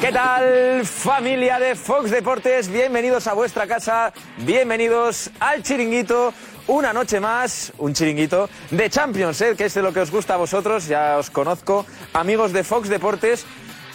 ¿Qué 0.00 0.12
tal 0.12 0.86
familia 0.86 1.58
de 1.58 1.74
Fox 1.74 2.12
Deportes? 2.12 2.68
Bienvenidos 2.68 3.26
a 3.26 3.32
vuestra 3.32 3.66
casa, 3.66 4.12
bienvenidos 4.38 5.28
al 5.40 5.64
chiringuito. 5.64 6.32
Una 6.68 6.92
noche 6.92 7.18
más, 7.18 7.72
un 7.78 7.94
chiringuito 7.94 8.48
de 8.70 8.88
Champions, 8.90 9.40
¿eh? 9.40 9.54
que 9.56 9.64
es 9.64 9.74
de 9.74 9.82
lo 9.82 9.92
que 9.92 9.98
os 9.98 10.12
gusta 10.12 10.34
a 10.34 10.36
vosotros, 10.36 10.86
ya 10.86 11.16
os 11.18 11.30
conozco, 11.30 11.84
amigos 12.12 12.52
de 12.52 12.62
Fox 12.62 12.88
Deportes. 12.88 13.44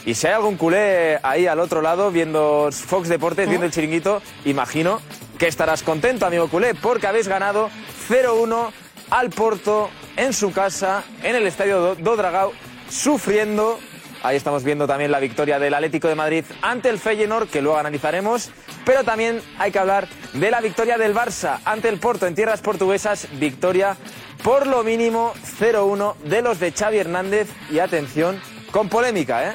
Y 0.05 0.15
si 0.15 0.27
hay 0.27 0.33
algún 0.33 0.57
culé 0.57 1.19
ahí 1.23 1.47
al 1.47 1.61
otro 1.61 1.81
lado 1.81 2.11
viendo 2.11 2.67
Fox 2.73 3.07
Deportes, 3.07 3.47
viendo 3.47 3.65
el 3.65 3.71
chiringuito, 3.71 4.21
imagino 4.43 4.99
que 5.39 5.47
estarás 5.47 5.83
contento, 5.83 6.25
amigo 6.25 6.49
culé, 6.49 6.75
porque 6.75 7.07
habéis 7.07 7.29
ganado 7.29 7.69
0-1 8.09 8.71
al 9.09 9.29
Porto 9.29 9.89
en 10.17 10.33
su 10.33 10.51
casa, 10.51 11.03
en 11.23 11.37
el 11.37 11.47
estadio 11.47 11.79
Do, 11.79 11.95
Do 11.95 12.17
Dragao, 12.17 12.51
sufriendo. 12.89 13.79
Ahí 14.23 14.37
estamos 14.37 14.63
viendo 14.63 14.87
también 14.87 15.11
la 15.11 15.19
victoria 15.19 15.59
del 15.59 15.73
Atlético 15.73 16.07
de 16.07 16.15
Madrid 16.15 16.45
ante 16.61 16.87
el 16.87 16.97
Feyenoord, 16.97 17.49
que 17.49 17.61
luego 17.61 17.77
analizaremos. 17.77 18.51
Pero 18.85 19.03
también 19.03 19.41
hay 19.59 19.73
que 19.73 19.79
hablar 19.79 20.07
de 20.31 20.49
la 20.49 20.61
victoria 20.61 20.97
del 20.97 21.13
Barça 21.13 21.59
ante 21.65 21.89
el 21.89 21.99
Porto 21.99 22.25
en 22.25 22.33
tierras 22.33 22.61
portuguesas. 22.61 23.27
Victoria 23.33 23.97
por 24.41 24.65
lo 24.65 24.81
mínimo 24.85 25.33
0-1 25.59 26.15
de 26.23 26.41
los 26.41 26.61
de 26.61 26.71
Xavi 26.71 26.99
Hernández. 26.99 27.49
Y 27.69 27.79
atención, 27.79 28.39
con 28.71 28.87
polémica, 28.87 29.49
¿eh? 29.49 29.53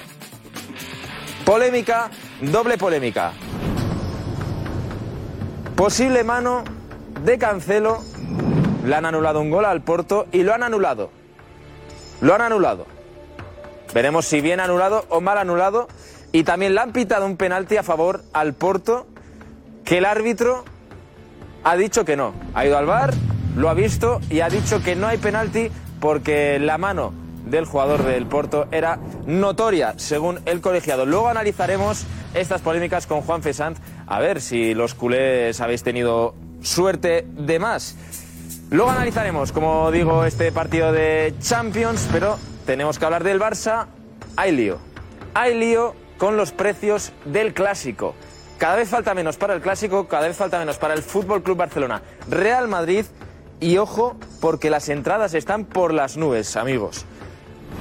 Polémica, 1.47 2.11
doble 2.43 2.77
polémica. 2.77 3.33
Posible 5.77 6.25
mano 6.25 6.65
de 7.25 7.39
Cancelo. 7.39 8.03
Le 8.85 8.95
han 8.95 9.07
anulado 9.07 9.41
un 9.41 9.51
gol 9.51 9.65
al 9.65 9.81
Porto 9.81 10.27
y 10.31 10.43
lo 10.43 10.53
han 10.53 10.62
anulado. 10.62 11.11
Lo 12.21 12.35
han 12.35 12.43
anulado. 12.43 12.98
Veremos 13.95 14.27
si 14.27 14.41
bien 14.41 14.60
anulado 14.60 15.05
o 15.09 15.20
mal 15.20 15.38
anulado. 15.38 15.88
Y 16.30 16.45
también 16.45 16.74
le 16.74 16.80
han 16.80 16.92
pitado 16.92 17.24
un 17.24 17.37
penalti 17.37 17.77
a 17.77 17.83
favor 17.83 18.23
al 18.33 18.52
Porto 18.55 19.06
que 19.84 19.98
el 19.98 20.05
árbitro 20.05 20.64
ha 21.64 21.77
dicho 21.77 22.05
que 22.05 22.17
no. 22.17 22.34
Ha 22.55 22.67
ido 22.67 22.77
al 22.77 22.86
bar, 22.86 23.14
lo 23.56 23.70
ha 23.70 23.75
visto 23.75 24.20
y 24.28 24.41
ha 24.41 24.48
dicho 24.48 24.83
que 24.83 24.95
no 24.95 25.06
hay 25.06 25.19
penalti 25.19 25.70
porque 26.00 26.58
la 26.58 26.77
mano 26.77 27.12
del 27.47 27.64
jugador 27.64 28.05
del 28.05 28.27
Porto 28.27 28.69
era 28.70 28.98
notoria, 29.27 29.95
según 29.97 30.41
el 30.45 30.61
colegiado. 30.61 31.06
Luego 31.06 31.28
analizaremos 31.28 32.05
estas 32.34 32.61
polémicas 32.61 33.06
con 33.06 33.23
Juan 33.23 33.42
Fesant, 33.42 33.78
a 34.06 34.20
ver 34.20 34.41
si 34.41 34.75
los 34.75 34.95
culés 34.95 35.61
habéis 35.61 35.83
tenido 35.83 36.34
suerte 36.62 37.27
de 37.27 37.58
más. 37.58 37.97
Luego 38.70 38.91
analizaremos, 38.91 39.52
como 39.52 39.91
digo, 39.91 40.25
este 40.25 40.52
partido 40.52 40.92
de 40.92 41.34
Champions, 41.41 42.06
pero 42.12 42.39
tenemos 42.69 42.98
que 42.98 43.06
hablar 43.06 43.24
del 43.24 43.41
Barça. 43.41 43.86
Hay 44.36 44.52
lío. 44.52 44.77
Hay 45.33 45.58
lío 45.58 45.94
con 46.19 46.36
los 46.36 46.52
precios 46.52 47.12
del 47.24 47.55
clásico. 47.55 48.14
Cada 48.58 48.77
vez 48.77 48.91
falta 48.91 49.14
menos 49.14 49.38
para 49.38 49.55
el 49.55 49.62
clásico, 49.62 50.06
cada 50.06 50.28
vez 50.28 50.36
falta 50.36 50.58
menos 50.58 50.77
para 50.77 50.92
el 50.92 51.02
Fútbol 51.02 51.42
Club 51.42 51.56
Barcelona. 51.56 52.02
Real 52.28 52.69
Madrid 52.69 53.06
y 53.58 53.78
ojo 53.78 54.19
porque 54.42 54.69
las 54.69 54.91
entradas 54.91 55.33
están 55.33 55.64
por 55.64 55.94
las 55.94 56.19
nubes, 56.19 56.58
amigos. 56.58 57.06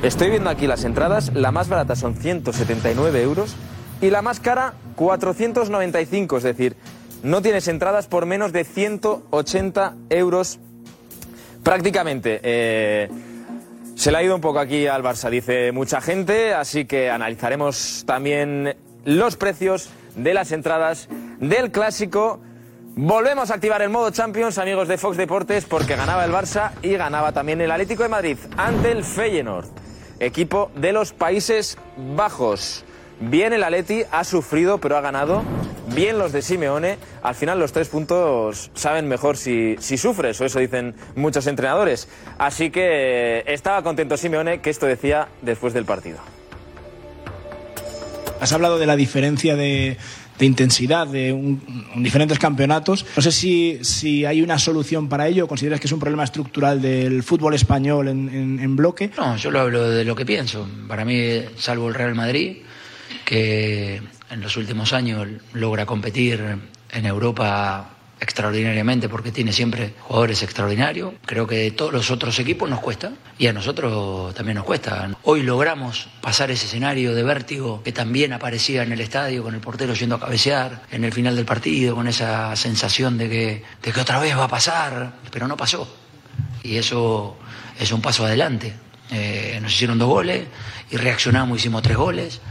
Estoy 0.04 0.30
viendo 0.30 0.50
aquí 0.50 0.68
las 0.68 0.86
entradas, 0.86 1.34
la 1.34 1.52
más 1.52 1.68
barata 1.68 1.98
son 1.98 2.16
179 2.16 3.22
euros 3.22 3.58
y 4.00 4.10
la 4.10 4.22
más 4.22 4.40
cara 4.40 4.76
495, 4.96 6.38
es 6.38 6.44
decir, 6.44 6.78
no 7.24 7.42
tienes 7.42 7.68
entradas 7.68 8.08
por 8.08 8.26
menos 8.26 8.54
de 8.54 8.64
180 8.64 9.96
euros 10.12 10.60
prácticamente. 11.62 12.40
Eh, 12.42 13.10
se 13.98 14.12
le 14.12 14.20
ha 14.20 14.24
ido 14.24 14.36
un 14.36 14.42
poco 14.42 14.60
aquí 14.60 14.86
al 14.86 15.02
Barça, 15.02 15.28
dice 15.32 15.72
mucha 15.72 16.02
gente, 16.02 16.54
así 16.54 16.86
que 16.86 17.10
analizaremos 17.10 18.04
también 18.06 18.78
los 19.06 19.38
precios 19.38 19.90
de 20.16 20.36
las 20.36 20.52
entradas 20.52 21.10
del 21.40 21.72
clásico. 21.72 22.40
Volvemos 22.96 23.50
a 23.50 23.56
activar 23.56 23.82
el 23.82 23.90
modo 23.90 24.12
Champions, 24.12 24.60
amigos 24.60 24.88
de 24.88 25.00
Fox 25.00 25.18
Deportes, 25.18 25.66
porque 25.66 25.96
ganaba 25.96 26.24
el 26.26 26.32
Barça 26.32 26.74
y 26.84 26.92
ganaba 26.96 27.32
también 27.32 27.60
el 27.60 27.72
Atlético 27.72 28.04
de 28.04 28.10
Madrid 28.10 28.38
ante 28.56 28.92
el 28.92 29.04
Feyenoord, 29.04 29.66
equipo 30.20 30.70
de 30.76 30.94
los 30.94 31.12
Países 31.14 31.80
Bajos. 32.16 32.86
Bien 33.20 33.52
el 33.52 33.64
Atleti, 33.64 34.04
ha 34.12 34.24
sufrido 34.24 34.78
pero 34.78 34.96
ha 34.96 35.02
ganado. 35.02 35.42
Bien 35.96 36.18
los 36.18 36.32
de 36.32 36.42
Simeone. 36.42 36.98
Al 37.24 37.34
final 37.36 37.60
los 37.60 37.72
tres 37.72 37.88
puntos 37.88 38.70
saben 38.76 39.08
mejor 39.08 39.38
si, 39.38 39.76
si 39.80 39.98
sufres, 39.98 40.40
o 40.42 40.46
eso 40.46 40.60
dicen 40.60 40.94
muchos 41.16 41.48
entrenadores. 41.48 42.08
Así 42.38 42.70
que 42.70 43.44
estaba 43.48 43.82
contento 43.84 44.18
Simeone 44.18 44.60
que 44.62 44.70
esto 44.70 44.86
decía 44.86 45.28
después 45.42 45.74
del 45.74 45.86
partido. 45.86 46.18
Has 48.40 48.52
hablado 48.54 48.78
de 48.78 48.86
la 48.86 48.96
diferencia 48.96 49.56
de, 49.56 49.98
de 50.38 50.46
intensidad 50.46 51.08
de 51.08 51.34
un- 51.34 51.90
en 51.96 52.04
diferentes 52.04 52.38
campeonatos. 52.38 53.04
No 53.16 53.22
sé 53.24 53.32
si, 53.32 53.80
si 53.84 54.26
hay 54.26 54.42
una 54.44 54.60
solución 54.60 55.10
para 55.10 55.28
ello. 55.28 55.48
¿Consideras 55.48 55.80
que 55.80 55.88
es 55.88 55.92
un 55.94 56.00
problema 56.00 56.24
estructural 56.26 56.80
del 56.82 57.24
fútbol 57.24 57.56
español 57.56 58.10
en, 58.10 58.30
en- 58.30 58.60
en 58.60 58.76
bloque? 58.76 59.10
No, 59.18 59.36
yo 59.38 59.50
lo 59.50 59.62
hablo 59.62 59.90
de 59.90 60.04
lo 60.06 60.16
que 60.16 60.26
pienso. 60.26 60.68
Para 60.88 61.04
mí, 61.06 61.42
salvo 61.56 61.88
el 61.88 61.96
Real 61.96 62.14
Madrid, 62.14 62.58
que 63.26 64.02
en 64.30 64.42
los 64.42 64.58
últimos 64.58 64.94
años 64.94 65.28
logra 65.54 65.86
competir 65.86 66.60
en 66.92 67.06
Europa 67.06 67.98
extraordinariamente 68.20 69.10
porque 69.10 69.32
tiene 69.32 69.54
siempre 69.54 69.94
jugadores 70.00 70.42
extraordinarios. 70.44 71.14
Creo 71.26 71.46
que 71.46 71.70
todos 71.72 71.94
los 71.94 72.10
otros 72.12 72.38
equipos 72.40 72.70
nos 72.70 72.80
cuesta 72.80 73.12
y 73.38 73.48
a 73.48 73.54
nosotros 73.54 74.34
también 74.34 74.56
nos 74.56 74.66
cuesta. 74.66 75.10
Hoy 75.24 75.44
logramos 75.44 76.08
pasar 76.22 76.52
ese 76.52 76.66
escenario 76.66 77.14
de 77.14 77.24
vértigo 77.24 77.84
que 77.84 77.92
también 77.92 78.34
aparecía 78.34 78.84
en 78.84 78.92
el 78.92 79.02
estadio 79.02 79.44
con 79.44 79.54
el 79.54 79.62
portero 79.62 79.94
yendo 79.94 80.16
a 80.16 80.20
cabecear 80.20 80.84
en 80.92 81.04
el 81.04 81.14
final 81.14 81.36
del 81.36 81.46
partido, 81.46 81.96
con 81.96 82.08
esa 82.08 82.56
sensación 82.56 83.18
de 83.18 83.30
que, 83.30 83.64
de 83.82 83.92
que 83.92 84.00
otra 84.00 84.20
vez 84.20 84.36
va 84.38 84.46
a 84.46 84.50
pasar, 84.50 85.14
pero 85.32 85.48
no 85.48 85.56
pasó. 85.56 85.88
Y 86.64 86.78
eso 86.78 87.38
es 87.80 87.92
un 87.92 88.02
paso 88.02 88.26
adelante. 88.26 88.74
Eh, 89.12 89.60
nos 89.62 89.74
hicieron 89.74 89.98
dos 89.98 90.10
goles 90.10 90.48
y 90.92 90.98
reaccionamos, 90.98 91.60
hicimos 91.60 91.82
tres 91.82 91.96
goles 91.96 92.42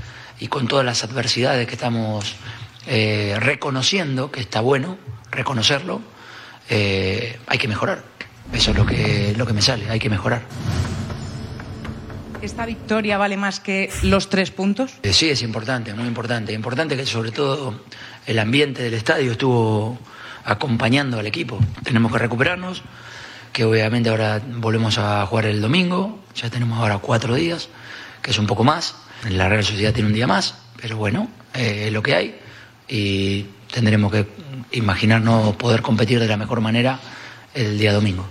y 0.41 0.49
con 0.49 0.69
todas 0.69 0.85
las 0.85 1.05
adversidades 1.05 1.67
que 1.67 1.75
estamos 1.75 2.37
eh, 2.87 3.37
reconociendo, 3.41 4.31
que 4.31 4.41
está 4.41 4.61
bueno 4.61 4.99
reconocerlo, 5.31 6.01
eh, 6.69 7.39
hay 7.47 7.59
que 7.59 7.69
mejorar. 7.69 8.05
Eso 8.53 8.71
es 8.71 8.77
lo 8.77 8.87
que, 8.87 9.35
lo 9.37 9.47
que 9.47 9.53
me 9.53 9.63
sale, 9.63 9.91
hay 9.91 9.99
que 9.99 10.11
mejorar. 10.11 10.43
¿Esta 12.43 12.67
victoria 12.67 13.19
vale 13.19 13.37
más 13.37 13.61
que 13.61 13.91
los 14.03 14.29
tres 14.29 14.51
puntos? 14.51 14.93
Eh, 15.03 15.13
sí, 15.13 15.31
es 15.31 15.43
importante, 15.43 15.93
muy 15.95 16.07
importante. 16.07 16.53
Importante 16.53 16.97
que 16.97 17.07
sobre 17.07 17.33
todo 17.33 17.81
el 18.27 18.39
ambiente 18.39 18.83
del 18.83 18.95
estadio 18.95 19.33
estuvo 19.33 19.99
acompañando 20.45 21.19
al 21.19 21.27
equipo. 21.27 21.59
Tenemos 21.83 22.13
que 22.13 22.19
recuperarnos, 22.19 22.83
que 23.53 23.65
obviamente 23.65 24.11
ahora 24.11 24.41
volvemos 24.45 24.99
a 24.99 25.27
jugar 25.27 25.47
el 25.47 25.61
domingo, 25.61 26.21
ya 26.35 26.51
tenemos 26.51 26.79
ahora 26.79 26.99
cuatro 26.99 27.35
días, 27.35 27.69
que 28.23 28.31
es 28.31 28.39
un 28.39 28.47
poco 28.47 28.63
más. 28.63 28.95
La 29.31 29.49
Real 29.49 29.65
Sociedad 29.65 29.93
tiene 29.93 30.09
un 30.09 30.15
día 30.15 30.27
más, 30.27 30.57
pero 30.81 30.97
bueno, 30.97 31.29
eh, 31.55 31.85
es 31.87 31.93
lo 31.93 32.03
que 32.03 32.15
hay 32.15 32.39
y 32.89 33.47
tendremos 33.73 34.13
que 34.13 34.27
imaginarnos 34.73 35.57
poder 35.57 35.83
competir 35.83 36.21
de 36.21 36.29
la 36.29 36.37
mejor 36.37 36.61
manera 36.61 36.99
el 37.55 37.79
día 37.79 37.93
domingo. 37.93 38.27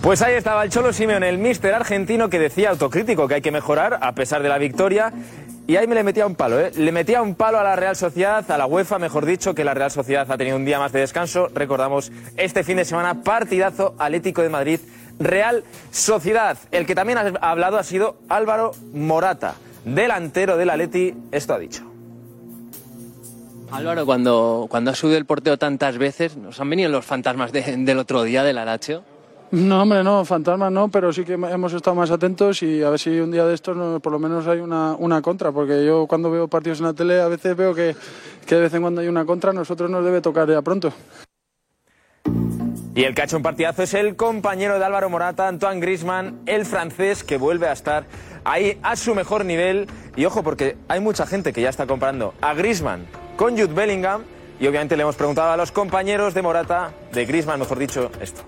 Pues 0.00 0.22
ahí 0.22 0.34
estaba 0.34 0.64
el 0.64 0.70
Cholo 0.70 0.94
Simeone, 0.94 1.28
el 1.28 1.36
míster 1.36 1.74
argentino 1.74 2.30
que 2.30 2.38
decía 2.38 2.70
autocrítico 2.70 3.28
que 3.28 3.34
hay 3.34 3.42
que 3.42 3.50
mejorar 3.50 3.98
a 4.00 4.14
pesar 4.14 4.42
de 4.42 4.48
la 4.48 4.56
victoria. 4.56 5.12
Y 5.66 5.76
ahí 5.76 5.86
me 5.86 5.94
le 5.94 6.02
metía 6.02 6.26
un 6.26 6.34
palo, 6.34 6.58
¿eh? 6.58 6.72
Le 6.74 6.90
metía 6.90 7.20
un 7.22 7.34
palo 7.34 7.60
a 7.60 7.62
la 7.62 7.76
Real 7.76 7.94
Sociedad, 7.94 8.50
a 8.50 8.58
la 8.58 8.66
UEFA, 8.66 8.98
mejor 8.98 9.26
dicho, 9.26 9.54
que 9.54 9.62
la 9.62 9.74
Real 9.74 9.90
Sociedad 9.90 10.26
ha 10.28 10.36
tenido 10.38 10.56
un 10.56 10.64
día 10.64 10.78
más 10.78 10.90
de 10.90 11.00
descanso. 11.00 11.48
Recordamos 11.54 12.10
este 12.36 12.64
fin 12.64 12.78
de 12.78 12.86
semana, 12.86 13.22
partidazo 13.22 13.94
Atlético 13.98 14.42
de 14.42 14.48
Madrid, 14.48 14.80
Real 15.20 15.62
Sociedad. 15.92 16.58
El 16.72 16.86
que 16.86 16.94
también 16.94 17.18
ha 17.18 17.32
hablado 17.50 17.78
ha 17.78 17.84
sido 17.84 18.16
Álvaro 18.28 18.72
Morata, 18.92 19.54
delantero 19.84 20.56
del 20.56 20.70
Atleti. 20.70 21.14
Esto 21.30 21.54
ha 21.54 21.58
dicho. 21.58 21.84
Álvaro, 23.70 24.04
cuando, 24.04 24.66
cuando 24.68 24.90
has 24.90 24.98
subido 24.98 25.16
el 25.18 25.26
porteo 25.26 25.56
tantas 25.56 25.96
veces, 25.96 26.36
¿nos 26.36 26.58
han 26.60 26.68
venido 26.70 26.90
los 26.90 27.04
fantasmas 27.04 27.52
de- 27.52 27.76
del 27.76 27.98
otro 27.98 28.24
día 28.24 28.42
del 28.42 28.56
Lazio? 28.56 29.04
No, 29.52 29.82
hombre, 29.82 30.02
no, 30.02 30.24
fantasmas 30.24 30.72
no, 30.72 30.88
pero 30.88 31.12
sí 31.12 31.24
que 31.24 31.34
hemos 31.34 31.72
estado 31.72 31.94
más 31.96 32.10
atentos 32.10 32.62
y 32.62 32.82
a 32.82 32.90
ver 32.90 32.98
si 32.98 33.18
un 33.20 33.30
día 33.30 33.44
de 33.46 33.54
estos 33.54 33.76
no- 33.76 34.00
por 34.00 34.12
lo 34.12 34.18
menos 34.18 34.46
hay 34.48 34.58
una, 34.58 34.94
una 34.98 35.22
contra, 35.22 35.52
porque 35.52 35.84
yo 35.84 36.06
cuando 36.08 36.30
veo 36.30 36.48
partidos 36.48 36.80
en 36.80 36.86
la 36.86 36.94
tele 36.94 37.20
a 37.20 37.28
veces 37.28 37.56
veo 37.56 37.74
que, 37.74 37.94
que 38.46 38.54
de 38.56 38.60
vez 38.60 38.74
en 38.74 38.82
cuando 38.82 39.00
hay 39.02 39.08
una 39.08 39.24
contra, 39.24 39.50
a 39.50 39.54
nosotros 39.54 39.88
nos 39.90 40.04
debe 40.04 40.20
tocar 40.20 40.48
ya 40.48 40.62
pronto. 40.62 40.92
Y 43.00 43.04
el 43.04 43.14
que 43.14 43.22
ha 43.22 43.24
hecho 43.24 43.38
un 43.38 43.42
partidazo 43.42 43.82
es 43.82 43.94
el 43.94 44.14
compañero 44.14 44.78
de 44.78 44.84
Álvaro 44.84 45.08
Morata, 45.08 45.48
Antoine 45.48 45.80
Grisman, 45.80 46.40
el 46.44 46.66
francés, 46.66 47.24
que 47.24 47.38
vuelve 47.38 47.66
a 47.66 47.72
estar 47.72 48.04
ahí 48.44 48.78
a 48.82 48.94
su 48.94 49.14
mejor 49.14 49.46
nivel. 49.46 49.86
Y 50.16 50.26
ojo, 50.26 50.42
porque 50.42 50.76
hay 50.86 51.00
mucha 51.00 51.26
gente 51.26 51.54
que 51.54 51.62
ya 51.62 51.70
está 51.70 51.86
comparando 51.86 52.34
a 52.42 52.52
Grisman 52.52 53.06
con 53.36 53.52
Jude 53.52 53.72
Bellingham. 53.72 54.24
Y 54.60 54.66
obviamente 54.66 54.98
le 54.98 55.04
hemos 55.04 55.16
preguntado 55.16 55.50
a 55.50 55.56
los 55.56 55.72
compañeros 55.72 56.34
de 56.34 56.42
Morata, 56.42 56.92
de 57.10 57.24
Grisman, 57.24 57.58
mejor 57.58 57.78
dicho, 57.78 58.10
esto. 58.20 58.42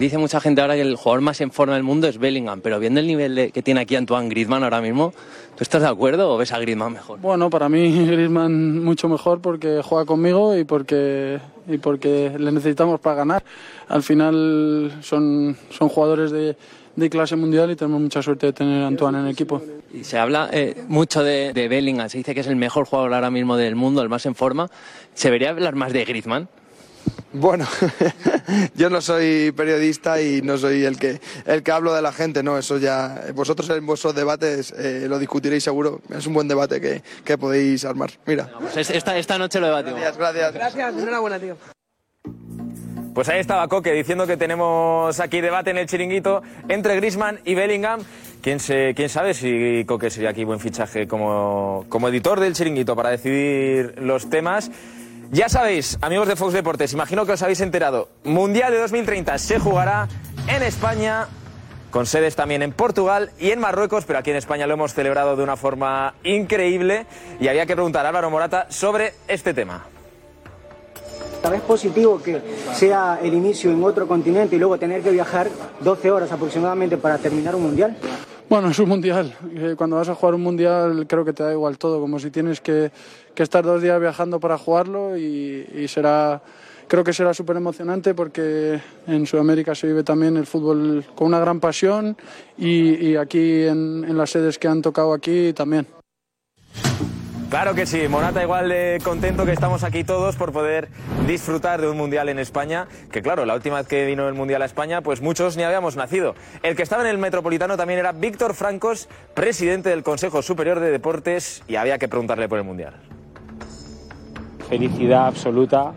Dice 0.00 0.16
mucha 0.16 0.40
gente 0.40 0.62
ahora 0.62 0.76
que 0.76 0.80
el 0.80 0.96
jugador 0.96 1.20
más 1.20 1.42
en 1.42 1.50
forma 1.52 1.74
del 1.74 1.82
mundo 1.82 2.08
es 2.08 2.16
Bellingham, 2.16 2.62
pero 2.62 2.80
viendo 2.80 3.00
el 3.00 3.06
nivel 3.06 3.34
de- 3.34 3.52
que 3.52 3.60
tiene 3.62 3.80
aquí 3.82 3.96
Antoine 3.96 4.30
Griezmann 4.30 4.64
ahora 4.64 4.80
mismo, 4.80 5.12
¿tú 5.56 5.62
estás 5.62 5.82
de 5.82 5.88
acuerdo 5.88 6.30
o 6.32 6.38
ves 6.38 6.52
a 6.54 6.58
Griezmann 6.58 6.94
mejor? 6.94 7.20
Bueno, 7.20 7.50
para 7.50 7.68
mí 7.68 8.06
Griezmann 8.06 8.82
mucho 8.82 9.10
mejor 9.10 9.40
porque 9.42 9.82
juega 9.84 10.06
conmigo 10.06 10.56
y 10.56 10.64
porque, 10.64 11.38
y 11.68 11.76
porque 11.76 12.32
le 12.38 12.50
necesitamos 12.50 12.98
para 12.98 13.16
ganar. 13.16 13.44
Al 13.88 14.02
final 14.02 14.90
son, 15.02 15.54
son 15.68 15.90
jugadores 15.90 16.30
de, 16.30 16.56
de 16.96 17.10
clase 17.10 17.36
mundial 17.36 17.70
y 17.70 17.76
tenemos 17.76 18.00
mucha 18.00 18.22
suerte 18.22 18.46
de 18.46 18.52
tener 18.54 18.82
a 18.82 18.86
Antoine 18.86 19.18
en 19.18 19.24
el 19.26 19.30
equipo. 19.32 19.60
Y 19.92 20.04
se 20.04 20.16
habla 20.18 20.48
eh, 20.50 20.82
mucho 20.88 21.22
de, 21.22 21.52
de 21.52 21.68
Bellingham, 21.68 22.08
se 22.08 22.16
dice 22.16 22.34
que 22.34 22.40
es 22.40 22.46
el 22.46 22.56
mejor 22.56 22.86
jugador 22.86 23.12
ahora 23.12 23.30
mismo 23.30 23.54
del 23.58 23.76
mundo, 23.76 24.00
el 24.00 24.08
más 24.08 24.24
en 24.24 24.34
forma. 24.34 24.70
¿Se 25.12 25.28
debería 25.28 25.50
hablar 25.50 25.74
más 25.74 25.92
de 25.92 26.06
Griezmann? 26.06 26.48
Bueno, 27.32 27.66
yo 28.74 28.90
no 28.90 29.00
soy 29.00 29.52
periodista 29.52 30.20
y 30.20 30.42
no 30.42 30.58
soy 30.58 30.84
el 30.84 30.98
que 30.98 31.20
el 31.46 31.62
que 31.62 31.70
hablo 31.72 31.94
de 31.94 32.02
la 32.02 32.12
gente, 32.12 32.42
no, 32.42 32.58
eso 32.58 32.78
ya 32.78 33.22
vosotros 33.34 33.70
en 33.70 33.86
vuestros 33.86 34.14
debates 34.14 34.72
eh, 34.76 35.06
lo 35.08 35.18
discutiréis 35.18 35.62
seguro. 35.62 36.00
Es 36.10 36.26
un 36.26 36.34
buen 36.34 36.48
debate 36.48 36.80
que, 36.80 37.02
que 37.24 37.38
podéis 37.38 37.84
armar. 37.84 38.10
Mira. 38.26 38.50
Pues 38.60 38.76
es- 38.76 38.90
esta, 38.90 39.16
esta 39.16 39.38
noche 39.38 39.60
lo 39.60 39.66
debatimos. 39.66 40.00
Gracias, 40.00 40.18
gracias. 40.18 40.54
Gracias, 40.54 40.94
enhorabuena, 41.02 41.38
tío. 41.38 41.56
Pues 43.14 43.28
ahí 43.28 43.40
estaba 43.40 43.66
Coque 43.68 43.92
diciendo 43.92 44.26
que 44.26 44.36
tenemos 44.36 45.18
aquí 45.18 45.40
debate 45.40 45.70
en 45.70 45.78
el 45.78 45.86
chiringuito 45.86 46.42
entre 46.68 46.96
Grisman 46.96 47.40
y 47.44 47.54
Bellingham. 47.54 48.00
¿Quién, 48.40 48.60
se, 48.60 48.94
¿Quién 48.94 49.08
sabe 49.08 49.34
si 49.34 49.84
Coque 49.86 50.10
sería 50.10 50.30
aquí 50.30 50.44
buen 50.44 50.60
fichaje 50.60 51.06
como, 51.08 51.84
como 51.88 52.08
editor 52.08 52.38
del 52.40 52.54
chiringuito 52.54 52.94
para 52.96 53.10
decidir 53.10 53.94
los 53.98 54.30
temas? 54.30 54.70
Ya 55.32 55.48
sabéis, 55.48 55.96
amigos 56.00 56.26
de 56.26 56.34
Fox 56.34 56.52
Deportes, 56.52 56.92
imagino 56.92 57.24
que 57.24 57.30
os 57.30 57.42
habéis 57.42 57.60
enterado. 57.60 58.08
Mundial 58.24 58.72
de 58.72 58.80
2030 58.80 59.38
se 59.38 59.60
jugará 59.60 60.08
en 60.48 60.60
España, 60.64 61.28
con 61.92 62.04
sedes 62.06 62.34
también 62.34 62.62
en 62.62 62.72
Portugal 62.72 63.30
y 63.38 63.52
en 63.52 63.60
Marruecos, 63.60 64.04
pero 64.06 64.18
aquí 64.18 64.30
en 64.30 64.36
España 64.36 64.66
lo 64.66 64.74
hemos 64.74 64.92
celebrado 64.92 65.36
de 65.36 65.44
una 65.44 65.56
forma 65.56 66.14
increíble 66.24 67.06
y 67.38 67.46
había 67.46 67.64
que 67.64 67.76
preguntar 67.76 68.04
a 68.06 68.08
Álvaro 68.08 68.28
Morata 68.28 68.66
sobre 68.70 69.14
este 69.28 69.54
tema. 69.54 69.84
¿Es 71.54 71.60
positivo 71.62 72.20
que 72.20 72.42
sea 72.74 73.20
el 73.22 73.32
inicio 73.32 73.70
en 73.70 73.84
otro 73.84 74.08
continente 74.08 74.56
y 74.56 74.58
luego 74.58 74.78
tener 74.78 75.00
que 75.00 75.10
viajar 75.10 75.48
12 75.80 76.10
horas 76.10 76.32
aproximadamente 76.32 76.96
para 76.96 77.18
terminar 77.18 77.54
un 77.54 77.62
mundial? 77.62 77.96
Bueno, 78.50 78.68
es 78.68 78.80
un 78.80 78.88
mundial. 78.88 79.32
Eh, 79.54 79.74
Cuando 79.78 79.94
vas 79.94 80.08
a 80.08 80.16
jugar 80.16 80.34
un 80.34 80.40
mundial 80.40 81.06
creo 81.06 81.24
que 81.24 81.32
te 81.32 81.44
da 81.44 81.52
igual 81.52 81.78
todo, 81.78 82.00
como 82.00 82.18
si 82.18 82.32
tienes 82.32 82.60
que, 82.60 82.90
que 83.32 83.44
estar 83.44 83.62
dos 83.64 83.80
días 83.80 84.00
viajando 84.00 84.40
para 84.40 84.58
jugarlo 84.58 85.16
y, 85.16 85.86
será, 85.86 86.42
creo 86.88 87.04
que 87.04 87.12
será 87.12 87.32
súper 87.32 87.56
emocionante 87.58 88.12
porque 88.12 88.80
en 89.06 89.24
Sudamérica 89.24 89.76
se 89.76 89.86
vive 89.86 90.02
también 90.02 90.36
el 90.36 90.46
fútbol 90.46 91.04
con 91.14 91.28
una 91.28 91.38
gran 91.38 91.60
pasión 91.60 92.16
y, 92.58 93.10
y 93.10 93.14
aquí 93.14 93.62
en, 93.62 94.04
en 94.04 94.18
las 94.18 94.30
sedes 94.30 94.58
que 94.58 94.66
han 94.66 94.82
tocado 94.82 95.12
aquí 95.12 95.52
también. 95.52 95.99
Claro 97.50 97.74
que 97.74 97.84
sí, 97.84 98.06
Morata 98.06 98.44
igual 98.44 98.68
de 98.68 99.00
contento 99.02 99.44
que 99.44 99.50
estamos 99.50 99.82
aquí 99.82 100.04
todos 100.04 100.36
por 100.36 100.52
poder 100.52 100.88
disfrutar 101.26 101.80
de 101.80 101.88
un 101.88 101.96
mundial 101.96 102.28
en 102.28 102.38
España, 102.38 102.86
que 103.10 103.22
claro, 103.22 103.44
la 103.44 103.56
última 103.56 103.78
vez 103.78 103.88
que 103.88 104.06
vino 104.06 104.28
el 104.28 104.34
mundial 104.34 104.62
a 104.62 104.66
España, 104.66 105.00
pues 105.00 105.20
muchos 105.20 105.56
ni 105.56 105.64
habíamos 105.64 105.96
nacido. 105.96 106.36
El 106.62 106.76
que 106.76 106.84
estaba 106.84 107.02
en 107.02 107.08
el 107.08 107.18
Metropolitano 107.18 107.76
también 107.76 107.98
era 107.98 108.12
Víctor 108.12 108.54
Francos, 108.54 109.08
presidente 109.34 109.88
del 109.88 110.04
Consejo 110.04 110.42
Superior 110.42 110.78
de 110.78 110.92
Deportes, 110.92 111.64
y 111.66 111.74
había 111.74 111.98
que 111.98 112.06
preguntarle 112.06 112.48
por 112.48 112.58
el 112.58 112.64
mundial. 112.64 112.94
felicidad 114.68 115.26
absoluta 115.26 115.92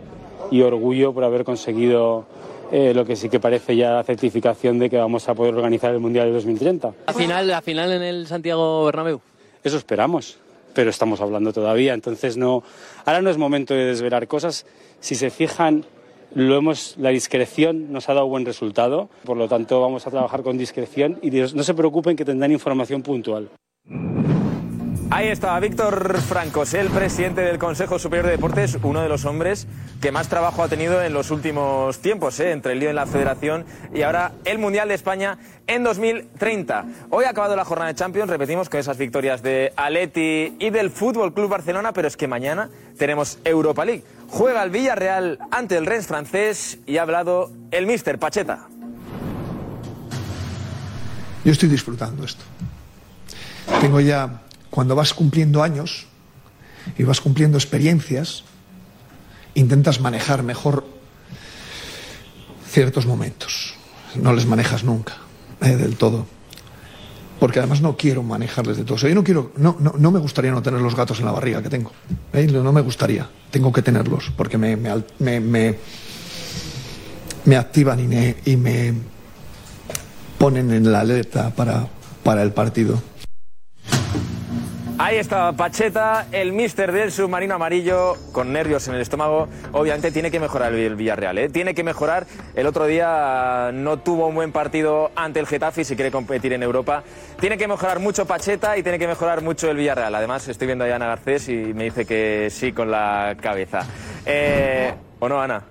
y 0.50 0.62
orgullo 0.62 1.14
por 1.14 1.22
haber 1.22 1.44
conseguido 1.44 2.26
eh, 2.72 2.92
lo 2.94 3.04
que 3.04 3.14
sí 3.14 3.28
que 3.28 3.38
parece 3.38 3.76
ya 3.76 3.92
la 3.92 4.02
certificación 4.02 4.80
de 4.80 4.90
que 4.90 4.96
vamos 4.96 5.28
a 5.28 5.34
poder 5.36 5.54
organizar 5.54 5.94
el 5.94 6.00
Mundial 6.00 6.26
de 6.26 6.32
2030. 6.32 6.92
La 7.06 7.12
final, 7.12 7.46
la 7.46 7.62
final 7.62 7.92
en 7.92 8.02
el 8.02 8.26
Santiago 8.26 8.84
Bernabéu. 8.86 9.20
Eso 9.62 9.76
esperamos, 9.76 10.38
pero 10.74 10.90
estamos 10.90 11.20
hablando 11.20 11.52
todavía, 11.52 11.94
entonces 11.94 12.36
no. 12.36 12.62
Ahora 13.04 13.22
no 13.22 13.30
es 13.30 13.38
momento 13.38 13.74
de 13.74 13.86
desvelar 13.86 14.26
cosas. 14.26 14.66
Si 15.00 15.14
se 15.14 15.30
fijan, 15.30 15.84
lo 16.34 16.56
hemos, 16.56 16.96
la 16.98 17.10
discreción 17.10 17.92
nos 17.92 18.08
ha 18.08 18.14
dado 18.14 18.26
buen 18.26 18.44
resultado, 18.44 19.08
por 19.24 19.36
lo 19.36 19.48
tanto 19.48 19.80
vamos 19.80 20.06
a 20.06 20.10
trabajar 20.10 20.42
con 20.42 20.58
discreción 20.58 21.18
y 21.22 21.30
no 21.30 21.62
se 21.62 21.74
preocupen 21.74 22.16
que 22.16 22.24
tendrán 22.24 22.52
información 22.52 23.02
puntual. 23.02 23.48
Ahí 25.14 25.28
está 25.28 25.60
Víctor 25.60 26.20
Francos, 26.22 26.74
el 26.74 26.88
presidente 26.88 27.42
del 27.42 27.56
Consejo 27.56 28.00
Superior 28.00 28.26
de 28.26 28.32
Deportes, 28.32 28.78
uno 28.82 29.00
de 29.00 29.08
los 29.08 29.24
hombres 29.24 29.68
que 30.00 30.10
más 30.10 30.26
trabajo 30.28 30.64
ha 30.64 30.68
tenido 30.68 31.00
en 31.04 31.12
los 31.12 31.30
últimos 31.30 32.00
tiempos, 32.00 32.40
¿eh? 32.40 32.50
entre 32.50 32.72
el 32.72 32.80
lío 32.80 32.90
en 32.90 32.96
la 32.96 33.06
federación 33.06 33.64
y 33.94 34.02
ahora 34.02 34.32
el 34.44 34.58
Mundial 34.58 34.88
de 34.88 34.94
España 34.94 35.38
en 35.68 35.84
2030. 35.84 36.86
Hoy 37.10 37.26
ha 37.26 37.30
acabado 37.30 37.54
la 37.54 37.64
jornada 37.64 37.92
de 37.92 37.94
Champions, 37.94 38.28
repetimos 38.28 38.68
con 38.68 38.80
esas 38.80 38.98
victorias 38.98 39.40
de 39.40 39.72
Aleti 39.76 40.56
y 40.58 40.70
del 40.70 40.90
Fútbol 40.90 41.32
Club 41.32 41.48
Barcelona, 41.48 41.92
pero 41.92 42.08
es 42.08 42.16
que 42.16 42.26
mañana 42.26 42.68
tenemos 42.98 43.38
Europa 43.44 43.84
League. 43.84 44.02
Juega 44.26 44.64
el 44.64 44.70
Villarreal 44.70 45.38
ante 45.52 45.76
el 45.76 45.86
Rennes 45.86 46.08
francés 46.08 46.78
y 46.86 46.96
ha 46.96 47.02
hablado 47.02 47.52
el 47.70 47.86
Mister 47.86 48.18
Pacheta. 48.18 48.66
Yo 51.44 51.52
estoy 51.52 51.68
disfrutando 51.68 52.24
esto. 52.24 52.42
Tengo 53.80 54.00
ya, 54.00 54.43
cuando 54.74 54.96
vas 54.96 55.14
cumpliendo 55.14 55.62
años 55.62 56.06
y 56.98 57.04
vas 57.04 57.20
cumpliendo 57.20 57.56
experiencias, 57.56 58.42
intentas 59.54 60.00
manejar 60.00 60.42
mejor 60.42 60.84
ciertos 62.68 63.06
momentos. 63.06 63.74
No 64.16 64.32
les 64.32 64.46
manejas 64.46 64.82
nunca, 64.82 65.14
eh, 65.60 65.76
del 65.76 65.94
todo. 65.94 66.26
Porque 67.38 67.60
además 67.60 67.82
no 67.82 67.96
quiero 67.96 68.24
manejarles 68.24 68.76
de 68.76 68.82
todo. 68.82 68.96
O 68.96 68.98
yo 69.08 69.14
no 69.14 69.22
quiero, 69.22 69.52
no, 69.56 69.76
no, 69.78 69.94
no 69.96 70.10
me 70.10 70.18
gustaría 70.18 70.50
no 70.50 70.60
tener 70.60 70.80
los 70.80 70.96
gatos 70.96 71.20
en 71.20 71.26
la 71.26 71.30
barriga 71.30 71.62
que 71.62 71.68
tengo. 71.70 71.92
¿eh? 72.32 72.44
No 72.46 72.72
me 72.72 72.80
gustaría. 72.80 73.28
Tengo 73.52 73.72
que 73.72 73.80
tenerlos 73.82 74.32
porque 74.36 74.58
me, 74.58 74.76
me, 74.76 74.90
me, 75.20 75.38
me- 75.38 75.78
me 77.44 77.56
activan 77.56 78.00
y 78.00 78.08
me, 78.08 78.36
y 78.44 78.56
me 78.56 78.92
ponen 80.36 80.72
en 80.72 80.90
la 80.90 80.98
alerta 81.00 81.50
para, 81.54 81.86
para 82.24 82.42
el 82.42 82.52
partido. 82.52 83.00
Ahí 84.96 85.16
está 85.16 85.50
Pacheta, 85.52 86.26
el 86.30 86.52
mister 86.52 86.92
del 86.92 87.10
submarino 87.10 87.56
amarillo, 87.56 88.16
con 88.30 88.52
nervios 88.52 88.86
en 88.86 88.94
el 88.94 89.00
estómago. 89.00 89.48
Obviamente 89.72 90.12
tiene 90.12 90.30
que 90.30 90.38
mejorar 90.38 90.72
el 90.72 90.94
Villarreal, 90.94 91.36
¿eh? 91.38 91.48
tiene 91.48 91.74
que 91.74 91.82
mejorar. 91.82 92.26
El 92.54 92.68
otro 92.68 92.86
día 92.86 93.70
no 93.74 93.98
tuvo 93.98 94.28
un 94.28 94.36
buen 94.36 94.52
partido 94.52 95.10
ante 95.16 95.40
el 95.40 95.48
Getafe 95.48 95.84
si 95.84 95.96
quiere 95.96 96.12
competir 96.12 96.52
en 96.52 96.62
Europa. 96.62 97.02
Tiene 97.40 97.58
que 97.58 97.66
mejorar 97.66 97.98
mucho 97.98 98.24
Pacheta 98.24 98.78
y 98.78 98.84
tiene 98.84 99.00
que 99.00 99.08
mejorar 99.08 99.42
mucho 99.42 99.68
el 99.68 99.78
Villarreal. 99.78 100.14
Además, 100.14 100.46
estoy 100.46 100.68
viendo 100.68 100.84
a 100.84 100.94
Ana 100.94 101.06
Garcés 101.06 101.48
y 101.48 101.74
me 101.74 101.84
dice 101.84 102.06
que 102.06 102.48
sí 102.50 102.70
con 102.72 102.92
la 102.92 103.36
cabeza. 103.40 103.80
Eh, 104.24 104.94
¿O 105.18 105.28
no, 105.28 105.42
Ana? 105.42 105.64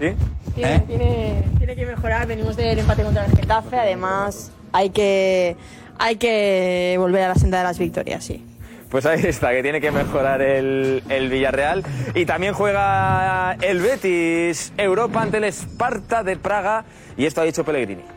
¿Sí? 0.00 0.14
Tiene, 0.54 1.44
tiene 1.58 1.76
que 1.76 1.84
mejorar, 1.84 2.26
venimos 2.26 2.56
del 2.56 2.78
empate 2.78 3.02
contra 3.02 3.26
el 3.26 3.36
Getafe, 3.36 3.78
además 3.78 4.50
hay 4.72 4.90
que, 4.90 5.56
hay 5.98 6.16
que 6.16 6.96
volver 6.98 7.22
a 7.22 7.28
la 7.28 7.34
senda 7.34 7.58
de 7.58 7.64
las 7.64 7.78
victorias, 7.78 8.24
sí. 8.24 8.44
Pues 8.90 9.04
ahí 9.04 9.20
está, 9.24 9.50
que 9.50 9.62
tiene 9.62 9.80
que 9.80 9.90
mejorar 9.90 10.40
el, 10.42 11.02
el 11.08 11.28
Villarreal. 11.28 11.82
Y 12.14 12.24
también 12.24 12.54
juega 12.54 13.56
el 13.60 13.80
Betis 13.80 14.72
Europa 14.76 15.22
ante 15.22 15.38
el 15.38 15.44
Esparta 15.44 16.22
de 16.22 16.36
Praga. 16.36 16.84
Y 17.16 17.26
esto 17.26 17.40
ha 17.40 17.44
dicho 17.44 17.64
Pellegrini. 17.64 18.15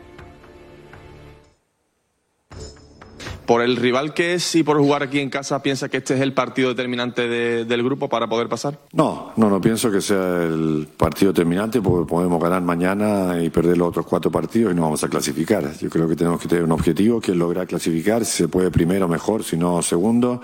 Por 3.50 3.62
el 3.62 3.74
rival 3.74 4.14
que 4.14 4.34
es 4.34 4.54
y 4.54 4.62
por 4.62 4.78
jugar 4.78 5.02
aquí 5.02 5.18
en 5.18 5.28
casa, 5.28 5.60
¿piensa 5.60 5.88
que 5.88 5.96
este 5.96 6.14
es 6.14 6.20
el 6.20 6.32
partido 6.32 6.68
determinante 6.68 7.26
de- 7.26 7.64
del 7.64 7.82
grupo 7.82 8.08
para 8.08 8.28
poder 8.28 8.48
pasar? 8.48 8.78
No, 8.92 9.32
no, 9.34 9.50
no 9.50 9.60
pienso 9.60 9.90
que 9.90 10.00
sea 10.00 10.44
el 10.44 10.86
partido 10.96 11.32
terminante 11.34 11.82
porque 11.82 12.08
podemos 12.08 12.40
ganar 12.40 12.62
mañana 12.62 13.42
y 13.42 13.50
perder 13.50 13.76
los 13.76 13.88
otros 13.88 14.06
cuatro 14.06 14.30
partidos 14.30 14.72
y 14.72 14.76
no 14.76 14.82
vamos 14.82 15.02
a 15.02 15.08
clasificar. 15.08 15.64
Yo 15.80 15.90
creo 15.90 16.06
que 16.08 16.14
tenemos 16.14 16.40
que 16.40 16.46
tener 16.46 16.62
un 16.62 16.70
objetivo 16.70 17.20
que 17.20 17.32
es 17.32 17.36
lograr 17.36 17.66
clasificar, 17.66 18.24
si 18.24 18.44
se 18.44 18.46
puede 18.46 18.70
primero 18.70 19.08
mejor, 19.08 19.42
si 19.42 19.56
no 19.56 19.82
segundo. 19.82 20.42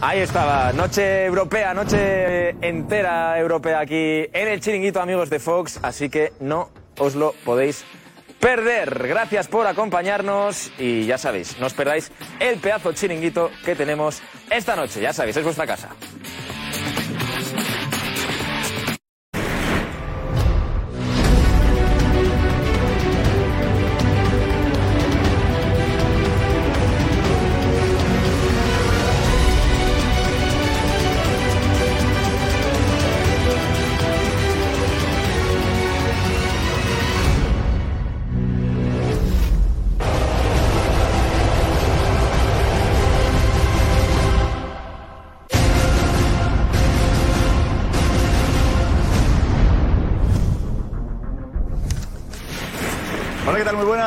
Ahí 0.00 0.20
estaba, 0.20 0.72
noche 0.72 1.26
europea, 1.26 1.74
noche 1.74 2.56
entera 2.66 3.38
europea 3.38 3.80
aquí 3.80 4.24
en 4.32 4.48
el 4.48 4.60
chiringuito, 4.60 4.98
amigos 5.02 5.28
de 5.28 5.40
Fox. 5.40 5.78
Así 5.82 6.08
que 6.08 6.32
no 6.40 6.70
os 6.98 7.14
lo 7.16 7.34
podéis 7.44 7.84
perder. 8.40 9.08
Gracias 9.08 9.48
por 9.48 9.66
acompañarnos 9.66 10.70
y 10.78 11.06
ya 11.06 11.18
sabéis, 11.18 11.58
no 11.58 11.66
os 11.66 11.74
perdáis 11.74 12.10
el 12.40 12.58
pedazo 12.58 12.92
chiringuito 12.92 13.50
que 13.64 13.74
tenemos 13.74 14.22
esta 14.50 14.76
noche. 14.76 15.00
Ya 15.00 15.12
sabéis, 15.12 15.36
es 15.36 15.44
vuestra 15.44 15.66
casa. 15.66 15.90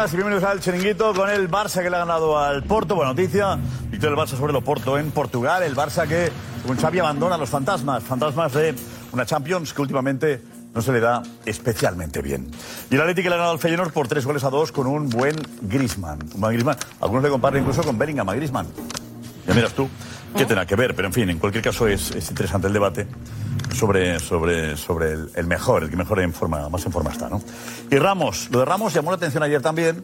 Buenas 0.08 0.14
y 0.14 0.18
bienvenidos 0.18 0.44
al 0.50 0.60
Chiringuito 0.62 1.14
con 1.14 1.30
el 1.30 1.50
Barça 1.50 1.82
que 1.84 1.90
le 1.90 1.96
ha 1.98 2.00
ganado 2.00 2.38
al 2.38 2.64
Porto. 2.64 2.96
Buena 2.96 3.12
noticia. 3.12 3.58
Victoria 3.90 4.16
del 4.16 4.26
Barça 4.26 4.38
sobre 4.38 4.56
el 4.56 4.64
Porto 4.64 4.98
en 4.98 5.12
Portugal. 5.12 5.64
El 5.64 5.76
Barça 5.76 6.08
que, 6.08 6.32
con 6.66 6.78
Xavi, 6.78 7.00
abandona 7.00 7.36
a 7.36 7.38
los 7.38 7.50
fantasmas. 7.50 8.04
Fantasmas 8.04 8.54
de 8.54 8.74
una 9.12 9.26
Champions 9.26 9.74
que 9.74 9.82
últimamente 9.82 10.42
no 10.74 10.82
se 10.82 10.94
le 10.94 11.02
da 11.02 11.24
especialmente 11.46 12.22
bien. 12.22 12.50
Y 12.90 12.96
el 12.96 13.02
Atlético 13.02 13.28
le 13.30 13.36
ha 13.36 13.38
ganado 13.38 13.54
al 13.54 13.60
Feyenoord 13.60 13.92
por 13.92 14.08
tres 14.08 14.26
goles 14.26 14.44
a 14.46 14.50
dos 14.50 14.72
con 14.72 14.88
un 14.88 15.10
buen 15.10 15.36
Griezmann. 15.62 16.20
Un 16.36 16.42
buen 16.42 16.54
Griezmann. 16.54 16.78
Algunos 17.02 17.24
le 17.24 17.30
comparan 17.30 17.60
incluso 17.60 17.84
con 17.84 17.98
Bellingham 17.98 18.30
a 18.30 18.36
Griezmann. 18.36 18.68
Ya 19.46 19.54
miras 19.54 19.74
tú 19.74 19.90
qué 20.38 20.46
tendrá 20.46 20.66
que 20.66 20.76
ver, 20.76 20.96
pero 20.96 21.08
en 21.08 21.14
fin, 21.14 21.30
en 21.30 21.40
cualquier 21.40 21.64
caso 21.64 21.88
es, 21.88 22.12
es 22.12 22.30
interesante 22.30 22.68
el 22.68 22.74
debate 22.74 23.08
sobre, 23.78 24.20
sobre, 24.20 24.76
sobre 24.76 25.14
el, 25.36 25.46
mejor, 25.46 25.84
el 25.84 25.90
que 25.90 25.96
mejor 25.96 26.20
en 26.20 26.34
forma, 26.34 26.68
más 26.70 26.86
en 26.86 26.92
forma 26.92 27.12
está, 27.12 27.30
¿no? 27.30 27.42
Y 27.92 27.98
Ramos, 27.98 28.50
lo 28.52 28.60
de 28.60 28.66
Ramos 28.66 28.94
llamó 28.94 29.12
la 29.12 29.18
atención 29.18 29.44
ayer 29.44 29.62
también, 29.62 30.04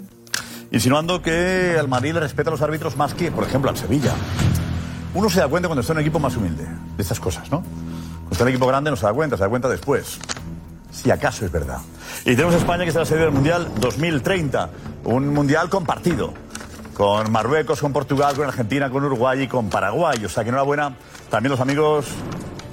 insinuando 0.72 1.22
que 1.22 1.76
al 1.80 1.88
Madrid 1.88 2.16
respeta 2.16 2.50
a 2.50 2.52
los 2.52 2.62
árbitros 2.62 2.96
más 2.96 3.14
que, 3.14 3.32
por 3.32 3.44
ejemplo, 3.44 3.70
al 3.70 3.78
Sevilla. 3.78 4.14
Uno 5.16 5.30
se 5.30 5.40
da 5.40 5.48
cuenta 5.48 5.68
cuando 5.68 5.82
está 5.82 5.94
en 5.94 5.98
un 5.98 6.02
equipo 6.02 6.20
más 6.20 6.38
humilde 6.38 6.66
de 6.66 7.02
estas 7.02 7.20
cosas, 7.20 7.52
¿no? 7.52 7.62
Cuando 7.62 8.32
está 8.32 8.44
en 8.44 8.48
un 8.48 8.54
equipo 8.54 8.68
grande 8.68 8.92
no 8.92 8.96
se 8.96 9.06
da 9.06 9.14
cuenta, 9.14 9.38
se 9.38 9.44
da 9.44 9.50
cuenta 9.50 9.68
después. 9.68 10.20
Si 10.92 11.10
acaso 11.10 11.46
es 11.46 11.52
verdad. 11.52 11.80
Y 12.26 12.36
tenemos 12.36 12.54
España 12.54 12.86
que 12.86 12.92
será 12.92 13.06
sede 13.06 13.22
del 13.22 13.32
Mundial 13.32 13.68
2030. 13.80 14.70
Un 15.06 15.34
Mundial 15.34 15.70
compartido. 15.70 16.34
Con 16.94 17.32
Marruecos, 17.32 17.82
con 17.82 17.92
Portugal, 17.92 18.36
con 18.36 18.48
Argentina, 18.48 18.92
con 18.92 19.04
Uruguay 19.04 19.42
y 19.42 19.48
con 19.48 19.70
Paraguay. 19.70 20.24
O 20.24 20.30
sea 20.30 20.44
que 20.44 20.50
enhorabuena 20.50 20.96
también 21.32 21.50
los 21.50 21.60
amigos 21.60 22.06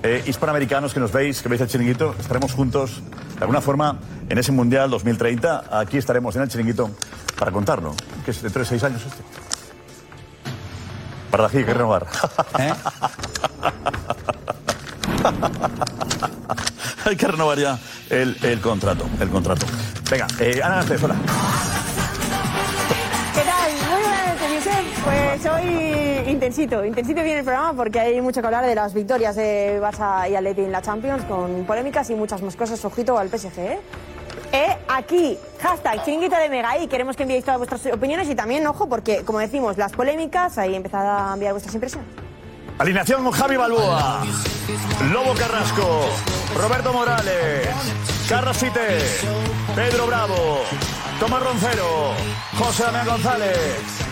eh, 0.03 0.23
hispanoamericanos 0.27 0.95
que 0.95 1.01
nos 1.01 1.13
veis, 1.13 1.43
que 1.43 1.49
veis 1.49 1.61
el 1.61 1.69
chiringuito. 1.69 2.15
Estaremos 2.19 2.53
juntos 2.53 3.03
de 3.35 3.41
alguna 3.41 3.61
forma 3.61 3.99
en 4.29 4.39
ese 4.39 4.53
Mundial 4.53 4.91
2030. 4.91 5.65
Aquí 5.79 5.99
estaremos 5.99 6.35
en 6.37 6.43
el 6.43 6.49
chiringuito 6.49 6.91
para 7.39 7.51
contarlo. 7.53 7.95
Que 8.25 8.31
es 8.31 8.43
de 8.43 8.51
3 8.51 8.69
6 8.69 8.85
años 8.85 9.03
este. 9.07 9.23
Para 11.31 11.47
aquí 11.47 11.59
hay 11.59 11.65
que 11.65 11.75
renovar. 11.75 12.07
hay 17.05 17.17
que 17.17 17.27
renovar 17.27 17.59
ya 17.59 17.79
el, 18.09 18.37
el 18.43 18.61
contrato. 18.61 19.07
El 19.21 19.29
contrato. 19.29 19.67
Venga, 20.11 20.27
eh, 20.41 20.61
Ana 20.63 20.77
Garcés, 20.77 21.03
hola. 21.03 21.17
Pues 25.05 25.47
hoy 25.47 26.31
intensito, 26.31 26.85
intensito 26.85 27.23
viene 27.23 27.39
el 27.39 27.45
programa 27.45 27.73
porque 27.75 28.01
hay 28.01 28.21
mucho 28.21 28.41
que 28.41 28.47
hablar 28.47 28.67
de 28.67 28.75
las 28.75 28.93
victorias 28.93 29.35
de 29.37 29.81
Barça 29.81 30.31
y 30.31 30.37
Atleti 30.37 30.63
en 30.63 30.73
la 30.73 30.83
Champions 30.83 31.25
con 31.25 31.65
polémicas 31.65 32.11
y 32.11 32.15
muchas 32.15 32.43
más 32.43 32.57
cosas. 32.57 32.85
Ojito 32.85 33.19
al 33.19 33.29
PSG, 33.29 33.59
¿eh? 34.53 34.77
Aquí, 34.89 35.39
hashtag 35.61 36.05
chiringuito 36.05 36.37
de 36.37 36.49
Mega 36.49 36.77
y 36.79 36.89
queremos 36.89 37.17
que 37.17 37.23
enviéis 37.23 37.45
todas 37.45 37.59
vuestras 37.59 37.87
opiniones 37.87 38.29
y 38.29 38.35
también, 38.35 38.67
ojo, 38.67 38.89
porque 38.89 39.23
como 39.25 39.39
decimos, 39.39 39.79
las 39.79 39.93
polémicas, 39.93 40.59
ahí 40.59 40.75
empezad 40.75 41.31
a 41.31 41.35
enviar 41.35 41.53
vuestras 41.53 41.75
impresiones. 41.75 42.09
Alineación 42.79 43.23
con 43.23 43.33
Javi 43.33 43.57
Balboa, 43.57 44.23
Lobo 45.13 45.35
Carrasco, 45.35 46.09
Roberto 46.61 46.93
Morales, 46.93 47.69
Carrasite, 48.29 48.99
Pedro 49.77 50.07
Bravo, 50.07 50.63
Tomás 51.21 51.43
Roncero, 51.43 52.13
José 52.59 52.83
Damián 52.85 53.07
González 53.07 54.10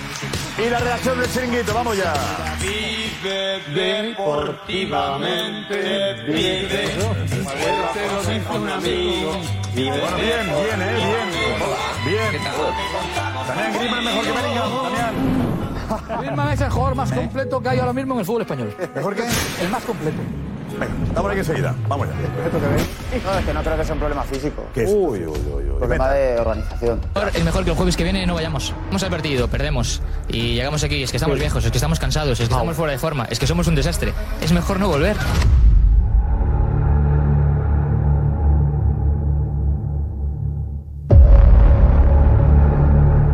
y 0.59 0.69
la 0.69 0.79
redacción 0.79 1.19
del 1.21 1.31
chiringuito. 1.31 1.73
Vamos 1.73 1.97
ya. 1.97 2.13
Vive 2.61 3.63
deportivamente, 3.75 6.15
vive. 6.27 6.97
Un 8.55 8.69
amigo. 8.69 9.33
Bueno, 9.75 10.17
bien, 10.17 10.17
bien, 10.17 10.83
eh, 10.83 10.97
bien. 12.05 12.07
Bien. 12.07 12.43
Damián 13.47 13.73
Griezmann 13.75 14.05
mejor 14.05 14.25
que 14.25 14.33
Bellingham. 14.33 14.71
Damián. 14.83 15.15
Griezmann 16.21 16.49
es 16.53 16.61
el 16.61 16.71
jugador 16.71 16.95
más 16.97 17.13
completo 17.13 17.61
que 17.61 17.69
hay 17.69 17.79
ahora 17.79 17.93
mismo 17.93 18.15
en 18.15 18.21
el 18.21 18.27
fútbol 18.27 18.43
español. 18.43 18.75
¿Mejor 18.95 19.15
que? 19.15 19.23
El 19.63 19.69
más 19.71 19.85
completo. 19.85 20.19
Venga, 20.79 20.95
estamos 21.07 21.31
aquí 21.31 21.41
enseguida. 21.41 21.75
Vamos 21.89 22.09
ya. 22.09 22.15
No, 22.15 23.39
es 23.39 23.45
que 23.45 23.55
no 23.55 23.63
creo 23.63 23.77
que 23.77 23.85
sea 23.85 23.95
un 23.95 23.99
problema 23.99 24.23
físico. 24.23 24.63
¿Qué 24.73 24.85
es? 24.85 24.91
Uy, 24.91 25.27
uy, 25.27 25.39
uy. 25.55 25.79
Problema 25.79 26.11
de 26.11 26.39
organización. 26.39 27.01
Es 27.35 27.45
mejor 27.45 27.65
que 27.65 27.71
el 27.71 27.77
jueves 27.77 27.97
que 27.97 28.05
viene 28.05 28.27
no 28.27 28.35
vayamos. 28.35 28.75
Vamos 28.87 29.03
al 29.03 29.11
partido, 29.11 29.49
perdemos. 29.49 30.03
Y 30.29 30.55
llegamos 30.55 30.85
aquí, 30.85 31.03
es 31.03 31.11
que 31.11 31.17
estamos 31.17 31.39
viejos, 31.39 31.65
es 31.65 31.71
que 31.71 31.79
estamos 31.79 31.99
cansados, 31.99 32.33
es 32.41 32.49
que 32.49 32.55
estamos 32.55 32.77
fuera 32.77 32.93
de 32.93 32.99
forma, 32.99 33.25
es 33.25 33.39
que 33.39 33.47
somos 33.47 33.67
un 33.67 33.75
desastre. 33.75 34.13
Es 34.41 34.53
mejor 34.53 34.79
no 34.79 34.89
volver. 34.89 35.17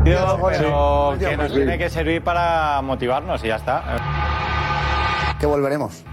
Pero 0.04 1.16
que 1.18 1.36
nos 1.36 1.52
tiene 1.52 1.78
que 1.78 1.90
servir 1.90 2.22
para 2.22 2.80
motivarnos 2.82 3.42
y 3.44 3.48
ya 3.48 3.56
está. 3.56 3.82
Que 5.40 5.46
volveremos. 5.46 6.04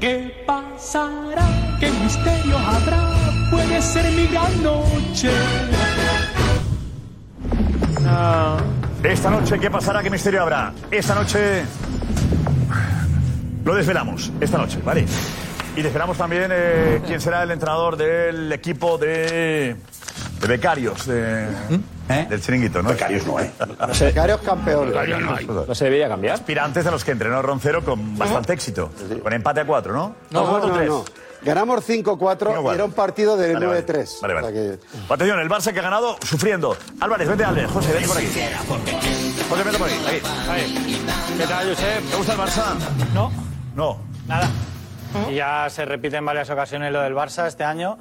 ¿Qué 0.00 0.44
pasará? 0.46 1.76
¿Qué 1.80 1.90
misterio 1.90 2.56
habrá? 2.56 3.02
Puede 3.50 3.82
ser 3.82 4.10
mi 4.12 4.26
gran 4.28 4.62
noche. 4.62 5.30
Esta 9.02 9.30
noche, 9.30 9.58
¿qué 9.58 9.70
pasará? 9.70 10.02
¿Qué 10.02 10.10
misterio 10.10 10.42
habrá? 10.42 10.72
Esta 10.90 11.14
noche 11.14 11.64
lo 13.68 13.74
desvelamos. 13.74 14.32
Esta 14.40 14.58
noche, 14.58 14.78
¿vale? 14.84 15.04
Y 15.76 15.82
desvelamos 15.82 16.16
también 16.16 16.48
eh, 16.50 17.00
quién 17.06 17.20
será 17.20 17.42
el 17.44 17.50
entrenador 17.52 17.96
del 17.96 18.50
equipo 18.52 18.98
de, 18.98 19.76
de 20.40 20.46
becarios 20.48 21.06
de- 21.06 21.46
del 22.28 22.40
chiringuito, 22.40 22.82
¿no? 22.82 22.88
Becarios 22.88 23.26
no, 23.26 23.38
¿eh? 23.38 23.52
Becarios 24.00 24.40
campeón. 24.40 24.92
no 25.68 25.74
se 25.74 25.84
debería 25.84 26.08
cambiar. 26.08 26.34
Aspirantes 26.34 26.86
a 26.86 26.90
los 26.90 27.04
que 27.04 27.12
entrenó 27.12 27.40
Roncero 27.42 27.84
con 27.84 28.16
bastante 28.18 28.54
éxito. 28.54 28.90
Con 29.22 29.32
empate 29.34 29.60
a 29.60 29.66
cuatro, 29.66 29.92
¿no? 29.92 30.14
No, 30.30 30.58
no, 30.58 30.74
4-3. 30.74 30.86
no. 30.86 31.04
Ganamos 31.42 31.88
5-4 31.88 32.72
y 32.72 32.74
era 32.74 32.84
un 32.84 32.90
partido 32.92 33.36
de 33.36 33.52
Vale, 33.54 33.66
vale. 33.66 33.86
9-3. 33.86 34.20
Vale, 34.22 34.34
vale. 34.34 34.46
O 34.46 34.50
sea 34.50 34.52
que- 34.52 35.12
Atención, 35.14 35.38
el 35.38 35.48
Barça 35.48 35.72
que 35.72 35.78
ha 35.78 35.82
ganado 35.82 36.16
sufriendo. 36.24 36.76
Álvarez, 37.00 37.28
vete 37.28 37.44
Álvarez. 37.44 37.70
José, 37.70 37.92
vete 37.92 38.08
por 38.08 38.16
aquí. 38.16 38.26
José, 38.26 39.62
vete 39.64 39.78
por 39.78 39.86
aquí. 39.86 39.96
Aquí. 40.50 40.98
¿Qué 41.38 41.46
tal, 41.46 41.68
Josep? 41.68 42.10
¿Te 42.10 42.16
gusta 42.16 42.32
el 42.32 42.38
Barça? 42.40 42.64
No. 43.14 43.47
No. 43.78 43.96
Nada. 44.26 44.48
Y 45.30 45.36
ya 45.36 45.70
se 45.70 45.84
repite 45.84 46.16
en 46.16 46.26
varias 46.26 46.50
ocasiones 46.50 46.92
lo 46.92 47.00
del 47.00 47.14
Barça 47.14 47.46
este 47.46 47.62
año. 47.62 47.96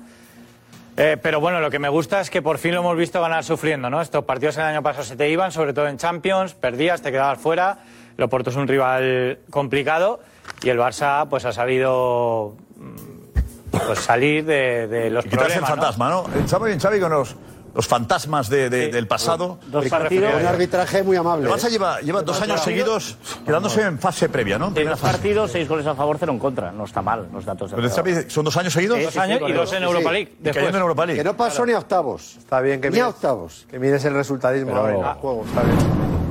Eh, 0.98 1.17
pero 1.22 1.39
bueno, 1.39 1.60
lo 1.60 1.69
que 1.69 1.77
me 1.77 1.88
gusta 1.88 2.19
es 2.19 2.31
que 2.31 2.41
por 2.41 2.57
fin 2.57 2.74
lo 2.74 2.79
hemos 2.79 2.98
visto 2.98 3.22
ganar 3.22 3.43
sufriendo, 3.43 3.88
¿no? 3.88 4.01
Estos 4.01 4.25
partidos 4.25 4.57
el 4.57 4.63
año 4.63 4.81
pasado 4.81 5.03
se 5.05 5.15
te 5.15 5.29
iban, 5.29 5.51
sobre 5.51 5.74
todo 5.74 5.88
en 5.88 5.98
Champions, 5.98 6.55
perdías, 6.55 7.03
te 7.03 7.12
quedabas 7.12 7.38
fuera. 7.38 7.77
El 8.17 8.24
Oporto 8.24 8.50
es 8.50 8.55
un 8.55 8.67
rival 8.67 9.38
complicado 9.51 10.19
y 10.63 10.69
el 10.69 10.79
Barça 10.79 11.29
pues 11.29 11.46
ha 11.46 11.51
sabido 11.51 12.55
mm, 12.77 13.77
pues, 13.86 14.00
salir 14.00 14.46
de, 14.46 14.88
de 14.88 15.12
los 15.12 15.27
Y 15.27 15.29
quitarse 15.29 15.60
el 15.60 15.63
problemas, 15.63 15.69
¿no? 15.69 15.84
fantasma, 15.84 16.10
¿no? 16.10 16.25
El 16.36 16.50
Xavi, 16.50 16.79
Xavi 16.79 17.00
con 17.00 17.12
los, 17.12 17.36
los 17.77 17.88
fantasmas 17.88 18.50
de- 18.50 18.69
de- 18.72 18.88
del 18.89 19.05
pasado. 19.07 19.60
Dos 19.67 19.88
partidos. 19.88 20.34
Un 20.41 20.48
arbitraje 20.48 21.03
muy 21.03 21.15
amable. 21.15 21.48
El 21.48 21.53
Barça 21.55 21.69
lleva, 21.69 22.01
lleva 22.01 22.24
dos 22.24 22.41
años 22.41 22.60
seguidos 22.62 23.17
quedándose 23.46 23.84
en 23.84 24.00
fase 24.00 24.27
previa, 24.29 24.57
¿no? 24.57 24.74
Primera 24.74 24.91
dos 24.91 25.00
fase. 25.00 25.13
partidos, 25.13 25.51
seis 25.51 25.69
goles 25.69 25.86
a 25.86 25.93
favor, 25.93 26.17
cero 26.19 26.31
en 26.34 26.39
contra. 26.39 26.72
No 26.72 26.86
está 26.86 27.03
mal 27.03 27.27
los 27.31 27.46
datos. 27.46 27.72
Pero 27.75 27.88
¿Son 28.29 28.43
dos 28.43 28.57
años 28.57 28.74
seguidos? 28.74 28.98
Sí, 28.98 29.03
Dos 29.05 29.13
sí, 29.13 29.19
años 29.19 29.39
sí, 29.39 29.46
y 29.48 29.53
dos 29.53 29.72
en 29.74 29.77
Sí. 29.77 29.84
Europa 29.86 30.12
League, 30.12 30.34
después. 30.39 30.67
en 30.69 30.75
Europa 30.75 31.05
League. 31.05 31.19
Que 31.19 31.24
no 31.24 31.38
pasó 31.38 31.65
ni 31.67 31.74
a 31.74 31.77
octavos. 31.77 32.36
Está 32.39 32.62
bien 32.62 32.81
que 32.81 32.89
Ni 32.89 32.98
a 33.00 33.03
mires, 33.05 33.15
octavos. 33.15 33.65
que 33.69 33.77
mires 33.79 34.03
el 34.05 34.15
resultadismo 34.15 34.72
Pero- 34.72 34.89
en 34.89 34.96
el 35.05 35.13
juego. 35.13 35.46
Está 35.46 35.62
bien. 35.62 35.77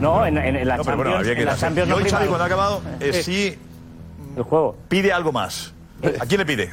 No, 0.01 0.27
en, 0.27 0.37
en- 0.39 0.57
en 0.57 0.67
la 0.69 0.77
No, 0.79 0.83
pero 0.83 0.97
Champions, 0.97 0.97
bueno, 0.97 1.17
había 1.21 1.35
que 1.37 1.41
en 1.43 1.47
la. 1.47 1.57
Champions 1.57 1.89
no 1.89 1.95
hoy 1.97 2.05
Xavi, 2.11 2.23
el- 2.25 2.29
cuando 2.29 2.43
ha 2.43 2.47
acabado, 2.49 2.83
eh, 3.01 3.13
Sí. 3.13 3.23
sí 3.23 3.59
el 4.37 4.43
juego. 4.43 4.77
pide 4.89 5.13
algo 5.13 5.31
más. 5.31 5.73
¿A 6.21 6.27
quién 6.27 6.41
le 6.41 6.45
pide? 6.47 6.71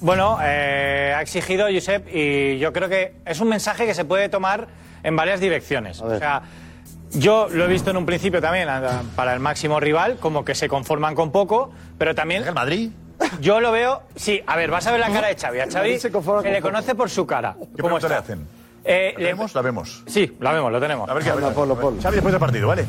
Bueno, 0.00 0.38
eh, 0.42 1.12
ha 1.16 1.20
exigido 1.22 1.66
Josep 1.72 2.06
y 2.14 2.58
yo 2.58 2.72
creo 2.72 2.88
que 2.88 3.14
es 3.26 3.40
un 3.40 3.48
mensaje 3.48 3.84
que 3.86 3.94
se 3.94 4.04
puede 4.04 4.28
tomar 4.28 4.68
en 5.02 5.16
varias 5.16 5.40
direcciones. 5.40 6.00
O 6.00 6.18
sea, 6.18 6.42
yo 7.12 7.48
lo 7.50 7.64
he 7.64 7.68
visto 7.68 7.90
en 7.90 7.96
un 7.96 8.06
principio 8.06 8.40
también 8.40 8.68
a- 8.68 9.02
para 9.16 9.34
el 9.34 9.40
máximo 9.40 9.80
rival, 9.80 10.18
como 10.20 10.44
que 10.44 10.54
se 10.54 10.68
conforman 10.68 11.14
con 11.14 11.32
poco, 11.32 11.70
pero 11.98 12.14
también... 12.14 12.46
¿El 12.46 12.54
Madrid? 12.54 12.90
Yo 13.40 13.58
lo 13.60 13.72
veo... 13.72 14.02
Sí, 14.14 14.40
a 14.46 14.56
ver, 14.56 14.70
vas 14.70 14.86
a 14.86 14.92
ver 14.92 15.00
la 15.00 15.10
cara 15.10 15.26
de 15.28 15.34
Xavi. 15.36 15.58
A 15.58 15.64
El 15.64 15.70
Xavi 15.72 15.80
Madrid 15.88 15.94
se, 15.96 16.00
se 16.02 16.10
conforma 16.12 16.42
con 16.42 16.52
le 16.52 16.58
poco. 16.60 16.72
conoce 16.72 16.94
por 16.94 17.10
su 17.10 17.26
cara. 17.26 17.54
¿Qué 17.58 17.82
¿Cómo 17.82 17.98
pregunta 17.98 18.08
le 18.08 18.14
está? 18.14 18.18
hacen? 18.24 18.46
Eh, 18.84 19.12
¿La 19.16 19.20
le- 19.20 19.26
vemos? 19.26 19.54
La 19.54 19.62
vemos. 19.62 20.04
Sí, 20.06 20.36
la 20.38 20.52
vemos, 20.52 20.70
lo 20.70 20.78
tenemos. 20.80 21.10
A 21.10 21.14
ver 21.14 21.24
qué 21.24 21.30
a 21.30 21.34
ver, 21.34 21.52
ponlo, 21.52 21.74
a 21.74 21.76
ver. 21.76 21.82
ponlo. 21.84 22.00
Xavi 22.02 22.14
después 22.14 22.32
del 22.32 22.40
partido, 22.40 22.68
¿vale? 22.68 22.84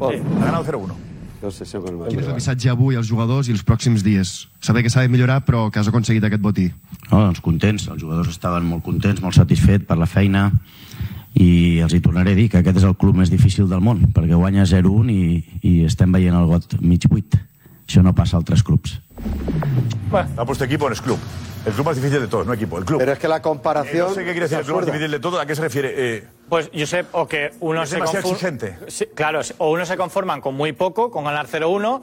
Ha 0.00 0.44
ganado 0.46 0.64
0-1. 0.64 0.94
L'obsessió 1.42 1.82
con 1.82 1.94
el 2.00 2.10
Quin 2.10 2.22
és 2.22 2.28
el 2.30 2.38
missatge 2.38 2.70
avui 2.72 2.96
als 2.96 3.08
jugadors 3.10 3.50
i 3.50 3.54
els 3.54 3.64
pròxims 3.66 4.04
dies? 4.06 4.46
Saber 4.64 4.82
que 4.84 4.90
s'ha 4.92 5.04
de 5.04 5.12
millorar, 5.12 5.42
però 5.46 5.66
que 5.70 5.80
has 5.80 5.90
aconseguit 5.90 6.24
aquest 6.24 6.42
botí. 6.42 6.70
No, 7.10 7.20
doncs 7.20 7.42
contents, 7.44 7.88
els 7.92 8.02
jugadors 8.02 8.32
estaven 8.32 8.66
molt 8.66 8.84
contents, 8.86 9.22
molt 9.22 9.36
satisfets 9.36 9.86
per 9.88 9.98
la 10.00 10.08
feina 10.10 10.48
i 11.36 11.80
els 11.84 11.92
hi 11.92 12.00
tornaré 12.00 12.32
a 12.32 12.38
dir 12.38 12.48
que 12.48 12.62
aquest 12.62 12.80
és 12.80 12.86
el 12.88 12.96
club 12.96 13.18
més 13.20 13.30
difícil 13.32 13.68
del 13.68 13.82
món, 13.84 14.06
perquè 14.16 14.38
guanya 14.38 14.64
0-1 14.64 15.12
i, 15.12 15.24
i 15.68 15.74
estem 15.84 16.14
veient 16.16 16.36
el 16.38 16.48
got 16.48 16.78
mig 16.80 17.04
buit. 17.10 17.36
Això 17.86 18.02
no 18.02 18.16
passa 18.16 18.38
a 18.38 18.40
altres 18.40 18.64
clubs. 18.66 18.96
Ha 20.36 20.44
puesto 20.44 20.64
equipo 20.64 20.86
en 20.86 20.92
el 20.92 21.00
club. 21.00 21.18
El 21.64 21.72
club 21.72 21.86
más 21.86 21.96
difícil 21.96 22.20
de 22.20 22.28
todos, 22.28 22.46
no 22.46 22.52
equipo, 22.52 22.78
el 22.78 22.84
club. 22.84 22.98
Pero 23.00 23.12
es 23.12 23.18
que 23.18 23.26
la 23.26 23.38
Eh, 23.38 23.42
comparación. 23.42 24.08
no 24.08 24.14
sé 24.14 24.20
qué 24.20 24.26
quiere 24.30 24.40
decir 24.42 24.58
el 24.58 24.64
club 24.64 24.76
más 24.76 24.86
difícil 24.86 25.10
de 25.10 25.18
todo. 25.18 25.40
¿A 25.40 25.46
qué 25.46 25.54
se 25.56 25.62
refiere? 25.62 25.92
Eh, 25.96 26.24
Pues, 26.48 26.70
Josep, 26.72 27.08
o 27.12 27.26
que 27.26 27.50
uno 27.58 27.82
Es 27.82 27.90
se 27.90 27.98
exigente. 27.98 28.78
Sí, 28.86 29.06
claro, 29.14 29.40
o 29.58 29.70
uno 29.72 29.84
se 29.84 29.96
conforman 29.96 30.40
con 30.40 30.54
muy 30.54 30.72
poco, 30.72 31.10
con 31.10 31.24
ganar 31.24 31.48
0-1. 31.48 32.02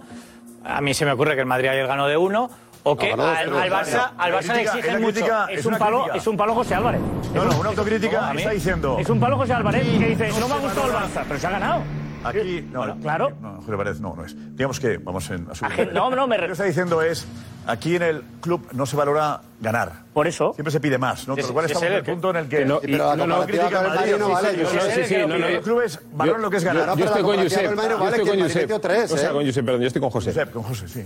A 0.65 0.82
mí 0.82 0.93
se 0.93 1.05
me 1.05 1.13
ocurre 1.13 1.36
que 1.36 1.39
el 1.41 1.46
Madrid 1.48 1.70
ayer 1.70 1.88
ganó 1.88 2.08
de 2.08 2.17
1. 2.17 2.50
O 2.86 2.98
que 2.98 3.15
dos, 3.15 3.25
al, 3.25 3.55
al. 3.55 3.72
Barça, 3.72 4.12
al 4.17 4.34
Barça 4.34 4.53
le 4.53 4.62
exigen 4.63 5.01
mucho. 5.01 5.25
es 5.50 5.65
un 5.65 5.75
palo- 5.77 6.13
es 6.13 6.27
un 6.27 6.36
palo 6.36 6.53
José 6.53 6.75
Álvarez. 6.75 7.00
No, 7.34 7.46
no, 7.46 7.58
una 7.58 7.70
autocrítica 7.70 8.34
No, 8.34 8.39
está 8.39 8.51
diciendo. 8.51 8.98
Es 9.00 9.10
un 9.10 9.22
palo 9.22 9.38
José 9.38 9.53
Álvarez 9.53 9.84
que 9.88 10.05
dice, 10.10 10.27
no 10.32 10.39
no 10.41 10.48
me 10.50 10.53
ha 10.55 10.58
gustado 10.58 10.88
el 10.88 10.93
Barça, 10.93 11.24
pero 11.25 11.39
se 11.39 11.48
ha 11.48 11.51
ganado. 11.51 11.82
Aquí, 12.24 12.65
no, 12.72 12.96
claro. 13.00 13.32
No, 13.42 13.62
José 13.62 13.77
Pérez, 13.77 14.00
no, 14.00 14.15
no 14.15 14.25
es. 14.25 14.36
Digamos 14.56 14.80
que 14.80 14.98
vamos 14.98 15.30
en, 15.30 15.48
a 15.50 15.56
su 15.56 15.65
Aje- 15.65 15.92
no, 15.92 16.10
no, 16.10 16.27
me 16.27 16.38
Lo 16.38 16.46
que 16.48 16.51
está 16.53 16.63
diciendo 16.63 17.01
es, 17.01 17.25
aquí 17.68 17.96
en 17.96 18.03
el 18.03 18.22
club 18.42 18.65
no 18.72 18.86
se 18.86 18.96
valora 18.96 19.42
ganar. 19.60 20.03
Por 20.13 20.27
eso. 20.27 20.53
Siempre 20.53 20.72
se 20.72 20.80
pide 20.80 20.98
más, 20.98 21.27
¿no? 21.27 21.36
Es- 21.36 21.48
lo 21.48 21.53
cual 21.53 21.65
es 21.65 21.72
estamos 21.72 21.88
en 21.88 21.94
el 21.94 21.98
el 22.00 22.03
que- 22.06 22.12
punto 22.12 22.30
en 22.30 22.36
el 22.38 22.48
que... 22.48 22.65
no- 22.65 22.80
y- 22.84 22.92
pero 22.92 23.15
no, 23.15 23.27
no, 23.27 23.46
critica 23.46 23.80
al 23.80 23.86
el 23.88 23.94
Madrid, 23.96 24.13
no 24.20 24.30
vale, 24.30 24.50
sí, 24.96 25.01
sí, 25.06 25.15
no, 25.20 25.27
no, 25.27 25.50
Los 25.50 25.63
clubes 25.63 26.00
valoran 26.13 26.42
lo 26.42 26.50
que 26.50 26.58
es 26.58 26.63
ganar. 26.63 26.98
Yo, 26.98 27.06
estoy 27.06 27.24
con 27.24 27.36
Josep. 27.38 27.62
Yo 27.63 27.70
estoy 27.72 28.25
con 28.27 28.39
Josep. 28.42 28.72
¿eh? 28.72 29.03
O 29.03 29.18
sea, 29.18 29.32
con 29.32 29.46
Josep, 29.46 29.65
perdón, 29.65 29.82
yo 29.82 29.88
estoy 29.88 30.01
con 30.01 30.10
José. 30.12 30.46
con 30.53 30.63
José, 30.63 30.88
sí. 30.88 31.03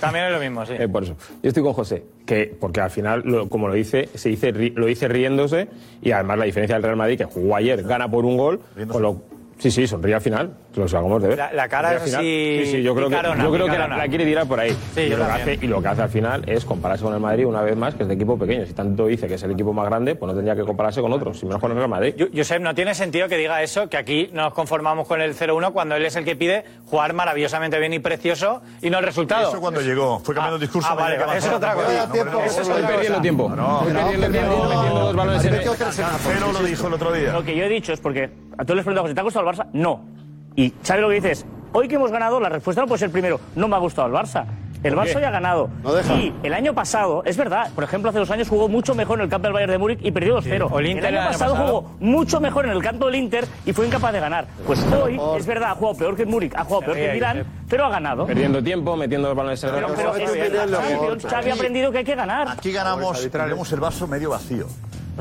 También 0.00 0.26
es 0.26 0.32
lo 0.32 0.40
mismo, 0.40 0.66
sí. 0.66 0.74
Eh, 0.78 0.88
por 0.88 1.02
eso. 1.04 1.16
Yo 1.42 1.48
estoy 1.48 1.62
con 1.62 1.72
José, 1.74 2.04
que 2.26 2.56
porque 2.60 2.80
al 2.80 2.90
final, 2.90 3.22
lo- 3.24 3.48
como 3.48 3.68
lo 3.68 3.74
dice, 3.74 4.08
se 4.14 4.28
dice, 4.30 4.52
lo 4.52 4.86
dice 4.86 5.08
riéndose 5.08 5.68
y 6.02 6.10
además 6.12 6.38
la 6.38 6.44
diferencia 6.44 6.76
del 6.76 6.82
Real 6.82 6.96
Madrid, 6.96 7.18
que 7.18 7.24
jugó 7.24 7.56
ayer, 7.56 7.82
gana 7.82 8.10
por 8.10 8.24
un 8.24 8.36
gol, 8.36 8.60
con 8.88 9.02
lo- 9.02 9.22
Sí, 9.60 9.70
sí, 9.70 9.86
sonríe 9.86 10.14
al 10.14 10.22
final, 10.22 10.56
que 10.72 10.80
lo 10.80 10.86
hagamos 10.86 11.22
de 11.22 11.28
ver. 11.28 11.38
La- 11.38 11.52
la 11.52 11.68
cara 11.68 11.94
es 11.96 12.02
así 12.14 12.60
Sí, 12.64 12.70
sí, 12.72 12.82
yo 12.82 12.94
creo 12.94 13.08
que, 13.08 13.16
picarona, 13.16 13.42
yo 13.44 13.52
creo 13.52 13.66
que 13.66 13.78
la, 13.78 13.88
la 13.88 14.08
quiere 14.08 14.24
tirar 14.24 14.46
por 14.46 14.60
ahí. 14.60 14.70
Sí, 14.94 15.00
y, 15.02 15.08
yo 15.10 15.16
lo 15.16 15.26
que 15.26 15.32
hace, 15.32 15.58
y 15.60 15.66
lo 15.66 15.82
que 15.82 15.88
hace 15.88 16.02
al 16.02 16.08
final 16.10 16.42
es 16.46 16.64
compararse 16.64 17.04
con 17.04 17.12
el 17.14 17.20
Madrid 17.20 17.46
una 17.46 17.62
vez 17.62 17.76
más, 17.76 17.94
que 17.94 18.02
es 18.04 18.08
de 18.08 18.14
equipo 18.14 18.38
pequeño. 18.38 18.64
Si 18.66 18.72
tanto 18.72 19.06
dice 19.06 19.26
que 19.26 19.34
es 19.34 19.42
el 19.42 19.50
equipo 19.52 19.72
más 19.72 19.86
grande, 19.86 20.14
pues 20.14 20.28
no 20.28 20.34
tendría 20.34 20.54
que 20.54 20.62
compararse 20.62 21.00
con 21.00 21.12
otros, 21.12 21.38
si 21.38 21.46
menos 21.46 21.60
con 21.60 21.70
el 21.72 21.76
Real 21.76 21.88
Madrid. 21.88 22.14
Yo- 22.16 22.26
Josep, 22.34 22.60
no 22.62 22.74
tiene 22.74 22.94
sentido 22.94 23.28
que 23.28 23.36
diga 23.36 23.62
eso, 23.62 23.88
que 23.88 23.96
aquí 23.96 24.30
nos 24.32 24.52
conformamos 24.54 25.06
con 25.08 25.20
el 25.20 25.34
0-1 25.34 25.72
cuando 25.72 25.96
él 25.96 26.04
es 26.06 26.14
el 26.16 26.24
que 26.24 26.36
pide 26.36 26.64
jugar 26.86 27.12
maravillosamente 27.14 27.78
bien 27.78 27.92
y 27.92 27.98
precioso 27.98 28.62
y 28.80 28.90
no 28.90 28.98
el 28.98 29.04
resultado. 29.04 29.48
Eso 29.48 29.60
cuando 29.60 29.80
llegó, 29.80 30.20
fue 30.20 30.34
cambiando 30.34 30.56
el 30.56 30.60
discurso. 30.62 30.88
Ah, 30.90 30.94
vale, 30.94 31.16
que 31.16 31.22
eso 31.38 31.48
es 31.48 31.54
otra 31.54 31.74
cosa. 31.74 32.06
No, 32.06 32.24
no, 32.24 32.30
no, 32.32 32.44
Eso 32.44 32.60
es 32.62 32.68
no, 32.68 32.78
no, 32.78 32.86
perdiendo 32.86 33.20
tiempo. 33.20 33.48
No, 33.56 33.80
Estoy 33.80 33.92
perdiendo 33.94 34.30
tiempo 34.30 34.64
metiendo 34.68 35.00
dos 35.00 35.16
balones 35.16 35.44
en 35.44 35.54
el- 35.54 35.70
Cancelo 35.70 36.52
lo 36.52 36.62
dijo 36.62 36.86
el 36.86 36.94
otro 36.94 37.12
día. 37.12 37.32
Lo 37.32 37.42
que 37.44 37.56
yo 37.56 37.64
he 37.64 37.68
dicho 37.68 37.92
es 37.92 38.00
porque 38.00 38.30
a 38.58 38.64
todos 38.64 38.76
les 38.76 38.84
pregunto, 38.84 39.12
¿te 39.14 39.20
ha 39.20 39.22
gustado 39.22 39.48
el 39.48 39.56
Barça? 39.56 39.66
No. 39.72 40.19
Y 40.56 40.72
¿sabes 40.82 41.02
lo 41.02 41.08
que 41.08 41.14
dices? 41.16 41.46
Hoy 41.72 41.88
que 41.88 41.94
hemos 41.94 42.10
ganado, 42.10 42.40
la 42.40 42.48
respuesta 42.48 42.82
no 42.82 42.88
puede 42.88 42.98
ser 42.98 43.10
primero, 43.10 43.40
no 43.54 43.68
me 43.68 43.76
ha 43.76 43.78
gustado 43.78 44.08
el 44.08 44.14
Barça. 44.14 44.44
El 44.82 44.94
¿Por 44.94 45.04
Barça 45.04 45.16
hoy 45.16 45.24
ha 45.24 45.30
ganado. 45.30 45.68
No 45.82 45.92
deja. 45.92 46.14
Y 46.14 46.34
el 46.42 46.54
año 46.54 46.72
pasado, 46.74 47.22
es 47.26 47.36
verdad, 47.36 47.70
por 47.74 47.84
ejemplo, 47.84 48.08
hace 48.08 48.18
dos 48.18 48.30
años 48.30 48.48
jugó 48.48 48.66
mucho 48.66 48.94
mejor 48.94 49.18
en 49.18 49.24
el 49.24 49.28
campo 49.28 49.46
del 49.46 49.52
Bayern 49.52 49.72
de 49.72 49.78
Múnich 49.78 49.98
y 50.02 50.10
perdió 50.10 50.38
2-0. 50.38 50.42
Sí. 50.42 50.50
O 50.72 50.78
el 50.80 51.04
año 51.04 51.18
pasado, 51.18 51.52
pasado. 51.52 51.66
jugó 51.66 51.96
mucho 52.00 52.40
mejor 52.40 52.64
en 52.64 52.70
el 52.72 52.82
campo 52.82 53.04
del 53.06 53.16
Inter 53.16 53.46
y 53.66 53.74
fue 53.74 53.86
incapaz 53.86 54.14
de 54.14 54.20
ganar. 54.20 54.46
Pues 54.66 54.82
hoy, 54.90 55.20
es 55.36 55.46
verdad, 55.46 55.72
ha 55.72 55.74
jugado 55.74 55.98
peor 55.98 56.16
que 56.16 56.22
el 56.22 56.28
Múnich, 56.28 56.54
ha 56.56 56.64
jugado 56.64 56.80
peor 56.86 56.96
que 56.96 57.06
el 57.08 57.14
Milán, 57.14 57.46
pero 57.68 57.84
ha 57.84 57.90
ganado. 57.90 58.26
Perdiendo 58.26 58.62
tiempo, 58.62 58.96
metiendo 58.96 59.28
dos 59.28 59.36
balones 59.36 59.62
en 59.62 59.68
el 59.68 59.74
Pero, 59.76 59.88
pero 59.94 60.12
campo. 60.12 60.26
es 60.26 60.52
verdad, 60.52 60.80
Xavi, 60.80 61.20
Xavi 61.28 61.50
ha 61.50 61.54
aprendido 61.54 61.92
que 61.92 61.98
hay 61.98 62.04
que 62.04 62.14
ganar. 62.14 62.48
Aquí 62.48 62.72
ganamos, 62.72 63.30
vemos 63.30 63.72
el 63.72 63.80
vaso 63.80 64.08
medio 64.08 64.30
vacío. 64.30 64.66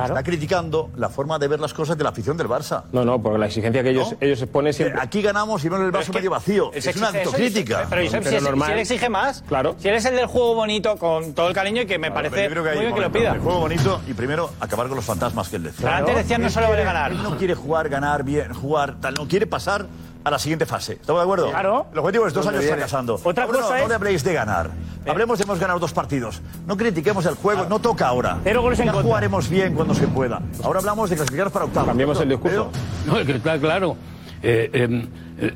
Está 0.06 0.24
criticando 0.24 0.90
la 0.98 1.10
forma 1.10 1.38
de 1.40 1.48
ver 1.48 1.60
las 1.60 1.74
cosas 1.74 1.98
de 1.98 2.04
la 2.04 2.10
afición 2.12 2.38
del 2.38 2.48
Barça. 2.48 2.84
No, 2.92 3.04
no, 3.06 3.22
porque 3.22 3.38
la 3.38 3.46
exigencia 3.48 3.84
que 3.84 3.90
ellos, 3.90 4.16
ellos 4.20 4.42
exponen 4.42 4.74
siempre. 4.74 5.00
Aquí 5.02 5.22
ganamos 5.22 5.64
y 5.64 5.70
vemos 5.70 5.86
el 5.86 5.92
vaso 5.92 6.14
medio 6.14 6.30
vacío. 6.32 6.72
Es, 6.74 6.86
una 6.96 7.10
exige- 7.10 7.20
eso 7.22 7.30
autocrítica. 7.30 7.88
Pero, 7.90 8.02
Josep, 8.04 8.24
si, 8.24 8.36
es- 8.36 8.44
si 8.44 8.72
él 8.72 8.80
exige 8.80 9.10
más, 9.10 9.42
Claro. 9.48 9.76
si 9.80 9.88
él 9.90 9.96
es 9.96 10.06
el 10.06 10.16
del 10.16 10.26
juego 10.28 10.56
bonito 10.56 10.98
con 10.98 11.34
todo 11.34 11.48
el 11.48 11.54
cariño 11.54 11.82
y 11.82 11.86
que 11.86 11.98
me 11.98 12.12
Pero 12.12 12.16
parece 12.30 12.50
creo 12.50 12.64
que 12.64 12.70
hay 12.70 12.76
muy 12.76 12.86
bien 12.86 12.96
que 12.96 13.02
lo 13.02 13.12
pida. 13.12 13.34
de 13.34 13.40
juego 13.40 13.60
bonito 13.60 14.02
y 14.08 14.14
primero 14.14 14.50
acabar 14.60 14.88
con 14.88 14.96
los 14.96 15.06
fantasmas 15.06 15.50
que 15.50 15.58
él 15.58 15.64
decía. 15.64 15.86
Pero 15.86 15.96
antes 15.98 16.16
decían 16.16 16.42
no 16.42 16.50
solo 16.50 16.70
vale 16.70 16.84
ganar. 16.84 17.12
Él 17.12 17.22
no 17.24 17.38
quiere 17.38 17.56
jugar, 17.56 17.90
ganar 17.90 18.24
bien, 18.24 18.54
jugar, 18.54 18.96
tal, 19.02 19.14
no 19.16 19.28
quiere 19.28 19.48
pasar 19.48 19.86
a 20.24 20.32
la 20.32 20.40
siguiente 20.40 20.66
fase. 20.66 20.94
¿Estamos 20.94 21.22
de 21.22 21.24
acuerdo? 21.24 21.50
Claro. 21.50 21.86
El 21.94 22.00
objetivo 22.00 22.28
es 22.28 22.34
dos 22.34 22.44
¿Dónde 22.46 22.58
años 22.60 22.66
viene? 22.66 22.78
fracasando. 22.78 23.20
Otra 23.24 23.46
Ahora 23.46 23.58
cosa 23.60 23.70
no, 23.70 23.76
es- 23.78 23.82
no 23.84 23.88
le 23.90 23.96
habléis 23.96 24.24
de 24.24 24.34
ganar. 24.34 24.70
Hablemos 25.08 25.40
de 25.40 25.44
hemos 25.46 25.60
ganado 25.60 25.80
dos 25.80 25.94
partidos. 25.94 26.42
No 26.68 26.76
critiquemos 26.78 27.26
el 27.26 27.36
juego, 27.36 27.66
no 27.70 27.80
toca 27.80 28.08
ahora. 28.08 28.38
Cero 28.44 28.62
goles 28.62 28.80
en 28.80 28.86
ya 28.88 28.92
contra. 28.92 29.08
jugaremos 29.08 29.50
bien 29.50 29.74
cuando 29.74 29.94
se 29.94 30.08
pueda. 30.08 30.42
Ahora 30.64 30.80
hablamos 30.80 31.10
de 31.10 31.16
clasificar 31.16 31.50
para 31.52 31.66
octavos. 31.66 31.88
Cambiemos 31.88 32.20
el 32.22 32.30
discurso. 32.30 32.70
No, 33.08 33.18
es 33.18 33.26
que 33.26 33.32
está 33.34 33.58
claro. 33.60 33.96
eh, 34.44 34.70
eh, 34.74 35.08
eh, 35.42 35.54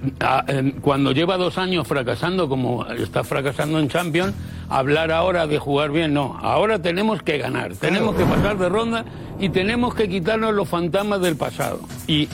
eh, 0.47 0.75
cuando 0.81 1.11
lleva 1.11 1.37
dos 1.37 1.57
años 1.57 1.87
fracasando, 1.87 2.47
como 2.49 2.85
está 2.87 3.23
fracasando 3.23 3.79
en 3.79 3.89
Champions, 3.89 4.33
hablar 4.69 5.11
ahora 5.11 5.45
de 5.45 5.59
jugar 5.59 5.91
bien, 5.91 6.13
no. 6.13 6.37
Ahora 6.41 6.79
tenemos 6.79 7.21
que 7.21 7.37
ganar, 7.37 7.73
tenemos 7.75 8.15
que 8.15 8.23
pasar 8.25 8.57
de 8.57 8.69
ronda 8.69 9.05
y 9.39 9.49
tenemos 9.49 9.93
que 9.93 10.07
quitarnos 10.09 10.53
los 10.53 10.67
fantasmas 10.67 11.21
del 11.21 11.35
pasado. 11.35 11.81
Y 12.07 12.27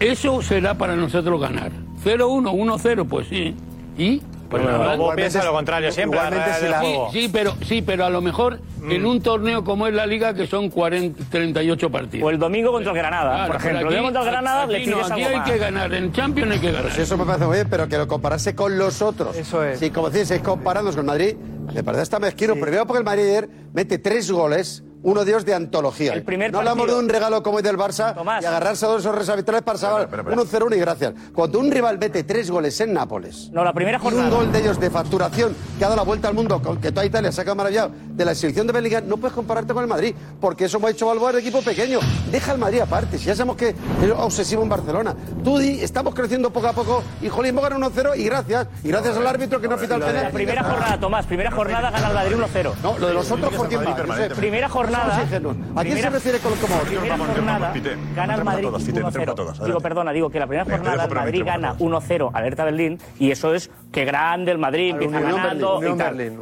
eso 0.00 0.42
será 0.42 0.74
para 0.74 0.94
nosotros 0.96 1.40
ganar. 1.40 1.72
0-1, 2.04 2.52
1-0, 2.52 3.06
pues 3.08 3.28
sí. 3.28 3.54
¿Y? 3.96 4.20
Pues 4.48 4.62
Pero 4.64 4.78
nada. 4.78 4.96
luego 4.96 5.14
piensa 5.14 5.44
lo 5.44 5.52
contrario 5.52 5.92
siempre. 5.92 6.18
igualmente 6.18 6.48
la 6.48 6.56
si 6.56 6.62
del 6.62 6.70
la- 6.70 6.78
juego. 6.80 7.08
Sí, 7.12 7.28
pero, 7.30 7.54
sí, 7.66 7.82
pero 7.82 8.06
a 8.06 8.10
lo 8.10 8.22
mejor 8.22 8.60
en 8.88 9.04
un 9.04 9.20
torneo 9.20 9.62
como 9.62 9.86
es 9.86 9.92
la 9.92 10.06
Liga, 10.06 10.32
que 10.32 10.46
son 10.46 10.70
40, 10.70 11.22
38 11.28 11.90
partidos. 11.90 12.26
O 12.26 12.30
el 12.30 12.38
domingo 12.38 12.72
contra 12.72 12.92
el 12.92 12.96
Granada, 12.98 13.34
Claro, 13.34 13.46
por 13.52 13.56
ejemplo. 13.56 13.88
El 13.88 13.92
día 13.94 14.02
contra 14.02 14.22
el 14.22 14.28
Granada 14.28 14.66
le 14.66 14.76
aquí 14.78 14.86
no, 14.86 14.96
pides 14.98 15.10
aquí 15.10 15.22
algo 15.22 15.28
hay 15.34 15.36
más. 15.40 15.50
que 15.50 15.58
ganar, 15.58 15.92
en 15.92 16.12
Champions 16.12 16.52
hay 16.52 16.58
que 16.60 16.66
ganar. 16.68 16.82
Pues 16.84 16.98
eso 16.98 17.18
me 17.18 17.24
parece 17.26 17.44
muy 17.44 17.56
bien, 17.56 17.66
pero 17.68 17.88
que 17.88 17.98
lo 17.98 18.08
compararse 18.08 18.54
con 18.54 18.78
los 18.78 19.02
otros. 19.02 19.36
Eso 19.36 19.62
es. 19.64 19.80
Si, 19.80 19.90
como 19.90 20.08
decís, 20.08 20.30
es 20.30 20.40
comparándonos 20.40 20.96
con 20.96 21.04
el 21.04 21.08
Madrid, 21.08 21.36
me 21.74 21.82
parece 21.84 22.02
hasta 22.02 22.18
mezquino. 22.18 22.54
Primero 22.54 22.86
porque 22.86 23.00
el 23.00 23.04
Madrid 23.04 23.24
ayer 23.24 23.50
mete 23.74 23.98
tres 23.98 24.30
goles, 24.30 24.82
uno 25.02 25.24
de 25.24 25.30
ellos 25.30 25.44
de 25.44 25.54
antología. 25.54 26.12
El 26.12 26.22
primer 26.24 26.52
no 26.52 26.58
hablamos 26.58 26.86
de 26.86 26.94
un 26.94 27.08
regalo 27.08 27.42
como 27.42 27.58
el 27.58 27.64
del 27.64 27.76
Barça 27.76 28.14
y 28.42 28.44
agarrarse 28.44 28.84
a 28.84 28.88
dos 28.88 29.00
esos 29.02 29.14
resavitales 29.14 29.62
para 29.62 29.78
salvar 29.78 30.08
1-0-1 30.10 30.76
y 30.76 30.80
gracias. 30.80 31.14
Cuando 31.32 31.60
un 31.60 31.70
rival 31.70 31.98
mete 31.98 32.24
tres 32.24 32.50
goles 32.50 32.80
en 32.80 32.92
Nápoles 32.92 33.50
No, 33.52 33.64
la 33.64 33.72
primera 33.72 33.98
y 33.98 34.00
jornada. 34.00 34.24
un 34.28 34.30
gol 34.30 34.52
de 34.52 34.58
ellos 34.58 34.80
de 34.80 34.90
facturación 34.90 35.54
que 35.78 35.84
ha 35.84 35.88
dado 35.88 35.96
la 35.96 36.02
vuelta 36.02 36.28
al 36.28 36.34
mundo, 36.34 36.60
con 36.60 36.80
que 36.80 36.90
toda 36.90 37.06
Italia 37.06 37.30
se 37.30 37.42
ha 37.48 37.54
maravillado 37.54 37.92
de 38.08 38.24
la 38.24 38.34
selección 38.34 38.66
de 38.66 38.72
Bellingham, 38.72 39.04
no 39.06 39.16
puedes 39.16 39.34
compararte 39.34 39.72
con 39.72 39.82
el 39.84 39.88
Madrid, 39.88 40.14
porque 40.40 40.64
eso 40.64 40.78
hemos 40.78 40.90
hecho 40.90 41.06
Balboa 41.06 41.30
el 41.30 41.36
equipo 41.38 41.62
pequeño. 41.62 42.00
Deja 42.32 42.52
el 42.52 42.58
Madrid 42.58 42.80
aparte, 42.80 43.18
si 43.18 43.26
ya 43.26 43.34
sabemos 43.36 43.56
que 43.56 43.68
es 43.68 43.76
obsesivo 44.16 44.62
en 44.62 44.68
Barcelona. 44.68 45.14
Tú 45.44 45.58
di, 45.58 45.80
estamos 45.80 46.14
creciendo 46.14 46.50
poco 46.50 46.66
a 46.66 46.72
poco 46.72 47.02
y 47.22 47.28
Jolín 47.28 47.56
va 47.56 47.66
a 47.66 47.68
ganar 47.70 47.90
1-0 47.90 48.18
y 48.18 48.24
gracias. 48.24 48.66
Y 48.82 48.88
gracias 48.88 49.16
al 49.16 49.26
árbitro 49.26 49.60
que 49.60 49.68
no 49.68 49.74
ha 49.76 49.78
pitado 49.78 50.00
el 50.00 50.06
penal. 50.06 50.24
La 50.24 50.30
primera 50.30 50.64
jornada, 50.64 50.98
Tomás, 50.98 51.26
primera 51.26 51.50
jornada 51.52 51.90
gana 51.90 52.08
el 52.08 52.14
Madrid 52.14 52.36
1-0. 52.36 52.72
No, 52.82 52.98
lo 52.98 53.06
de 53.06 53.14
los 53.14 53.30
otros, 53.30 53.54
¿por 53.54 53.68
quién 53.68 53.80
va? 53.82 53.94
Primera 54.34 54.68
jornada. 54.68 54.87
Ingenuos. 55.22 55.56
¿A 55.76 55.82
quién 55.82 55.98
se 55.98 56.10
refiere 56.10 56.38
con 56.38 56.54
como 56.54 56.78
Primera 56.80 57.18
jornada 57.18 57.72
gana 58.14 58.34
el 58.34 58.44
Madrid 58.44 58.68
1-0. 58.68 59.64
Digo, 59.64 59.80
perdona, 59.80 60.12
digo 60.12 60.30
que 60.30 60.38
la 60.38 60.46
primera 60.46 60.64
jornada 60.64 61.04
el 61.04 61.14
Madrid 61.14 61.42
gana 61.44 61.76
1-0 61.78 62.30
alerta 62.32 62.64
Berlín 62.64 62.98
y 63.18 63.30
eso 63.30 63.54
es 63.54 63.70
que 63.92 64.04
grande 64.04 64.52
el 64.52 64.58
Madrid, 64.58 64.90
empieza 64.90 65.20
ganando 65.20 65.80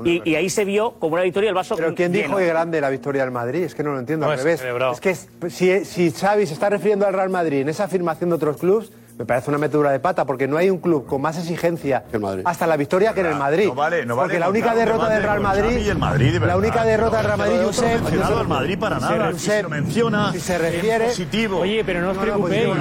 y 0.05 0.35
ahí 0.35 0.51
se 0.51 0.65
vio 0.65 0.93
como 0.93 1.15
una 1.15 1.23
victoria 1.23 1.49
el 1.49 1.55
vaso 1.55 1.77
Pero 1.77 1.95
¿quién 1.95 2.13
dijo 2.13 2.37
que 2.37 2.47
grande 2.47 2.81
la 2.81 2.91
victoria 2.91 3.23
del 3.23 3.33
Madrid? 3.33 3.63
Es 3.65 3.75
que 3.75 3.83
no 3.83 3.93
lo 3.93 3.99
entiendo, 3.99 4.27
al 4.27 4.39
es 4.39 4.45
revés. 4.45 4.63
Es 4.93 5.01
que 5.01 5.51
si 5.51 6.11
Xavi 6.11 6.47
se 6.47 6.55
está 6.55 6.71
refiriendo 6.71 7.07
al 7.07 7.15
Real 7.15 7.31
Madrid 7.31 7.61
en 7.61 7.69
esa 7.69 7.85
afirmación 7.85 8.31
de 8.31 8.37
otros 8.37 8.57
clubes, 8.57 8.91
me 9.19 9.25
parece 9.25 9.49
una 9.51 9.59
metedura 9.59 9.91
de 9.93 9.99
pata, 10.01 10.25
porque 10.27 10.47
no 10.47 10.57
hay 10.59 10.69
un 10.69 10.79
club 10.79 11.07
con 11.07 11.23
más 11.23 11.39
exigencia 11.39 12.05
hasta 12.45 12.67
la 12.67 12.77
victoria 12.77 13.15
que 13.15 13.21
en 13.21 13.27
el 13.27 13.37
Madrid. 13.37 13.67
No 13.67 13.75
vale, 13.75 14.05
no 14.05 14.15
vale 14.17 14.27
porque 14.27 14.39
la 14.39 14.49
única 14.51 14.75
derrota 14.75 15.09
del 15.09 15.23
Real 15.23 15.41
Madrid, 15.41 15.71
Xavi 15.71 15.83
y 15.83 15.89
el 15.89 15.99
Madrid, 15.99 16.33
de 16.39 16.47
la 16.47 16.57
única 16.57 16.85
derrota 16.85 17.11
no, 17.11 17.17
del 17.17 17.27
Real 17.27 17.39
Madrid, 17.39 17.57
no 17.61 17.67
Josep, 17.67 18.01
mencionado 18.03 18.23
Josep, 18.35 18.39
al 18.43 18.49
Madrid 18.49 18.79
para 18.79 18.99
nada, 19.01 19.31
Josep, 19.33 19.57
si 19.57 19.63
lo 19.63 19.69
menciona, 19.71 20.33
si 20.33 20.41
se 20.41 20.59
refiere 20.59 21.07
positivo. 21.07 21.61
Oye, 21.61 21.83
pero 21.85 22.01
no 22.03 22.11
os 22.11 22.17
No, 22.17 22.21
no, 22.21 22.23
preocupéis. 22.27 22.69
no, 22.69 22.75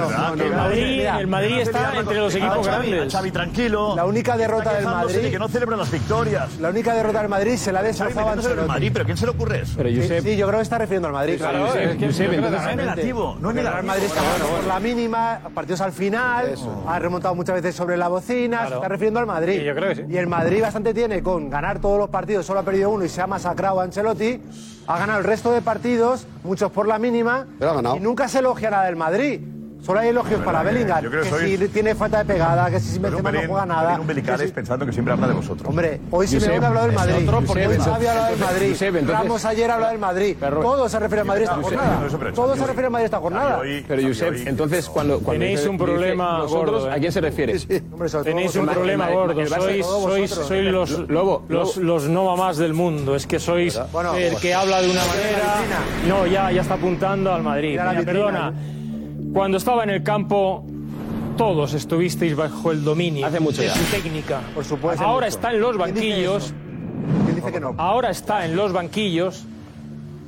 el 0.44 0.50
Madrid, 0.54 1.06
el 1.20 1.26
Madrid 1.26 1.54
no 1.56 1.60
está 1.62 1.98
entre 1.98 2.16
los 2.16 2.34
a 2.34 2.38
equipos 2.38 2.66
Xavi, 2.66 2.90
grandes. 2.90 3.12
Xavi, 3.12 3.30
tranquilo. 3.30 3.96
La 3.96 4.04
única 4.04 4.36
derrota 4.36 4.74
del 4.74 4.84
Madrid- 4.84 5.30
que 5.30 5.38
no 5.38 5.48
celebra 5.48 5.76
las 5.76 5.90
victorias. 5.90 6.58
La 6.60 6.68
única 6.68 6.94
derrota 6.94 7.20
del 7.20 7.28
Madrid 7.28 7.56
se 7.56 7.72
la 7.72 7.80
ha 7.80 7.82
destrozado 7.82 8.20
a 8.20 8.36
metiéndose 8.36 8.48
en 8.48 8.52
el 8.52 8.58
Ancelotti. 8.58 8.68
Madrid, 8.74 8.90
pero 8.92 9.04
¿quién 9.06 9.16
se 9.16 9.24
le 9.24 9.30
ocurre 9.32 9.60
eso? 9.62 9.82
Sí, 9.82 10.20
sí, 10.22 10.36
yo 10.36 10.46
creo 10.46 10.58
que 10.58 10.62
está 10.64 10.78
refiriendo 10.78 11.08
al 11.08 11.14
Madrid. 11.14 11.38
Claro, 11.38 11.58
no 11.60 11.66
es 11.74 12.76
negativo, 12.76 13.36
no 13.40 13.48
es 13.50 13.54
Porque 13.54 13.60
el 13.60 13.66
Real 13.66 13.86
negativo. 13.86 13.86
Madrid 13.86 14.04
está 14.04 14.20
Bueno, 14.20 14.56
por 14.56 14.64
la 14.66 14.80
mínima, 14.80 15.40
partidos 15.54 15.80
al 15.80 15.92
final, 15.92 16.25
ha 16.26 16.98
remontado 16.98 17.34
muchas 17.34 17.56
veces 17.56 17.74
sobre 17.74 17.96
la 17.96 18.08
bocina, 18.08 18.68
se 18.68 18.74
está 18.74 18.88
refiriendo 18.88 19.20
al 19.20 19.26
Madrid. 19.26 19.58
Sí, 19.58 19.64
yo 19.64 19.74
creo 19.74 19.88
que 19.90 19.94
sí. 19.96 20.02
Y 20.08 20.16
el 20.16 20.26
Madrid 20.26 20.62
bastante 20.62 20.92
tiene 20.94 21.22
con 21.22 21.50
ganar 21.50 21.80
todos 21.80 21.98
los 21.98 22.10
partidos, 22.10 22.46
solo 22.46 22.60
ha 22.60 22.62
perdido 22.62 22.90
uno 22.90 23.04
y 23.04 23.08
se 23.08 23.20
ha 23.22 23.26
masacrado 23.26 23.80
a 23.80 23.84
Ancelotti. 23.84 24.40
Ha 24.88 24.98
ganado 24.98 25.18
el 25.18 25.24
resto 25.24 25.50
de 25.50 25.62
partidos, 25.62 26.26
muchos 26.44 26.70
por 26.70 26.86
la 26.86 26.98
mínima, 26.98 27.46
y 27.96 28.00
nunca 28.00 28.28
se 28.28 28.38
elogia 28.38 28.70
nada 28.70 28.84
del 28.84 28.96
Madrid. 28.96 29.40
Solo 29.86 30.00
hay 30.00 30.08
elogios 30.08 30.40
para 30.42 30.64
Bellingham. 30.64 31.00
Yo 31.00 31.10
creo 31.10 31.22
que 31.22 31.28
que 31.30 31.34
sois- 31.36 31.58
si 31.60 31.68
tiene 31.68 31.94
falta 31.94 32.18
de 32.18 32.24
pegada, 32.24 32.68
que 32.70 32.80
si 32.80 32.96
un 32.96 33.02
Benzema 33.02 33.30
no 33.30 33.38
juega 33.46 33.62
un 33.62 33.68
nada. 33.68 34.00
umbilicales 34.00 34.50
pensando 34.50 34.84
que 34.84 34.92
siempre 34.92 35.12
habla 35.14 35.28
de 35.28 35.34
vosotros. 35.34 35.68
Hombre, 35.68 36.00
hoy 36.10 36.26
Josep, 36.26 36.40
Simeone 36.40 36.64
ha 36.66 36.68
hablado 36.68 36.86
del 36.88 36.96
Madrid. 36.96 37.28
otro 37.28 37.38
hoy 37.38 37.46
Xavi 37.78 38.06
ha 38.06 38.10
hablado 38.10 38.30
del 38.30 38.38
Madrid. 38.40 38.68
Josep, 38.72 38.96
entonces- 38.96 39.16
Ramos 39.22 39.44
ayer 39.44 39.70
ha 39.70 39.74
hablado 39.74 39.92
del 39.92 40.00
Madrid. 40.00 40.36
Todo 40.40 40.88
se 40.88 40.98
refiere 40.98 41.20
al 41.20 41.26
Madrid 41.28 41.42
esta 41.44 41.54
jornada. 41.56 42.00
Todo 42.34 42.56
se 42.56 42.66
refiere 42.66 42.84
al 42.86 42.90
Madrid 42.90 43.04
esta 43.04 43.18
jornada. 43.18 43.60
Pero 43.86 44.02
Josep, 44.08 44.46
entonces 44.48 44.88
cuando, 44.88 45.18
Tenéis 45.18 45.64
un 45.66 45.78
problema 45.78 46.42
gordo. 46.42 46.90
¿a 46.90 46.94
quién 46.96 47.12
se 47.12 47.20
refiere? 47.20 47.56
Tenéis 48.24 48.56
un 48.56 48.66
problema 48.66 49.08
gordo, 49.08 49.46
sois, 49.46 50.66
los, 50.72 50.98
Lobo, 51.08 51.44
los, 51.48 52.08
no 52.08 52.24
mamás 52.24 52.56
del 52.56 52.74
mundo. 52.74 53.14
Es 53.14 53.26
que 53.26 53.38
sois 53.38 53.78
el 54.16 54.36
que 54.38 54.52
habla 54.52 54.82
de 54.82 54.90
una 54.90 55.04
manera. 55.04 55.54
No, 56.08 56.26
ya, 56.26 56.50
ya 56.50 56.62
está 56.62 56.74
apuntando 56.74 57.32
al 57.32 57.42
Madrid. 57.44 57.78
Perdona. 58.04 58.52
Cuando 59.36 59.58
estaba 59.58 59.84
en 59.84 59.90
el 59.90 60.02
campo, 60.02 60.64
todos 61.36 61.74
estuvisteis 61.74 62.34
bajo 62.34 62.72
el 62.72 62.82
dominio 62.82 63.26
Hace 63.26 63.38
mucho 63.38 63.60
de 63.60 63.68
ya. 63.68 63.74
su 63.74 63.84
técnica. 63.94 64.40
Por 64.54 64.64
supuesto. 64.64 65.04
Ahora 65.04 65.26
está 65.26 65.52
en 65.52 65.60
los 65.60 65.76
¿Quién 65.76 65.92
dice 65.94 66.06
banquillos. 66.08 66.54
¿Quién 67.26 67.36
dice 67.36 67.52
que 67.52 67.60
no? 67.60 67.74
Ahora 67.76 68.08
está 68.08 68.46
en 68.46 68.56
los 68.56 68.72
banquillos 68.72 69.44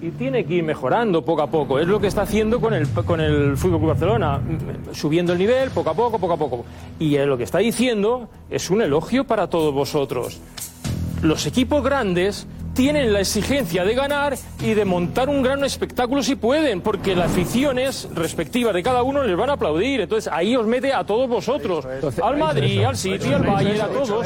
y 0.03 0.11
tiene 0.11 0.45
que 0.45 0.57
ir 0.57 0.63
mejorando 0.63 1.25
poco 1.25 1.41
a 1.41 1.47
poco. 1.47 1.79
Es 1.79 1.87
lo 1.89 1.99
que 1.99 2.07
está 2.07 2.21
haciendo 2.21 2.61
con 2.61 2.75
el, 2.75 2.87
con 2.87 3.23
el 3.23 3.57
Fútbol 3.57 3.79
Club 3.79 3.89
Barcelona, 3.93 4.43
subiendo 4.93 5.33
el 5.33 5.39
nivel 5.39 5.71
poco 5.71 5.89
a 5.89 5.95
poco, 5.95 6.19
poco 6.19 6.35
a 6.35 6.37
poco. 6.37 6.65
Y 6.99 7.17
lo 7.17 7.39
que 7.39 7.45
está 7.45 7.61
diciendo 7.61 8.29
es 8.51 8.69
un 8.69 8.83
elogio 8.83 9.25
para 9.25 9.47
todos 9.49 9.73
vosotros. 9.73 10.39
Los 11.23 11.47
equipos 11.47 11.83
grandes 11.83 12.47
tienen 12.79 13.13
la 13.13 13.19
exigencia 13.19 13.85
de 13.85 13.93
ganar 13.93 14.37
y 14.61 14.73
de 14.73 14.85
montar 14.85 15.29
un 15.29 15.43
gran 15.43 15.65
espectáculo 15.65 16.23
si 16.23 16.37
pueden, 16.37 16.81
porque 16.81 17.17
las 17.17 17.33
aficiones 17.33 18.09
respectivas 18.15 18.73
de 18.73 18.85
cada 18.85 19.03
uno 19.03 19.25
les 19.25 19.37
van 19.37 19.51
a 19.51 19.55
aplaudir. 19.55 20.03
Entonces 20.03 20.33
ahí 20.33 20.55
os 20.55 20.65
mete 20.65 20.93
a 20.93 21.03
todos 21.03 21.29
vosotros, 21.29 21.85
al 22.23 22.37
Madrid, 22.37 22.85
al 22.85 22.97
City, 22.97 23.33
al 23.33 23.43
Bayern, 23.43 23.81
a 23.81 23.89
todos. 23.89 24.25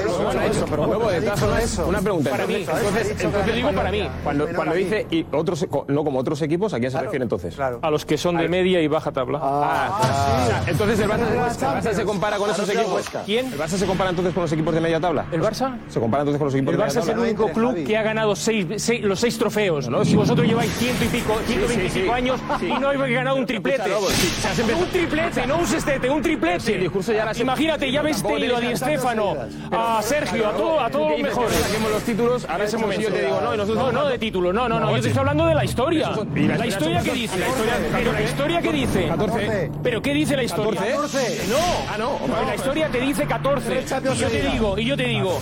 Una 1.88 2.02
pregunta. 2.02 2.28
Para 2.28 2.46
mí. 2.46 2.56
Entonces, 2.56 3.16
entonces 3.22 3.54
digo 3.54 3.72
para 3.72 3.90
mí. 3.90 4.06
Cuando, 4.22 4.46
cuando 4.54 4.74
dice 4.74 5.06
y 5.10 5.24
otros, 5.32 5.66
no 5.88 6.04
como 6.04 6.18
otros 6.18 6.42
equipos, 6.42 6.74
¿a 6.74 6.78
quién 6.78 6.90
se 6.90 7.00
refiere 7.00 7.22
entonces? 7.22 7.58
A 7.58 7.90
los 7.90 8.04
que 8.04 8.18
son 8.18 8.36
de 8.36 8.50
media 8.50 8.82
y 8.82 8.86
baja 8.86 9.12
tabla. 9.12 9.38
Ah, 9.42 9.98
o 9.98 10.46
sea, 10.46 10.62
entonces 10.66 11.00
el 11.00 11.08
Barça, 11.08 11.30
el 11.30 11.82
Barça 11.82 11.94
se 11.94 12.04
compara 12.04 12.36
con 12.36 12.50
esos 12.50 12.68
equipos. 12.68 13.08
¿Quién? 13.24 13.46
¿El 13.46 13.58
Barça 13.58 13.78
se 13.78 13.86
compara 13.86 14.10
entonces 14.10 14.34
con 14.34 14.42
los 14.42 14.52
equipos 14.52 14.74
de 14.74 14.80
media 14.82 15.00
tabla? 15.00 15.24
¿El 15.32 15.40
Barça? 15.40 15.78
¿Se 15.88 15.98
compara 15.98 16.20
entonces 16.20 16.38
con 16.38 16.48
los 16.48 16.54
equipos 16.54 16.74
El 16.74 16.78
de 16.80 16.84
Barça 16.84 16.88
media 16.88 17.00
es 17.00 17.08
el 17.08 17.14
tabla? 17.14 17.30
único 17.30 17.48
club 17.48 17.86
que 17.86 17.96
ha 17.96 18.02
ganado 18.02 18.36
seis, 18.42 18.66
seis- 18.76 19.02
los 19.02 19.18
seis 19.20 19.38
trofeos. 19.38 19.88
y 20.04 20.14
vosotros 20.16 20.46
lleváis 20.46 20.70
ciento 20.72 21.04
y 21.04 21.08
pico, 21.08 21.38
120 21.46 21.84
y 21.86 21.88
sí, 21.90 22.00
pico 22.00 22.12
sí. 22.12 22.18
años 22.18 22.40
Sí. 22.60 22.66
y 22.66 22.78
no 22.80 22.88
habéis 22.88 23.14
ganado 23.14 23.36
un 23.36 23.46
triplete. 23.46 23.84
Sí, 23.84 24.26
empezado- 24.60 24.82
Un 24.82 24.88
triplete, 24.88 25.46
no 25.46 25.56
un 25.58 25.66
sextete, 25.66 26.10
un 26.10 26.22
triplete. 26.22 26.60
Sí, 26.60 26.72
el 26.72 26.80
discurso 26.80 27.12
ya 27.12 27.24
sé. 27.34 27.42
Imagínate, 27.42 27.90
ya 27.90 28.02
tenido 28.22 28.56
a 28.56 28.60
Di 28.60 28.76
Stéfano, 28.76 29.36
a 29.70 30.02
Sergio, 30.02 30.48
a, 30.48 30.52
todo- 30.52 30.80
a 30.80 30.90
todos 30.90 31.10
los 31.12 31.20
mejores. 31.20 31.52
Saquemos 31.58 31.90
los 31.90 32.02
títulos, 32.02 32.44
ahora 32.48 32.64
ese 32.64 32.76
es 32.76 32.82
momento. 32.82 33.02
yo 33.08 33.14
te 33.14 33.22
digo, 33.24 33.40
no, 33.40 33.56
nosotros 33.56 33.84
no, 33.84 33.92
no 33.92 34.06
de 34.08 34.18
título, 34.18 34.52
no, 34.52 34.68
no, 34.68 34.80
no, 34.80 34.96
yo 34.96 35.02
te 35.02 35.08
estoy 35.08 35.20
hablando 35.20 35.46
de 35.46 35.54
la 35.54 35.64
historia. 35.64 36.10
La 36.34 36.66
historia 36.66 37.02
que 37.02 37.12
dice, 37.12 37.36
pero 37.92 38.12
la 38.12 38.22
historia 38.22 38.62
que 38.62 38.72
dice. 38.72 39.06
14. 39.08 39.70
Pero 39.82 40.02
¿qué 40.02 40.14
dice 40.14 40.36
la 40.36 40.42
historia? 40.44 40.80
14. 40.80 41.42
No, 41.48 41.56
Ah, 41.92 41.96
no. 41.98 42.18
la 42.46 42.54
historia 42.54 42.88
te 42.88 43.00
dice 43.00 43.26
14. 43.26 43.84
Y 44.14 44.16
yo 44.18 44.28
te 44.28 44.42
digo, 44.42 44.78
y 44.78 44.84
yo 44.84 44.96
te 44.96 45.04
digo, 45.04 45.40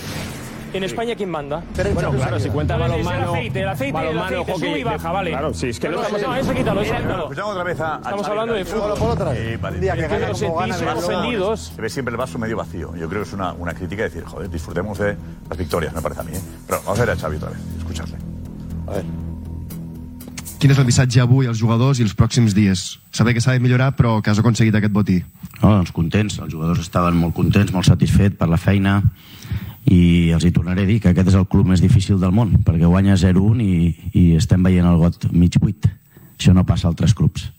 ¿en 0.73 0.83
España 0.83 1.15
quién 1.15 1.29
manda? 1.29 1.63
Bueno, 1.93 2.11
claro, 2.11 2.39
si 2.39 2.49
cuenta 2.49 2.77
No, 2.77 2.85
es 2.85 2.91
el 2.91 3.03
balonmano, 3.03 3.33
aceite, 3.33 3.61
el 3.61 3.67
aceite, 3.69 3.87
el 3.87 3.93
balonmano, 3.93 4.25
aceite 4.25 4.51
hockey, 4.51 4.69
sube 4.69 4.79
y 4.79 4.83
baja, 4.83 5.11
vale. 5.11 5.31
Claro, 5.31 5.53
sí, 5.53 5.69
es 5.69 5.79
que 5.79 5.89
no, 5.89 5.95
no, 5.97 6.01
estamos 6.03 6.21
no, 6.21 6.35
ese 6.35 6.55
quítalo, 6.55 6.81
ese 6.81 6.95
quítalo. 6.95 7.23
escuchamos 7.23 7.51
otra 7.51 7.63
vez 7.63 7.79
a, 7.79 7.95
Estamos 7.95 8.27
hablando 8.27 8.53
de 8.53 8.65
fútbol. 8.65 8.93
Polo 8.97 9.13
otra 9.13 9.31
vez. 9.31 9.59
Un 9.61 9.81
día 9.81 9.95
que 9.95 10.07
gana 10.07 10.31
como 10.31 10.55
gana. 10.55 10.75
el 10.75 10.87
ofendidos. 10.97 11.73
Se 11.75 11.81
ve 11.81 11.89
siempre 11.89 12.11
el 12.11 12.17
vaso 12.17 12.39
medio 12.39 12.57
vacío. 12.57 12.95
Yo 12.95 13.09
creo 13.09 13.21
que 13.21 13.27
es 13.27 13.33
una, 13.33 13.53
una 13.53 13.73
crítica 13.73 14.03
decir, 14.03 14.23
joder, 14.23 14.49
disfrutemos 14.49 14.97
de 14.97 15.15
las 15.49 15.57
victorias, 15.57 15.93
me 15.93 16.01
parece 16.01 16.21
a 16.21 16.23
mí. 16.23 16.31
¿eh? 16.33 16.41
Pero 16.67 16.81
vamos 16.85 16.99
a 16.99 17.05
ver 17.05 17.15
a 17.15 17.19
Xavi 17.19 17.37
otra 17.37 17.49
vez, 17.49 17.59
escucharle. 17.77 18.17
A 18.87 18.91
ver. 18.91 19.05
Quin 20.61 20.69
és 20.69 20.77
el 20.77 20.85
missatge 20.85 21.17
avui 21.23 21.47
als 21.49 21.57
jugadors 21.57 21.97
i 21.97 22.03
els 22.05 22.11
pròxims 22.13 22.53
dies? 22.53 22.99
Saber 23.09 23.33
que 23.33 23.41
s'ha 23.41 23.55
de 23.55 23.61
millorar, 23.63 23.95
però 23.97 24.19
que 24.21 24.29
has 24.29 24.37
aconseguit 24.37 24.75
aquest 24.77 24.93
botí. 24.93 25.15
No, 25.57 25.71
doncs 25.71 25.89
contents, 25.95 26.35
els 26.37 26.53
jugadors 26.53 26.83
estaven 26.83 27.17
molt 27.17 27.33
contents, 27.33 27.73
molt 27.73 27.89
satisfets 27.89 28.37
per 28.37 28.45
la 28.51 28.59
feina 28.61 28.99
i 29.89 30.29
els 30.35 30.45
hi 30.45 30.51
tornaré 30.53 30.83
a 30.83 30.89
dir 30.89 30.99
que 31.01 31.09
aquest 31.11 31.31
és 31.33 31.39
el 31.39 31.47
club 31.49 31.71
més 31.71 31.81
difícil 31.81 32.19
del 32.21 32.35
món 32.35 32.53
perquè 32.65 32.85
guanya 32.85 33.17
0-1 33.17 33.65
i, 33.65 33.95
i 34.13 34.27
estem 34.37 34.61
veient 34.63 34.87
el 34.87 35.01
got 35.01 35.31
mig 35.31 35.57
buit. 35.59 35.89
Això 36.37 36.53
no 36.53 36.65
passa 36.65 36.87
a 36.87 36.93
altres 36.93 37.13
clubs. 37.17 37.49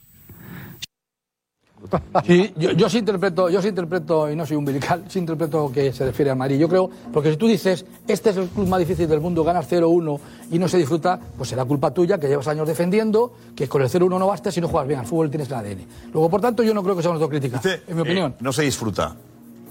Sí, 2.25 2.53
yo, 2.57 2.73
yo 2.73 2.89
sí 2.89 2.99
interpreto, 2.99 3.51
yo 3.51 3.61
sí 3.61 3.69
interpreto, 3.69 4.31
y 4.31 4.37
no 4.37 4.47
soy 4.47 4.57
umbilical, 4.57 5.05
sí 5.09 5.19
interpreto 5.19 5.71
que 5.73 5.93
se 5.93 6.07
refiere 6.07 6.31
a 6.31 6.35
Madrid. 6.35 6.59
Yo 6.59 6.69
creo, 6.69 6.89
porque 7.13 7.31
si 7.31 7.37
tú 7.37 7.47
dices, 7.47 7.85
este 8.09 8.31
es 8.31 8.37
el 8.37 8.49
club 8.49 8.69
más 8.69 8.79
difícil 8.79 9.09
del 9.09 9.21
mundo, 9.21 9.45
ganas 9.45 9.71
0-1 9.71 10.19
y 10.51 10.59
no 10.59 10.69
se 10.69 10.79
disfruta, 10.79 11.19
pues 11.37 11.51
será 11.51 11.65
culpa 11.65 11.93
tuya, 11.93 12.19
que 12.19 12.29
llevas 12.29 12.49
años 12.49 12.67
defendiendo, 12.67 13.35
que 13.55 13.69
con 13.69 13.83
el 13.83 13.89
0-1 13.89 14.19
no 14.19 14.27
basta 14.27 14.51
si 14.51 14.61
no 14.61 14.69
juegas 14.69 14.89
bien 14.89 15.01
al 15.01 15.07
fútbol 15.07 15.31
tienes 15.31 15.49
el 15.49 15.55
ADN. 15.55 15.87
Luego, 16.13 16.31
por 16.31 16.41
tanto, 16.41 16.63
yo 16.63 16.73
no 16.73 16.83
creo 16.83 16.97
que 16.97 17.03
sea 17.03 17.11
una 17.11 17.21
autocrítica, 17.21 17.61
en 17.87 17.97
mi 17.97 18.03
opinión. 18.03 18.33
Eh, 18.33 18.37
no 18.41 18.53
se 18.53 18.63
disfruta. 18.63 19.15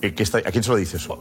Eh, 0.01 0.13
¿qué 0.13 0.23
está- 0.23 0.39
¿A 0.39 0.51
quién 0.51 0.63
se 0.63 0.69
lo 0.71 0.75
dice 0.77 0.97
eso? 0.97 1.17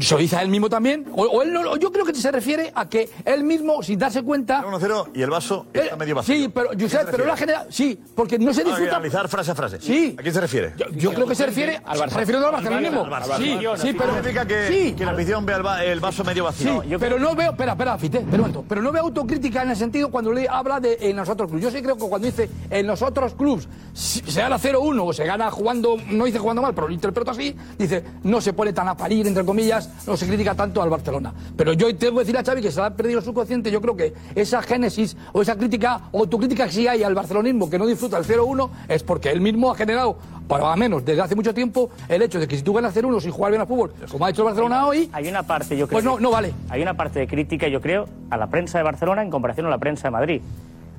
Se 0.00 0.14
lo 0.14 0.20
dice 0.20 0.36
a 0.36 0.42
él 0.42 0.48
mismo 0.48 0.68
también, 0.68 1.06
o, 1.14 1.22
o 1.24 1.42
él 1.42 1.52
no, 1.52 1.60
o 1.70 1.76
yo 1.76 1.90
creo 1.90 2.04
que 2.04 2.14
se 2.14 2.30
refiere 2.30 2.70
a 2.74 2.88
que 2.88 3.08
él 3.24 3.42
mismo, 3.44 3.82
sin 3.82 3.98
darse 3.98 4.22
cuenta... 4.22 4.62
1-0 4.64 5.08
y 5.14 5.22
el 5.22 5.30
vaso 5.30 5.66
está 5.72 5.96
medio 5.96 6.14
vacío. 6.16 6.34
Sí, 6.34 6.48
pero, 6.52 6.68
Josep, 6.78 7.08
pero 7.10 7.24
la 7.26 7.36
genera... 7.36 7.66
Sí, 7.70 7.98
porque 8.14 8.38
no 8.38 8.52
se 8.52 8.64
disfruta... 8.64 8.96
analizar 8.96 9.28
frase 9.28 9.50
a 9.50 9.54
frase. 9.54 9.80
Sí. 9.80 10.14
¿A 10.18 10.22
quién 10.22 10.34
se 10.34 10.40
refiere? 10.40 10.74
Yo 10.92 11.12
creo 11.12 11.26
que 11.26 11.34
se 11.34 11.46
refiere 11.46 11.80
Al 11.84 11.98
Barça. 11.98 12.16
refiriendo 12.16 12.46
al 12.48 12.52
barcelonismo. 12.52 13.04
Al 13.04 13.10
Barça. 13.10 13.36
Sí, 13.38 13.58
sí, 13.80 13.94
pero 13.96 14.14
significa 14.14 14.46
que, 14.46 14.68
sí. 14.68 14.94
que 14.94 15.04
la 15.04 15.12
afición 15.12 15.46
ve 15.46 15.54
el, 15.54 15.66
va- 15.66 15.84
el 15.84 16.00
vaso 16.00 16.22
medio 16.24 16.44
vacío. 16.44 16.82
Sí, 16.82 16.96
pero 17.00 17.18
no 17.18 17.34
veo, 17.34 17.52
espera, 17.52 17.72
espera, 17.72 17.96
Fite, 17.98 18.18
pero 18.20 18.34
un 18.44 18.50
momento, 18.50 18.64
pero 18.68 18.82
no 18.82 18.92
veo 18.92 19.02
autocrítica 19.04 19.62
en 19.62 19.70
el 19.70 19.76
sentido 19.76 20.10
cuando 20.10 20.32
le 20.32 20.46
habla 20.48 20.80
de 20.80 20.98
en 21.00 21.16
los 21.16 21.28
otros 21.28 21.48
clubes. 21.48 21.64
Yo 21.64 21.70
sí 21.70 21.82
creo 21.82 21.96
que 21.96 22.06
cuando 22.08 22.26
dice 22.26 22.48
en 22.70 22.86
los 22.86 23.00
otros 23.02 23.34
clubes 23.34 23.68
se 23.94 24.40
gana 24.40 24.58
0-1 24.58 25.02
o 25.02 25.12
se 25.12 25.24
gana 25.24 25.50
jugando, 25.50 25.96
no 26.10 26.24
dice 26.26 26.38
jugando 26.38 26.62
mal, 26.62 26.74
pero 26.74 26.88
lo 26.88 26.94
interpreto 26.94 27.30
así, 27.30 27.56
dice 27.78 28.01
no 28.24 28.40
se 28.40 28.52
pone 28.52 28.72
tan 28.72 28.88
a 28.88 28.96
parir, 28.96 29.26
entre 29.26 29.44
comillas, 29.44 29.88
no 30.06 30.16
se 30.16 30.26
critica 30.26 30.54
tanto 30.54 30.82
al 30.82 30.90
Barcelona. 30.90 31.32
Pero 31.56 31.72
yo 31.72 31.94
tengo 31.96 32.14
que 32.14 32.20
decir 32.20 32.36
a 32.38 32.44
Xavi 32.44 32.62
que 32.62 32.70
se 32.70 32.80
le 32.80 32.86
ha 32.86 32.90
perdido 32.96 33.18
el 33.18 33.24
subconsciente, 33.24 33.70
yo 33.70 33.80
creo 33.80 33.96
que 33.96 34.12
esa 34.34 34.62
génesis 34.62 35.16
o 35.32 35.42
esa 35.42 35.56
crítica, 35.56 36.00
o 36.12 36.20
autocrítica 36.20 36.66
que 36.66 36.72
sí 36.72 36.88
hay 36.88 37.02
al 37.02 37.14
barcelonismo 37.14 37.68
que 37.70 37.78
no 37.78 37.86
disfruta 37.86 38.18
el 38.18 38.24
0-1 38.24 38.68
es 38.88 39.02
porque 39.02 39.30
él 39.30 39.40
mismo 39.40 39.70
ha 39.70 39.74
generado, 39.74 40.16
para 40.48 40.74
menos 40.76 41.04
desde 41.04 41.22
hace 41.22 41.34
mucho 41.34 41.54
tiempo, 41.54 41.90
el 42.08 42.22
hecho 42.22 42.38
de 42.38 42.46
que 42.48 42.56
si 42.56 42.62
tú 42.62 42.72
ganas 42.72 42.94
0-1 42.94 43.20
sin 43.20 43.30
jugar 43.30 43.52
bien 43.52 43.60
al 43.62 43.66
fútbol, 43.66 43.92
como 44.10 44.26
ha 44.26 44.30
hecho 44.30 44.42
el 44.42 44.46
Barcelona 44.46 44.86
hoy, 44.86 45.08
Hay 45.12 45.28
una 45.28 45.42
parte, 45.42 45.76
yo 45.76 45.86
creo. 45.86 45.96
Pues 45.96 46.04
no, 46.04 46.16
que- 46.16 46.22
no 46.22 46.30
vale. 46.30 46.52
Hay 46.68 46.82
una 46.82 46.94
parte 46.94 47.18
de 47.20 47.26
crítica, 47.26 47.68
yo 47.68 47.80
creo, 47.80 48.06
a 48.30 48.36
la 48.36 48.48
prensa 48.48 48.78
de 48.78 48.84
Barcelona 48.84 49.22
en 49.22 49.30
comparación 49.30 49.66
a 49.66 49.70
la 49.70 49.78
prensa 49.78 50.08
de 50.08 50.10
Madrid. 50.12 50.42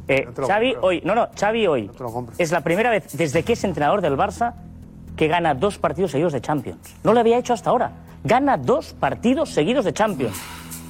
Eh, 0.08 0.28
Xavi 0.36 0.72
compro. 0.74 0.88
hoy, 0.90 1.02
no, 1.06 1.16
no, 1.16 1.28
Xavi 1.40 1.66
hoy 1.68 1.90
es 2.38 2.52
la 2.52 2.62
primera 2.62 2.90
vez 2.90 3.06
desde 3.18 3.44
que 3.44 3.54
es 3.54 3.64
entrenador 3.64 4.02
del 4.02 4.18
Barça 4.18 4.54
que 5.16 5.28
gana 5.28 5.54
dos 5.54 5.78
partidos 5.78 6.12
seguidos 6.12 6.34
de 6.34 6.42
Champions. 6.42 6.96
No 7.04 7.14
lo 7.14 7.20
había 7.20 7.38
hecho 7.38 7.54
hasta 7.54 7.70
ahora. 7.70 7.92
Gana 8.24 8.58
dos 8.58 8.94
partidos 8.94 9.50
seguidos 9.50 9.86
de 9.86 9.94
Champions. 9.94 10.36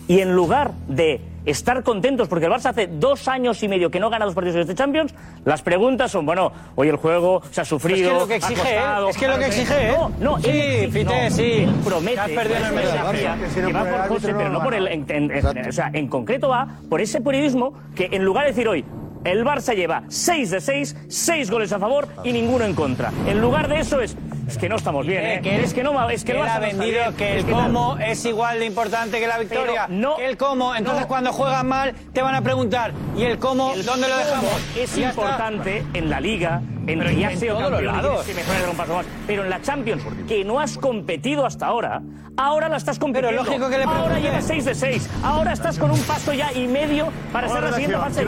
Y 0.08 0.20
en 0.20 0.36
lugar 0.36 0.72
de 0.88 1.22
estar 1.46 1.82
contentos 1.84 2.28
porque 2.28 2.46
el 2.46 2.52
Barça 2.52 2.68
hace 2.72 2.88
dos 2.88 3.28
años 3.30 3.64
y 3.64 3.68
medio 3.70 3.90
que 3.90 4.00
no 4.02 4.10
gana 4.10 4.26
dos 4.26 4.34
partidos 4.36 4.54
seguidos 4.54 4.68
de 4.68 4.76
Champions, 4.76 5.16
las 5.46 5.62
preguntas 5.62 6.12
son, 6.12 6.26
bueno, 6.26 6.52
hoy 6.76 6.90
el 6.90 6.98
juego 6.98 7.42
se 7.52 7.62
ha 7.62 7.66
sufrido. 7.66 7.98
Es 7.98 8.04
que 8.08 8.14
es 8.16 8.20
lo 8.22 8.28
que 8.28 8.34
ha 8.34 8.38
exige, 8.38 8.62
¿eh? 8.76 8.76
costado, 8.80 9.10
Es 9.10 9.18
que 9.18 9.26
es 9.26 9.32
lo 9.32 9.38
que 9.40 9.46
exige, 9.46 9.88
¿eh? 9.90 9.96
No, 9.98 10.12
no, 10.20 10.40
Sí, 10.42 10.50
él 10.50 10.58
exige- 10.58 10.92
Fite, 10.92 11.30
no, 11.30 11.36
sí. 11.36 11.52
él 11.64 11.70
promete. 11.86 12.20
Has 12.20 12.30
perdido 12.32 12.58
en 12.58 12.66
el 12.66 12.74
mensajería, 12.74 13.38
Que 13.66 13.74
va 13.74 13.84
por 13.86 14.08
José, 14.10 14.32
no 14.34 14.38
pero 14.38 14.50
no 14.50 14.64
por 14.64 14.74
el. 14.74 14.84
ganar. 14.90 15.12
en- 15.12 15.32
en- 15.32 15.68
o 15.70 15.72
sea, 15.72 15.90
en 15.94 16.08
concreto 16.08 16.50
va 16.50 16.68
por 16.90 17.00
ese 17.02 17.22
periodismo 17.22 17.74
que 17.96 18.10
en 18.12 18.24
lugar 18.26 18.44
de 18.46 18.52
decir 18.52 18.68
hoy. 18.68 18.84
El 19.24 19.46
Barça 19.46 19.74
lleva 19.74 20.04
6 20.10 20.52
de 20.52 20.62
6, 20.62 20.96
6 21.08 21.52
goles 21.52 21.72
a 21.72 21.80
favor 21.80 22.08
y 22.24 22.34
ninguno 22.34 22.66
en 22.66 22.74
contra. 22.74 23.12
En 23.26 23.42
lugar 23.42 23.68
de 23.70 23.80
eso 23.80 24.02
es. 24.02 24.16
Es 24.48 24.58
que 24.58 24.68
no 24.68 24.76
estamos 24.76 25.06
bien, 25.06 25.26
¿eh? 25.26 25.40
que 25.42 25.64
es 25.64 25.74
que 25.74 25.84
no, 25.84 26.10
es 26.10 26.24
que 26.24 26.34
ha 26.34 26.36
no 26.36 26.46
está 26.46 26.60
vendido 26.60 27.16
que 27.18 27.38
el 27.38 27.46
cómo 27.46 27.98
es 27.98 28.26
igual 28.26 28.60
de 28.60 28.66
importante 28.66 29.20
que 29.20 29.28
la 29.28 29.38
victoria. 29.38 29.86
Pero 29.88 30.00
no- 30.00 30.18
el 30.18 30.38
cómo. 30.38 30.76
Entonces, 30.76 31.04
no. 31.04 31.08
cuando 31.08 31.32
juegan 31.32 31.68
mal, 31.68 31.94
te 32.14 32.22
van 32.22 32.36
a 32.36 32.42
preguntar, 32.42 32.92
¿y 33.16 33.24
el 33.24 33.40
cómo? 33.40 33.74
El 33.74 33.86
¿Dónde 33.86 34.08
lo 34.10 34.18
dejamos? 34.18 34.52
Es 34.78 34.98
importante 34.98 35.86
en 35.94 36.10
la 36.10 36.20
liga, 36.20 36.62
en 36.88 37.00
Pero 37.00 37.12
ya 37.12 37.28
en 37.30 37.34
has 37.34 37.40
sido 37.40 37.58
todos 37.58 37.72
los 37.72 37.80
campeón 37.82 37.96
y 38.00 38.02
lados. 38.04 38.26
tienes 38.26 38.44
que 38.46 38.52
mejorar 38.52 38.58
y 38.58 38.62
dar 38.62 38.70
un 38.72 38.78
paso 38.78 38.96
más. 38.96 39.06
Pero 39.28 39.44
en 39.44 39.50
la 39.50 39.62
Champions, 39.62 40.04
que 40.28 40.44
no 40.44 40.60
has 40.60 40.78
competido 40.78 41.46
hasta 41.46 41.66
ahora, 41.66 42.02
ahora 42.36 42.68
la 42.70 42.78
estás 42.78 43.00
compitiendo. 43.00 43.30
Pero 43.30 43.44
lógico 43.44 43.70
que 43.70 43.78
le 43.78 43.84
Ahora 43.86 44.20
llevas 44.20 44.46
6 44.46 44.66
de 44.66 44.76
6. 44.76 45.10
Ahora 45.24 45.54
estás 45.54 45.80
con 45.80 45.90
un 45.92 46.00
paso 46.02 46.34
ya 46.34 46.52
y 46.52 46.68
medio 46.68 47.08
para 47.32 47.48
ser 47.48 47.58
a 47.60 47.62
la 47.62 47.74
siguiente 47.74 47.98
fase 47.98 48.26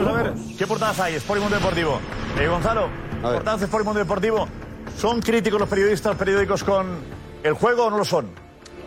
qué 0.58 0.66
portadas 0.66 0.98
hay. 1.00 1.14
Sport 1.16 1.40
y 1.40 1.42
Mundo 1.42 1.56
Deportivo. 1.56 2.00
Eh, 2.40 2.46
Gonzalo, 2.48 2.88
portadas 3.22 3.60
de 3.60 3.66
Sport 3.66 3.82
y 3.82 3.84
Mundo 3.84 3.98
Deportivo. 4.00 4.48
¿Son 4.96 5.20
críticos 5.20 5.60
los 5.60 5.68
periodistas, 5.68 6.16
periódicos 6.16 6.64
con 6.64 6.86
el 7.42 7.52
juego 7.52 7.84
o 7.84 7.90
no 7.90 7.98
lo 7.98 8.04
son? 8.04 8.26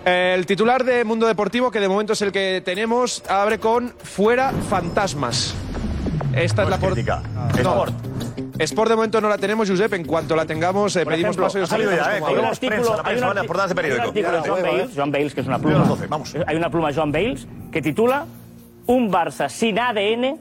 El 0.04 0.46
titular 0.48 0.84
de 0.84 1.04
Mundo 1.04 1.28
Deportivo, 1.28 1.70
que 1.70 1.80
de 1.80 1.88
momento 1.88 2.14
es 2.14 2.22
el 2.24 2.32
que 2.32 2.62
tenemos, 2.66 3.24
abre 3.30 3.60
con 3.60 3.90
Fuera 3.90 4.52
Fantasmas. 4.70 5.54
Esta 6.34 6.64
es 6.64 6.70
la 6.70 6.80
crítica. 6.80 7.22
Ah. 7.36 7.50
Por... 7.52 7.60
Sport. 7.60 7.94
Sport 8.60 8.90
de 8.90 8.96
momento 8.96 9.22
no 9.22 9.30
la 9.30 9.38
tenemos, 9.38 9.70
Josep. 9.70 9.94
En 9.94 10.04
cuanto 10.04 10.36
la 10.36 10.46
tengamos, 10.46 10.96
eh, 10.96 11.06
pedimos 11.06 11.36
ejemplo, 11.36 11.46
paso 11.46 11.60
y 11.60 11.62
os 11.62 11.70
salido 11.70 11.92
ya, 11.92 12.18
eh, 12.18 12.22
hay 12.26 12.36
un 12.36 12.46
artículo, 12.46 13.04
vale, 13.04 13.68
de 13.68 13.76
periódico. 13.76 14.12
Hay 14.16 14.24
un 14.24 14.26
artículo 14.26 14.44
Joan 14.44 14.64
Bales, 14.64 14.92
Joan 14.96 15.12
Bales, 15.12 15.34
que 15.36 15.42
es 15.42 15.48
una 15.48 15.60
pluma. 15.60 15.96
vamos. 16.10 16.36
Hay 16.46 16.56
una 16.56 16.70
pluma 16.72 16.94
Joan 16.94 17.12
Bales 17.12 17.48
que 17.72 17.82
titula 17.82 18.26
Un 18.88 19.12
Barça 19.12 19.48
sin 19.48 19.78
ADN 19.78 20.40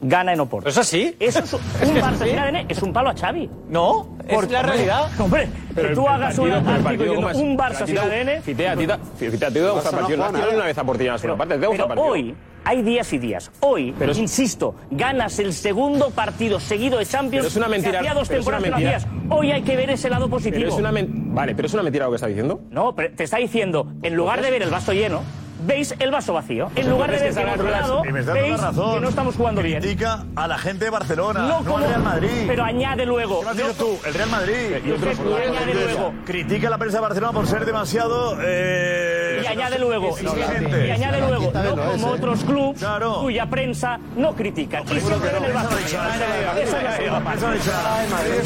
gana 0.00 0.32
en 0.32 0.40
Oporto. 0.40 0.68
¿Es 0.68 0.78
así? 0.78 1.16
Eso 1.18 1.40
es 1.40 1.52
un 1.52 1.60
Barça 1.96 2.24
sin 2.24 2.38
ADN, 2.38 2.66
es 2.68 2.82
un 2.82 2.92
palo 2.92 3.10
a 3.10 3.14
Xavi. 3.14 3.50
No, 3.68 4.16
es 4.26 4.50
la 4.50 4.62
realidad. 4.62 5.10
Hombre, 5.18 5.48
que 5.74 5.88
tú 5.88 6.08
hagas 6.08 6.38
un 6.38 6.50
un 6.50 7.58
Barça 7.58 7.86
sin 7.86 7.98
ADN... 7.98 8.42
Fitea, 8.42 8.72
a 8.72 8.76
ti 8.76 8.86
te 8.86 9.60
partido. 9.92 10.16
No 10.16 10.54
una 10.54 10.64
vez 10.64 10.78
a 10.78 10.84
Portillas 10.84 11.22
una 11.24 11.36
parte, 11.36 11.58
te 11.58 11.66
partido. 11.66 12.02
hoy... 12.02 12.34
Hay 12.68 12.82
días 12.82 13.12
y 13.12 13.18
días. 13.18 13.52
Hoy, 13.60 13.94
pero 13.96 14.12
insisto, 14.12 14.74
ganas 14.90 15.38
el 15.38 15.52
segundo 15.52 16.10
partido 16.10 16.58
seguido 16.58 16.98
de 16.98 17.06
Champions. 17.06 17.44
Pero 17.44 17.46
es 17.46 17.56
una 17.56 17.68
mentira. 17.68 18.12
Dos 18.12 18.28
temporadas 18.28 19.06
Hoy 19.30 19.52
hay 19.52 19.62
que 19.62 19.76
ver 19.76 19.88
ese 19.90 20.10
lado 20.10 20.28
positivo. 20.28 20.56
Pero 20.56 20.70
es 20.70 20.74
una 20.74 20.90
vale, 20.92 21.54
pero 21.54 21.66
es 21.66 21.74
una 21.74 21.84
mentira 21.84 22.06
lo 22.06 22.10
que 22.10 22.16
está 22.16 22.26
diciendo. 22.26 22.60
No, 22.70 22.92
pero 22.96 23.14
te 23.14 23.22
está 23.22 23.36
diciendo, 23.36 23.86
en 23.88 24.00
pues 24.00 24.12
lugar 24.14 24.42
de 24.42 24.50
ver 24.50 24.62
el 24.62 24.70
vaso 24.70 24.92
lleno, 24.92 25.22
veis 25.60 25.94
el 25.98 26.10
vaso 26.10 26.32
vacío. 26.32 26.70
En 26.74 26.90
lugar 26.90 27.10
de 27.10 27.18
ver 27.18 27.34
que, 27.34 27.44
otro 27.44 27.70
lado, 27.70 28.02
veis 28.02 28.60
razón, 28.60 28.94
que 28.94 29.00
no 29.00 29.08
estamos 29.08 29.36
jugando 29.36 29.62
bien. 29.62 29.80
Critica 29.80 30.24
a 30.34 30.48
la 30.48 30.58
gente 30.58 30.84
de 30.86 30.90
Barcelona, 30.90 31.46
no, 31.46 31.58
como, 31.58 31.78
al 31.78 31.84
Real 31.84 32.02
Madrid. 32.02 32.44
Pero 32.46 32.64
añade 32.64 33.06
luego. 33.06 33.40
¿Qué 33.40 33.62
has 33.62 33.74
tú? 33.74 33.98
El 34.04 34.14
Real 34.14 34.30
Madrid. 34.30 34.54
Y 34.84 34.90
otros 34.90 35.18
añade 35.18 35.74
luego. 35.74 36.12
Critica 36.24 36.68
a 36.68 36.70
la 36.70 36.78
prensa 36.78 36.98
de 36.98 37.02
Barcelona 37.02 37.32
por 37.32 37.46
ser 37.46 37.64
demasiado... 37.64 38.36
Eh, 38.40 39.42
y 39.42 39.46
añade 39.46 39.78
luego. 39.78 40.16
Y 40.20 40.90
añade 40.90 41.20
luego. 41.20 41.52
No 41.52 41.92
como 41.92 42.08
otros 42.08 42.44
clubes 42.44 42.78
claro. 42.78 43.20
cuya 43.22 43.46
prensa 43.46 43.98
no 44.16 44.34
critica. 44.34 44.82
Y 44.82 45.00
siempre 45.00 45.36
en 45.36 45.44
el 45.44 45.52
vaso. 45.52 45.78
Esa 45.78 46.98
es 46.98 47.12
la 47.12 47.20
prensa 47.20 47.86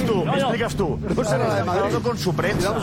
tú, 0.06 0.24
explicas 0.28 0.74
tú. 0.74 0.98
con 2.02 2.18
su 2.18 2.34
prensa. 2.34 2.74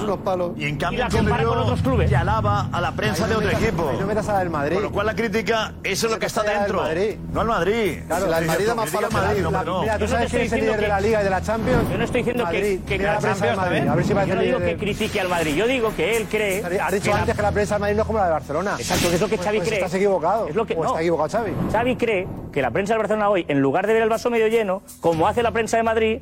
Y 0.56 0.66
en 0.66 0.78
cambio, 0.78 1.00
y 1.00 1.24
la 1.26 1.44
con 1.44 1.58
otros 1.58 1.82
clubes. 1.82 2.12
Y 2.12 2.16
alaba 2.16 2.70
a 2.72 2.82
la 2.82 2.92
prensa 2.92 3.28
de 3.28 3.36
otro 3.36 3.50
equipo 3.50 3.92
eras 4.18 4.30
a 4.30 4.50
Madrid. 4.50 4.76
Con 4.76 4.84
lo 4.84 4.92
cual 4.92 5.06
la 5.06 5.16
crítica, 5.16 5.74
eso 5.84 6.08
es 6.08 6.14
lo 6.14 6.20
que 6.20 6.26
está 6.26 6.44
dentro. 6.44 6.84
No 7.32 7.42
al 7.42 7.48
Madrid. 7.48 8.00
Claro, 8.08 8.28
la 8.28 8.40
del 8.40 8.48
Madrid 8.48 8.68
más 8.76 8.90
palo 8.90 9.10
Madrid. 9.12 9.46
Mira, 9.82 10.00
tú 10.00 10.08
sabes 10.08 10.30
quién 10.30 10.44
es 10.44 10.52
el 10.54 10.62
líder 10.62 10.82
de 10.82 10.88
la 10.88 11.00
Liga 11.00 11.22
y 11.22 11.24
de 11.24 11.30
la 11.30 11.42
Champions. 11.42 11.90
Yo 11.90 11.98
no 11.98 12.04
estoy 12.04 12.22
diciendo 12.22 12.46
que, 12.50 12.98
la 12.98 13.20
prensa 13.20 13.46
del 13.46 13.56
Madrid. 13.56 13.88
A 13.88 13.96
ver 13.96 14.06
si 14.06 14.14
yo 14.14 14.36
no 14.36 14.42
digo 14.42 14.60
que 14.60 14.78
critique 14.78 15.22
al 15.22 15.30
Madrid, 15.30 15.56
yo 15.56 15.68
digo 15.68 15.96
que 15.96 16.18
él 16.18 16.28
cree. 16.30 16.64
Ha 16.82 16.92
dicho 16.92 17.14
antes 17.14 17.36
que 17.36 17.42
la 17.42 17.52
prensa 17.52 17.76
del 17.76 17.82
Madrid 17.82 17.96
no 17.96 18.02
es 18.02 18.08
como 18.08 18.20
la 18.20 18.26
de 18.26 18.32
Barcelona. 18.32 18.76
Exacto, 18.78 19.10
que 19.10 19.16
es 19.16 19.22
lo 19.22 19.28
que 19.28 19.36
pues, 19.36 19.46
Xavi 19.46 19.58
pues 19.58 19.70
cree. 19.70 19.80
Estás 19.80 19.94
equivocado. 19.94 20.48
Es 20.48 20.56
está 20.56 21.02
equivocado 21.02 21.30
Xavi. 21.30 21.52
Xavi 21.72 21.96
cree 21.96 22.28
que 22.52 22.62
la 22.62 22.72
prensa 22.72 22.94
del 22.94 23.00
Barcelona 23.00 23.30
hoy, 23.30 23.46
en 23.48 23.60
lugar 23.60 23.88
de 23.88 23.94
ver 23.94 24.04
el 24.04 24.10
vaso 24.10 24.30
medio 24.30 24.48
lleno, 24.48 24.82
como 25.02 25.28
hace 25.28 25.44
la 25.44 25.52
prensa 25.52 25.78
de 25.78 25.84
Madrid, 25.84 26.20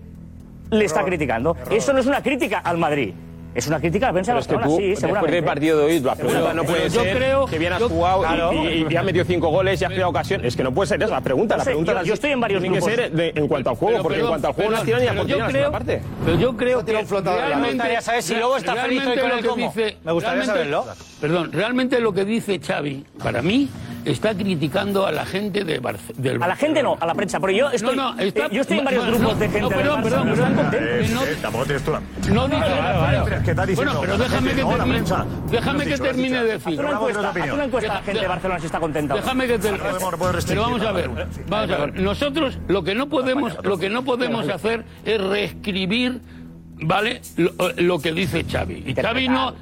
le 0.69 0.85
está 0.85 1.03
criticando. 1.03 1.55
Eso 1.69 1.93
no 1.93 1.99
es 1.99 2.05
una 2.05 2.21
crítica 2.21 2.59
al 2.59 2.77
Madrid. 2.77 3.13
Es 3.55 3.67
una 3.67 3.79
crítica 3.79 4.07
a 4.07 4.09
la 4.09 4.13
prensa 4.13 4.33
de 4.33 4.35
Barcelona, 4.35 4.65
tú, 4.65 4.77
sí, 4.77 4.95
seguramente. 4.97 5.43
Partido 5.43 5.79
de 5.79 5.85
hoy, 5.85 5.99
la 6.01 6.15
pregunta 6.15 6.53
no 6.53 6.63
puede 6.65 6.89
ser 6.89 7.35
que 7.49 7.57
bien 7.57 7.71
has 7.71 7.79
yo, 7.79 7.87
jugado 7.87 8.53
y, 8.53 8.85
y, 8.89 8.95
has 8.97 9.05
metido 9.05 9.23
cinco 9.23 9.47
goles 9.49 9.81
y 9.81 9.85
has 9.85 9.91
creado 9.91 10.09
ocasiones. 10.09 10.47
Es 10.47 10.57
que 10.57 10.63
no 10.63 10.73
puede 10.73 10.87
ser 10.89 11.01
esa 11.01 11.13
la 11.13 11.21
pregunta. 11.21 11.55
La 11.55 11.63
pregunta 11.63 12.03
yo, 12.03 12.13
estoy 12.13 12.31
en 12.31 12.41
varios 12.41 12.61
tiene 12.61 12.77
grupos. 12.77 12.93
que 12.93 13.01
ser 13.01 13.11
de, 13.13 13.31
en 13.33 13.47
cuanto 13.47 13.69
al 13.69 13.75
juego, 13.77 14.03
porque 14.03 14.19
en 14.19 14.27
cuanto 14.27 14.47
al 14.47 14.53
juego 14.53 14.71
no 14.71 14.77
has 14.77 14.83
tirado 14.83 15.03
ni 15.03 15.09
a 15.09 15.13
portería 15.13 15.47
creo, 15.47 15.71
parte. 15.71 16.01
Pero 16.25 16.37
yo 16.37 16.57
creo 16.57 16.83
que 16.83 16.91
realmente... 16.91 17.55
Me 17.55 17.71
gustaría 17.71 18.01
saber 18.01 18.23
si 18.23 18.35
luego 18.35 18.57
está 18.57 18.75
feliz 18.75 19.05
hoy 19.05 19.17
con 19.17 19.31
el 19.31 19.45
cómo. 19.45 19.73
Me 20.03 20.11
gustaría 20.11 20.45
saberlo. 20.45 20.85
Perdón, 21.25 21.51
realmente 21.51 21.99
lo 21.99 22.13
que 22.13 22.23
dice 22.23 22.59
Xavi, 22.59 23.03
para 23.17 23.41
mí, 23.41 23.67
está 24.05 24.35
criticando 24.35 25.07
a 25.07 25.11
la 25.11 25.25
gente 25.25 25.63
de 25.63 25.79
Barce 25.79 26.13
del 26.15 26.43
A 26.43 26.47
la 26.47 26.55
gente 26.55 26.83
no, 26.83 26.97
a 26.99 27.05
la 27.07 27.15
prensa. 27.15 27.39
Porque 27.39 27.55
yo 27.57 27.71
estoy, 27.71 27.95
no, 27.95 28.13
no, 28.13 28.21
está... 28.21 28.45
eh, 28.45 28.49
yo 28.51 28.61
estoy 28.61 28.77
en 28.77 28.85
varios 28.85 29.05
no, 29.05 29.11
grupos 29.11 29.39
de 29.39 29.45
gente. 29.49 29.61
No, 29.61 29.69
perdón, 29.69 30.03
del 30.03 30.13
perdón, 30.13 30.55
perdón. 30.55 31.41
Tampoco 31.41 31.65
tienes 31.65 31.83
tú 31.83 31.91
la. 31.93 31.99
No, 32.31 32.47
no, 32.47 32.59
no. 32.59 33.75
Bueno, 33.75 34.01
pero 34.01 34.17
déjame 34.19 34.53
que 34.53 34.63
termine. 34.63 35.03
Déjame 35.49 35.85
que 35.87 35.97
termine 35.97 36.43
de 36.43 36.51
decir. 36.51 36.79
Haz 36.79 37.51
una 37.51 37.65
encuesta 37.65 37.91
a 37.91 37.95
la 37.95 38.03
gente 38.03 38.21
de 38.21 38.27
Barcelona 38.27 38.59
si 38.59 38.65
está 38.67 38.79
contenta. 38.79 39.15
Déjame 39.15 39.47
que 39.47 39.57
termine. 39.57 39.83
Pero 40.47 40.61
vamos 40.61 40.81
a 40.83 40.91
ver. 40.91 41.09
Vamos 41.47 41.71
a 41.71 41.77
ver. 41.87 41.99
Nosotros 41.99 42.59
lo 42.67 42.83
que 42.83 42.93
no 42.93 43.09
podemos, 43.09 43.57
lo 43.63 43.79
que 43.79 43.89
no 43.89 44.05
podemos 44.05 44.47
hacer 44.47 44.85
es 45.03 45.19
reescribir 45.19 46.21
¿vale? 46.81 47.21
Lo, 47.77 47.99
que 47.99 48.11
dice 48.11 48.43
Xavi. 48.43 48.83
Y 48.85 48.93
Xavi 48.93 49.27
no, 49.27 49.53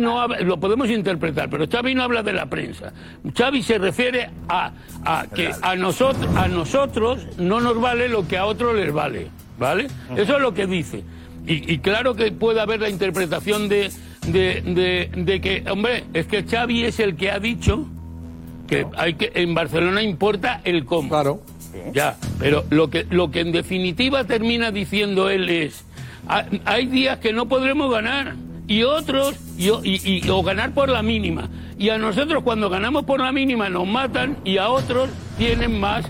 no 0.00 0.28
lo 0.28 0.58
podemos 0.58 0.88
interpretar, 0.90 1.48
pero 1.48 1.66
Xavi 1.68 1.94
no 1.94 2.02
habla 2.02 2.22
de 2.22 2.32
la 2.32 2.46
prensa. 2.46 2.92
Xavi 3.34 3.62
se 3.62 3.78
refiere 3.78 4.30
a, 4.48 4.72
a 5.04 5.26
que 5.34 5.50
a, 5.62 5.76
nosotros 5.76 6.34
a 6.36 6.48
nosotros 6.48 7.26
no 7.38 7.60
nos 7.60 7.80
vale 7.80 8.08
lo 8.08 8.26
que 8.26 8.36
a 8.36 8.46
otros 8.46 8.74
les 8.74 8.92
vale, 8.92 9.28
¿vale? 9.58 9.86
Eso 10.16 10.36
es 10.36 10.42
lo 10.42 10.54
que 10.54 10.66
dice. 10.66 11.02
Y, 11.48 11.78
claro 11.78 12.14
que 12.16 12.32
puede 12.32 12.60
haber 12.60 12.80
la 12.80 12.88
interpretación 12.88 13.68
de, 13.68 13.92
de, 14.26 14.62
de, 14.62 15.10
de 15.14 15.40
que, 15.40 15.62
hombre, 15.70 16.02
es 16.12 16.26
que 16.26 16.42
Xavi 16.42 16.84
es 16.84 16.98
el 16.98 17.14
que 17.14 17.30
ha 17.30 17.38
dicho 17.38 17.86
que 18.66 18.84
hay 18.96 19.14
que 19.14 19.30
en 19.32 19.54
Barcelona 19.54 20.02
importa 20.02 20.60
el 20.64 20.84
cómo. 20.84 21.08
Claro. 21.08 21.40
Ya, 21.92 22.16
pero 22.40 22.64
lo 22.70 22.90
que, 22.90 23.06
lo 23.10 23.30
que 23.30 23.40
en 23.40 23.52
definitiva 23.52 24.24
termina 24.24 24.72
diciendo 24.72 25.28
él 25.28 25.48
es 25.48 25.85
Ah, 26.28 26.44
hay 26.64 26.86
días 26.86 27.18
que 27.18 27.32
no 27.32 27.46
podremos 27.46 27.90
ganar 27.90 28.34
y 28.66 28.82
otros 28.82 29.34
y, 29.56 29.68
y, 29.68 30.20
y, 30.24 30.30
o 30.30 30.42
ganar 30.42 30.72
por 30.72 30.88
la 30.88 31.02
mínima. 31.02 31.48
Y 31.78 31.90
a 31.90 31.98
nosotros 31.98 32.42
cuando 32.42 32.68
ganamos 32.68 33.04
por 33.04 33.20
la 33.20 33.32
mínima 33.32 33.68
nos 33.68 33.86
matan 33.86 34.38
y 34.44 34.58
a 34.58 34.68
otros 34.68 35.10
tienen 35.38 35.78
más 35.78 36.06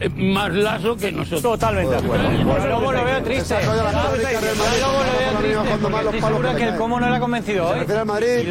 eh, 0.00 0.08
más 0.08 0.52
lazo 0.52 0.96
que 0.96 1.12
nosotros. 1.12 1.42
Totalmente 1.42 1.92
de 1.92 1.98
acuerdo. 1.98 2.28
Pero 2.28 2.66
luego 2.66 2.92
lo 2.92 3.04
veo 3.04 3.22
triste. 3.22 3.54
Pero 3.60 3.74
luego 3.74 5.02
lo 5.02 5.18
veo 5.18 6.08
triste. 6.10 6.26
Seguro 6.26 6.56
que 6.56 6.64
el 6.68 6.76
cómo 6.76 7.00
no 7.00 7.06
era 7.06 7.20
convencido 7.20 7.68
hoy. 7.68 7.86
Y 8.40 8.46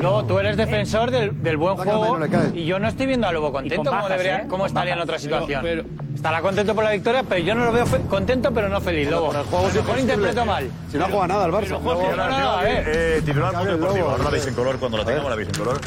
luego 0.00 0.24
tú 0.24 0.38
eres 0.38 0.56
defensor 0.56 1.10
del, 1.10 1.42
del 1.42 1.56
buen 1.56 1.76
juego 1.76 2.18
y 2.54 2.64
yo 2.64 2.78
no 2.78 2.88
estoy 2.88 3.06
viendo 3.06 3.26
a 3.26 3.32
Lobo 3.32 3.52
contento 3.52 3.90
como, 3.90 4.08
debería, 4.08 4.46
estaría 4.66 4.94
en 4.94 5.00
otra 5.00 5.18
situación. 5.18 5.86
Estará 6.20 6.42
contento 6.42 6.74
por 6.74 6.84
la 6.84 6.90
victoria, 6.90 7.22
pero 7.22 7.42
yo 7.42 7.54
no 7.54 7.64
lo 7.64 7.72
veo 7.72 7.86
contento, 8.06 8.52
pero 8.52 8.68
no 8.68 8.78
feliz. 8.82 9.08
Lobo. 9.08 9.32
El 9.32 9.42
juego 9.42 9.98
interpreto 9.98 10.44
mal. 10.44 10.70
Si 10.92 10.98
no 10.98 11.06
juega 11.06 11.26
nada 11.26 11.46
el 11.46 11.52
Barça. 11.52 11.70
No 11.70 11.78
juega 11.80 12.12
eh, 12.12 12.16
nada, 12.16 12.70
eh. 12.70 12.84
eh 12.86 13.22
titular 13.24 13.54
por 13.54 13.66
deportivo. 13.66 14.10
Ahora 14.10 14.24
la 14.24 14.30
veis 14.30 14.46
en 14.46 14.54
color, 14.54 14.78
cuando 14.78 14.98
la 14.98 15.06
tengamos 15.06 15.30
la 15.30 15.36
veis 15.36 15.48
en 15.48 15.54
color. 15.54 15.80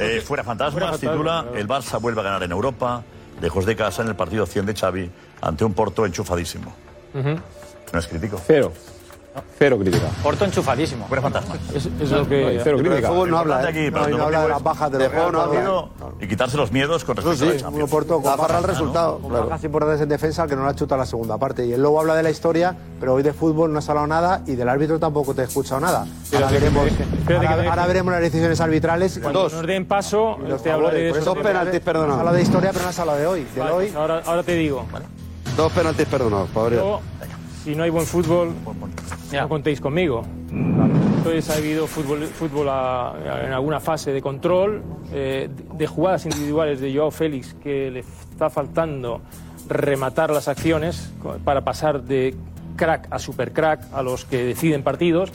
Eh, 0.00 0.20
fuera 0.26 0.42
fantasmas, 0.42 0.98
titula 0.98 1.46
El 1.54 1.68
Barça 1.68 2.00
vuelve 2.00 2.20
a 2.20 2.24
ganar 2.24 2.42
en 2.42 2.50
Europa, 2.50 3.04
lejos 3.40 3.64
de 3.64 3.76
casa 3.76 4.02
en 4.02 4.08
el 4.08 4.16
partido 4.16 4.44
100 4.44 4.66
de 4.66 4.74
Xavi, 4.74 5.10
ante 5.40 5.64
un 5.64 5.72
Porto 5.72 6.04
enchufadísimo. 6.04 6.74
No 7.14 7.98
es 8.00 8.08
crítico. 8.08 8.40
Cero. 8.44 8.72
Cero 9.58 9.78
crítica. 9.78 10.06
Porto 10.22 10.44
enchufadísimo. 10.44 11.06
Pero 11.08 11.22
fantasma. 11.22 11.54
Es, 11.74 11.86
es 11.86 12.10
lo 12.10 12.28
que. 12.28 12.56
No, 12.56 12.60
cero 12.62 12.78
crítica. 12.78 13.08
El 13.08 13.30
no 13.30 13.38
habla. 13.38 13.62
¿eh? 13.62 13.68
Aquí, 13.68 13.90
no, 13.90 14.08
no 14.08 14.24
habla 14.24 14.42
de 14.42 14.48
las 14.48 14.62
bajas 14.62 14.90
del 14.92 15.08
juego, 15.08 15.32
no 15.32 15.40
habla. 15.40 15.88
Y 16.20 16.26
quitarse 16.26 16.56
los 16.56 16.72
miedos 16.72 17.04
con 17.04 17.16
respecto 17.16 17.44
sí, 17.44 17.50
a 17.50 17.54
la 17.54 17.60
Champions. 17.60 17.90
Porto, 17.90 18.20
con 18.20 18.36
barra 18.36 18.58
el 18.58 18.64
resultado. 18.64 19.18
Con 19.18 19.32
bajas 19.32 19.64
importantes 19.64 20.00
en 20.00 20.08
defensa 20.08 20.46
que 20.46 20.56
no 20.56 20.64
la 20.64 20.74
chuta 20.74 20.96
la 20.96 21.06
segunda 21.06 21.38
parte. 21.38 21.66
Y 21.66 21.72
el 21.72 21.82
Lobo 21.82 22.00
habla 22.00 22.14
de 22.14 22.22
la 22.22 22.30
historia, 22.30 22.76
pero 22.98 23.14
hoy 23.14 23.22
de 23.22 23.32
fútbol 23.32 23.72
no 23.72 23.78
has 23.78 23.88
hablado 23.88 24.06
nada 24.06 24.42
y 24.46 24.54
del 24.54 24.68
árbitro 24.68 24.98
tampoco 24.98 25.34
te 25.34 25.42
he 25.42 25.44
escuchado 25.44 25.80
nada. 25.80 26.06
Ahora 26.32 26.48
veremos, 26.48 26.88
ahora, 27.28 27.70
ahora 27.70 27.86
veremos 27.86 28.12
las 28.12 28.20
decisiones 28.20 28.60
arbitrales. 28.60 29.18
Cuando 29.20 29.42
dos. 29.42 29.52
nos 29.52 29.66
den 29.66 29.86
paso, 29.86 30.38
los 30.38 30.62
te 30.62 30.70
de 30.70 31.12
Dos 31.20 31.38
penaltis 31.38 31.80
perdonados. 31.80 32.20
Habla 32.20 32.32
de 32.32 32.42
historia, 32.42 32.70
pero 32.72 32.84
no 32.84 32.88
has 32.90 32.98
hablado 32.98 33.18
de 33.18 33.26
hoy. 33.26 33.46
Ahora 33.94 34.42
te 34.42 34.54
digo. 34.54 34.84
Dos 35.56 35.72
penaltis 35.72 36.06
perdonados, 36.06 36.48
Pablo. 36.50 37.00
Si 37.66 37.74
no 37.74 37.82
hay 37.82 37.90
buen 37.90 38.06
fútbol, 38.06 38.52
no 39.32 39.48
contéis 39.48 39.80
conmigo. 39.80 40.22
Entonces 40.52 41.50
ha 41.50 41.54
habido 41.54 41.88
fútbol, 41.88 42.22
fútbol 42.26 42.68
a, 42.68 43.10
a, 43.10 43.44
en 43.44 43.52
alguna 43.52 43.80
fase 43.80 44.12
de 44.12 44.22
control, 44.22 44.84
eh, 45.12 45.50
de, 45.52 45.76
de 45.76 45.86
jugadas 45.88 46.26
individuales 46.26 46.78
de 46.78 46.94
Joao 46.94 47.10
Félix 47.10 47.54
que 47.54 47.90
le 47.90 48.04
está 48.30 48.50
faltando 48.50 49.20
rematar 49.68 50.30
las 50.30 50.46
acciones 50.46 51.12
para 51.44 51.62
pasar 51.64 52.04
de 52.04 52.36
crack 52.76 53.08
a 53.10 53.18
super 53.18 53.52
crack 53.52 53.92
a 53.92 54.00
los 54.00 54.24
que 54.24 54.44
deciden 54.44 54.84
partidos. 54.84 55.32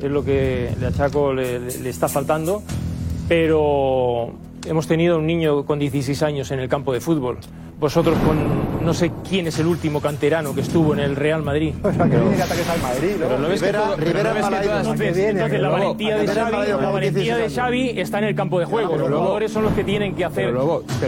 Es 0.00 0.10
lo 0.10 0.24
que 0.24 0.74
le 0.80 0.86
achaco 0.88 1.32
le, 1.32 1.60
le 1.60 1.90
está 1.90 2.08
faltando. 2.08 2.60
Pero 3.28 4.32
hemos 4.66 4.88
tenido 4.88 5.18
un 5.18 5.28
niño 5.28 5.64
con 5.64 5.78
16 5.78 6.24
años 6.24 6.50
en 6.50 6.58
el 6.58 6.68
campo 6.68 6.92
de 6.92 7.00
fútbol. 7.00 7.38
Vosotros 7.78 8.18
con 8.26 8.77
no 8.88 8.94
sé 8.94 9.12
quién 9.28 9.46
es 9.46 9.58
el 9.58 9.66
último 9.66 10.00
canterano 10.00 10.54
que 10.54 10.62
estuvo 10.62 10.94
en 10.94 11.00
el 11.00 11.14
Real 11.14 11.42
Madrid. 11.42 11.74
Pero, 11.82 13.38
lo 13.38 13.48
ves 13.50 13.60
que, 13.60 13.70
Rivera 13.98 14.32
no 14.32 14.40
Malayo, 14.40 14.94
que 14.94 15.28
entonces, 15.28 15.60
la 15.60 15.68
valentía 15.68 16.16
de 16.16 16.26
Xavi, 16.26 16.68
la 16.68 16.90
valentía 16.90 17.36
de 17.36 17.50
Xavi 17.50 18.00
está 18.00 18.16
en 18.16 18.24
el 18.24 18.34
campo 18.34 18.58
de 18.58 18.64
juego. 18.64 18.96
Los 18.96 19.10
jugadores 19.10 19.52
son 19.52 19.64
los 19.64 19.74
que 19.74 19.84
tienen 19.84 20.14
que 20.14 20.24
hacer 20.24 20.54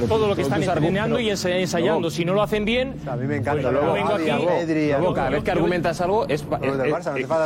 todo 0.09 0.29
lo 0.29 0.37
que 0.37 0.43
están 0.43 0.63
entrenando 0.63 1.19
y 1.19 1.31
ensayando. 1.31 2.11
Si 2.11 2.23
no 2.27 2.35
lo 2.35 2.43
hacen 2.43 2.67
bien, 2.67 2.97
a 3.07 3.17
mí 3.17 3.27
me 3.27 3.37
encanta. 3.37 3.71
Pues, 3.71 3.73
luego 3.73 3.93
vengo 3.95 4.13
aquí. 4.13 5.15
Cada 5.15 5.31
vez 5.31 5.43
que 5.43 5.51
argumentas 5.51 6.03
algo 6.03 6.29
es 6.29 6.45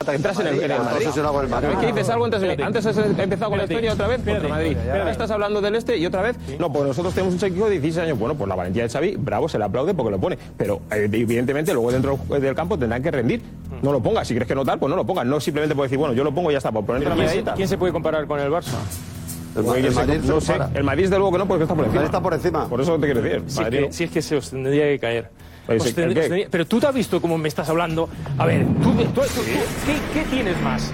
entras 0.09 0.40
en 0.40 0.47
el 0.49 1.49
Madrid. 1.49 2.61
Antes 2.61 2.87
has 2.87 2.97
empezado 2.97 3.51
con 3.51 3.59
la 3.59 3.64
historia 3.66 3.92
otra 3.92 4.09
vez 4.09 4.20
contra 4.25 4.49
Madrid. 4.49 4.77
Estás 5.09 5.31
hablando 5.31 5.61
del 5.61 5.77
este 5.77 5.97
y 5.97 6.07
otra 6.07 6.23
vez 6.23 6.37
no, 6.59 6.73
pues 6.73 6.87
nosotros 6.87 7.14
tenemos 7.14 7.35
un 7.35 7.40
chico 7.40 7.66
de 7.66 7.79
16 7.79 7.99
años. 7.99 8.18
Bueno, 8.18 8.35
pues 8.35 8.49
la 8.49 8.57
valentía 8.57 8.83
de 8.83 8.88
Xavi, 8.88 9.14
bravo, 9.16 9.49
se 9.49 9.59
le 9.59 9.64
aplaude 9.64 9.94
porque 9.94 10.11
lo 10.11 10.23
pone. 10.24 10.38
Pero 10.56 10.80
eh, 10.90 11.08
evidentemente 11.12 11.72
luego 11.72 11.92
dentro 11.92 12.18
eh, 12.34 12.40
del 12.40 12.54
campo 12.54 12.78
tendrán 12.78 13.02
que 13.02 13.10
rendir. 13.10 13.42
No 13.82 13.92
lo 13.92 14.02
pongas. 14.02 14.26
Si 14.26 14.34
crees 14.34 14.48
que 14.48 14.54
no 14.54 14.64
tal, 14.64 14.78
pues 14.78 14.90
no 14.90 14.96
lo 14.96 15.04
pongas. 15.04 15.26
No 15.26 15.40
simplemente 15.40 15.74
puedes 15.74 15.90
decir, 15.90 15.98
bueno, 15.98 16.14
yo 16.14 16.24
lo 16.24 16.34
pongo 16.34 16.50
y 16.50 16.54
ya 16.54 16.58
está. 16.58 16.72
Por 16.72 16.84
ponerte 16.84 17.08
la 17.08 17.16
¿quién. 17.16 17.28
Se, 17.28 17.52
¿Quién 17.52 17.68
se 17.68 17.78
puede 17.78 17.92
comparar 17.92 18.26
con 18.26 18.40
el 18.40 18.50
Barça? 18.50 18.78
El 19.56 19.62
Madrid, 19.62 19.84
el, 19.84 19.94
Madrid 19.94 20.20
no 20.24 20.40
sé, 20.40 20.54
el 20.74 20.82
Madrid, 20.82 21.04
desde 21.04 21.16
luego 21.16 21.32
que 21.32 21.38
no, 21.38 21.46
porque 21.46 21.62
está 21.62 22.20
por 22.20 22.34
encima. 22.34 22.68
por 22.68 22.80
eso 22.80 22.98
te 22.98 23.06
quiero 23.06 23.22
decir. 23.22 23.44
Si, 23.90 24.04
es 24.04 24.10
que, 24.10 24.20
se 24.20 24.37
os 24.37 24.50
tendría 24.50 24.84
que 24.84 24.98
caer. 24.98 25.30
Pues, 25.66 25.94
pero 26.50 26.66
tú 26.66 26.80
te 26.80 26.87
has 26.88 26.94
visto 26.94 27.20
cómo 27.20 27.38
me 27.38 27.48
estás 27.48 27.68
hablando. 27.68 28.08
A 28.37 28.46
ver, 28.46 28.66
tú, 28.82 28.92
tú, 29.14 29.20
¿qué, 30.12 30.24
tienes 30.28 30.60
más? 30.60 30.92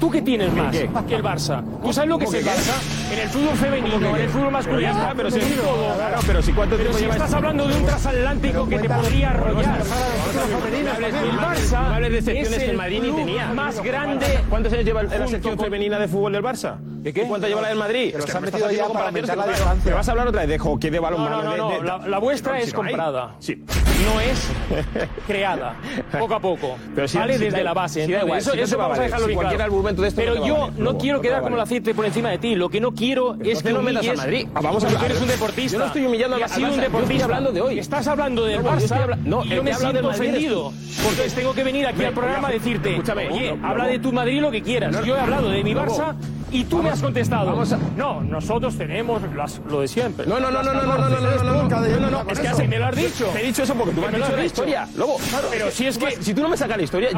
¿Tú 0.00 0.10
qué 0.10 0.22
tienes 0.22 0.52
más 0.52 0.74
que 1.06 1.14
el 1.14 1.22
Barça? 1.22 1.62
¿Tú 1.82 1.92
sabes 1.92 2.10
lo 2.10 2.18
que 2.18 2.24
es 2.24 2.34
el 2.34 2.44
Barça? 2.44 2.74
En 3.10 3.18
el 3.18 3.28
fútbol 3.28 3.56
femenino, 3.56 4.16
en 4.16 4.22
el 4.22 4.28
fútbol 4.28 4.50
masculino. 4.52 4.80
Pero, 4.80 4.94
ya 4.94 5.02
está, 5.02 5.14
pero, 5.14 5.30
si, 5.30 5.40
todo, 5.40 5.94
claro, 5.96 6.18
pero 6.26 6.42
si 6.42 6.52
cuánto 6.52 6.76
pero 6.76 6.92
si 6.92 7.00
llevas... 7.00 7.16
estás 7.16 7.34
hablando 7.34 7.66
de 7.66 7.74
un 7.76 7.84
trasatlántico 7.84 8.68
que 8.68 8.78
te 8.78 8.88
podría 8.88 9.30
arrollar. 9.30 9.80
El 9.80 11.38
Barça 11.38 11.94
hables 11.94 12.12
de 12.12 12.22
secciones 12.22 12.62
el 12.62 12.76
Madrid 12.76 13.00
ni 13.02 13.10
tenía. 13.12 13.46
Más 13.52 13.82
grande. 13.82 14.26
¿Cuántos 14.48 14.72
años 14.72 14.84
lleva 14.84 15.02
la 15.02 15.26
sección 15.26 15.58
femenina 15.58 15.98
de 15.98 16.06
fútbol 16.06 16.32
del 16.32 16.42
Barça? 16.42 16.78
¿De 16.78 17.12
qué? 17.12 17.22
¿Cuánto 17.22 17.48
lleva 17.48 17.62
la 17.62 17.68
del 17.68 17.78
Madrid? 17.78 18.10
Pero 18.12 18.26
se 18.26 18.36
han 18.36 18.44
metido 18.44 18.70
ya 18.70 18.88
para 18.88 19.06
aumentar 19.06 19.36
la 19.36 19.46
distancia. 19.46 19.80
Pero 19.82 19.96
vas 19.96 20.08
a 20.08 20.10
hablar 20.12 20.28
otra 20.28 20.40
vez 20.42 20.50
de 20.50 20.58
hockey, 20.58 20.90
de 20.90 21.00
balón. 21.00 21.24
No, 21.24 21.42
no, 21.42 21.56
no, 21.56 21.82
la, 21.82 21.98
la 21.98 22.18
vuestra 22.18 22.60
es 22.60 22.72
comprada. 22.72 23.34
Sí 23.40 23.64
no 24.04 24.20
es 24.20 24.50
creada, 25.26 25.76
poco 26.18 26.34
a 26.34 26.40
poco. 26.40 26.76
Pero 26.94 27.08
si, 27.08 27.18
vale 27.18 27.38
si 27.38 27.44
desde 27.44 27.58
da, 27.58 27.64
la 27.64 27.74
base. 27.74 28.06
Si 28.06 28.12
da 28.12 28.22
igual, 28.22 28.38
eso, 28.38 28.52
eso 28.54 28.78
vamos 28.78 28.98
a, 28.98 29.02
a 29.02 29.04
dejarlo 29.04 29.26
si 29.26 29.34
bien 29.34 29.48
claro. 29.48 29.72
momento 29.72 30.02
de 30.02 30.08
esto 30.08 30.20
Pero 30.20 30.34
no 30.36 30.46
yo 30.46 30.70
no 30.76 30.98
quiero 30.98 31.20
quedar 31.20 31.42
como 31.42 31.56
el 31.56 31.62
aceite 31.62 31.94
por 31.94 32.04
encima 32.04 32.30
de 32.30 32.38
ti. 32.38 32.54
Lo 32.54 32.68
que 32.68 32.80
no 32.80 32.92
quiero 33.00 33.36
es 33.42 33.62
que 33.62 33.72
no 33.72 33.80
humilles. 33.80 34.02
Metas 34.02 34.18
a 34.18 34.22
Madrid. 34.22 34.46
Ah, 34.54 34.60
vamos 34.62 34.84
a 34.84 34.86
hablar. 34.86 35.04
Eres 35.06 35.20
un 35.20 35.28
deportista. 35.28 35.72
Yo 35.72 35.78
no 35.78 35.86
estoy 35.86 36.04
humillando 36.04 36.36
a 36.36 36.38
Madrid. 36.40 36.54
sido 36.54 36.72
un 36.74 36.80
deportista. 36.80 37.24
Hablando 37.24 37.52
de 37.52 37.60
hoy. 37.60 37.78
Estás 37.78 38.06
hablando 38.06 38.44
del 38.44 38.62
no, 38.62 38.70
Barça. 38.70 39.02
Habla... 39.02 39.18
No, 39.24 39.44
yo 39.44 39.62
me 39.62 39.74
siento 39.74 40.08
ofendido. 40.08 40.72
Porque 41.02 41.30
tengo 41.34 41.54
que 41.54 41.64
venir 41.64 41.86
aquí 41.86 42.04
al 42.04 42.12
programa 42.12 42.48
a 42.48 42.52
decirte, 42.52 42.90
escúchame, 42.90 43.28
oye, 43.30 43.56
no, 43.56 43.66
habla 43.66 43.86
de 43.86 43.98
tu 43.98 44.12
Madrid 44.12 44.40
lo 44.40 44.50
que 44.50 44.62
quieras. 44.62 45.04
yo 45.04 45.16
he 45.16 45.20
hablado 45.20 45.48
de 45.48 45.64
mi 45.64 45.72
Barça 45.72 46.14
y 46.52 46.64
tú 46.64 46.82
me 46.82 46.90
has 46.90 47.00
contestado. 47.00 47.56
No, 47.96 48.20
nosotros 48.22 48.76
tenemos 48.76 49.22
lo 49.68 49.80
de 49.80 49.88
siempre. 49.88 50.26
No, 50.26 50.40
no, 50.40 50.50
no, 50.50 50.62
no, 50.62 50.72
no, 50.72 50.82
no, 50.82 50.98
no, 50.98 51.08
no, 51.08 51.20
no, 51.20 51.68
no, 51.68 52.00
no, 52.00 52.10
no, 52.10 52.30
Es 52.30 52.40
que 52.40 52.48
así 52.48 52.66
me 52.66 52.78
lo 52.78 52.86
has 52.86 52.96
dicho. 52.96 53.26
Te 53.32 53.40
he 53.40 53.46
dicho 53.46 53.62
eso 53.62 53.74
porque 53.74 53.94
tú 53.94 54.00
me 54.00 54.08
has 54.08 54.14
dicho 54.14 54.36
la 54.36 54.44
historia, 54.44 54.88
Lobo. 54.96 55.16
Pero 55.50 55.70
si 55.70 55.86
es 55.86 55.96
que 55.96 56.22
si 56.22 56.34
tú 56.34 56.42
no 56.42 56.48
me 56.48 56.56
sacas 56.56 56.76
la 56.76 56.82
historia, 56.82 57.10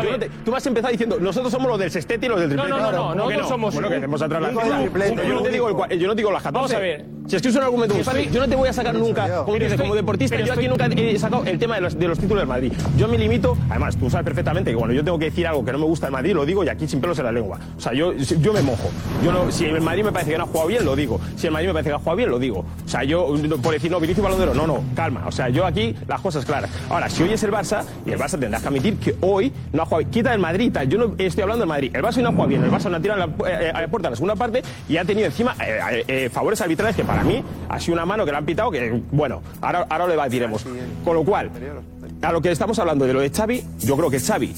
tú 0.44 0.50
vas 0.50 0.64
a 0.64 0.68
empezar 0.68 0.90
diciendo, 0.90 1.18
nosotros 1.18 1.50
somos 1.50 1.68
los 1.68 1.78
del 1.78 1.90
sextete 1.90 2.26
y 2.26 2.28
los 2.28 2.40
del 2.40 2.50
triplete. 2.50 2.70
No, 2.70 2.78
no, 2.78 2.92
no, 2.92 3.14
no, 3.14 3.14
no 3.14 3.30
no 3.30 3.30
no 3.30 3.48
no 3.48 3.70
no 3.70 3.80
no 3.80 3.88
no 3.88 3.88
no 3.88 4.08
no 4.08 4.28
no, 4.28 4.28
no, 4.28 4.38
no, 4.38 4.50
no, 4.52 4.60
no, 4.62 4.68
no, 4.68 4.88
no, 4.88 5.40
no, 5.40 5.50
no, 5.50 5.68
no 5.68 5.71
yo 5.98 6.06
no 6.06 6.14
digo 6.14 6.30
las 6.30 6.42
14. 6.42 6.52
Vamos 6.52 6.72
a 6.72 6.78
ver. 6.78 7.22
Si 7.26 7.36
es 7.36 7.42
que 7.42 7.48
es 7.48 7.56
un 7.56 7.62
argumento 7.62 7.94
yo 8.32 8.40
no 8.40 8.48
te 8.48 8.56
voy 8.56 8.68
a 8.68 8.72
sacar 8.72 8.94
nunca, 8.94 9.44
como, 9.44 9.94
deportista, 9.94 10.38
yo 10.40 10.52
aquí 10.52 10.68
nunca 10.68 10.86
he 10.86 11.18
sacado 11.18 11.44
el 11.44 11.58
tema 11.58 11.76
de 11.76 11.80
los, 11.80 12.18
títulos 12.18 12.40
del 12.40 12.46
Madrid. 12.46 12.72
Yo 12.96 13.08
me 13.08 13.16
limito, 13.16 13.56
además, 13.70 13.96
tú 13.96 14.10
sabes 14.10 14.24
perfectamente 14.24 14.70
que 14.70 14.76
cuando 14.76 14.94
yo 14.94 15.04
tengo 15.04 15.18
que 15.18 15.26
decir 15.26 15.46
algo 15.46 15.64
que 15.64 15.72
no 15.72 15.78
me 15.78 15.84
gusta 15.84 16.06
del 16.06 16.12
Madrid, 16.12 16.34
lo 16.34 16.44
digo 16.44 16.64
y 16.64 16.68
aquí 16.68 16.88
sin 16.88 17.00
pelos 17.00 17.18
en 17.18 17.24
la 17.24 17.32
lengua. 17.32 17.58
O 17.76 17.80
sea, 17.80 17.92
yo, 17.92 18.12
yo 18.12 18.52
me 18.52 18.62
mojo. 18.62 18.90
Yo 19.24 19.32
no, 19.32 19.50
si 19.50 19.66
el 19.66 19.80
Madrid 19.80 20.04
me 20.04 20.12
parece 20.12 20.32
que 20.32 20.38
no 20.38 20.44
ha 20.44 20.46
jugado 20.46 20.68
bien, 20.68 20.84
lo 20.84 20.96
digo. 20.96 21.20
Si 21.36 21.46
el 21.46 21.52
Madrid 21.52 21.68
me 21.68 21.74
parece 21.74 21.90
que 21.90 21.94
ha 21.96 21.98
jugado 21.98 22.16
bien, 22.16 22.30
lo 22.30 22.38
digo. 22.38 22.64
O 22.84 22.88
sea, 22.88 23.04
yo, 23.04 23.34
por 23.62 23.72
decir, 23.72 23.90
no, 23.90 24.00
Vinicius 24.00 24.24
Balondero, 24.24 24.54
no, 24.54 24.66
no, 24.66 24.82
calma. 24.94 25.24
O 25.26 25.32
sea, 25.32 25.48
yo 25.48 25.64
aquí 25.64 25.94
las 26.08 26.20
cosas 26.20 26.44
claras. 26.44 26.70
Ahora, 26.90 27.08
si 27.08 27.22
hoy 27.22 27.32
es 27.32 27.42
el 27.44 27.52
Barça, 27.52 27.84
y 28.04 28.10
el 28.10 28.18
Barça 28.18 28.38
tendrás 28.38 28.62
que 28.62 28.68
admitir 28.68 28.96
que 28.98 29.16
hoy 29.20 29.52
no 29.72 29.82
ha 29.82 29.84
jugado 29.86 29.98
bien. 29.98 30.10
Quita 30.10 30.34
el 30.34 30.40
Madrid, 30.40 30.72
tal. 30.72 30.88
yo 30.88 30.98
no 30.98 31.14
estoy 31.16 31.42
hablando 31.42 31.62
del 31.62 31.68
Madrid. 31.68 31.90
El 31.94 32.02
Barça 32.02 32.20
no 32.20 32.28
ha 32.28 32.32
jugado 32.32 32.48
bien, 32.48 32.64
el 32.64 32.70
Barça 32.70 32.90
no 32.90 32.96
ha 32.96 33.00
tirado 33.00 33.20
la, 33.20 33.48
eh, 33.48 33.58
eh, 33.62 33.72
a 33.72 33.80
la 33.80 33.88
puerta 33.88 34.08
en 34.08 34.12
la 34.12 34.16
segunda 34.16 34.36
parte 34.36 34.62
y 34.88 34.96
ha 34.96 35.04
tenido 35.04 35.26
encima 35.26 35.54
eh, 35.62 35.80
eh, 35.90 36.04
eh, 36.08 36.28
favores 36.30 36.60
arbitrales 36.60 36.96
que 36.96 37.04
para 37.04 37.22
mí 37.22 37.42
ha 37.68 37.80
sido 37.80 37.94
una 37.94 38.06
mano 38.06 38.24
que 38.24 38.30
le 38.30 38.36
han 38.36 38.44
pitado 38.44 38.70
que, 38.70 39.00
bueno, 39.10 39.42
ahora, 39.60 39.86
ahora 39.88 40.08
le 40.08 40.16
batiremos. 40.16 40.64
Con 41.04 41.14
lo 41.14 41.24
cual, 41.24 41.50
a 42.20 42.32
lo 42.32 42.40
que 42.40 42.50
estamos 42.50 42.78
hablando 42.78 43.06
de 43.06 43.12
lo 43.12 43.20
de 43.20 43.30
Xavi, 43.30 43.64
yo 43.80 43.96
creo 43.96 44.10
que 44.10 44.20
Xavi 44.20 44.54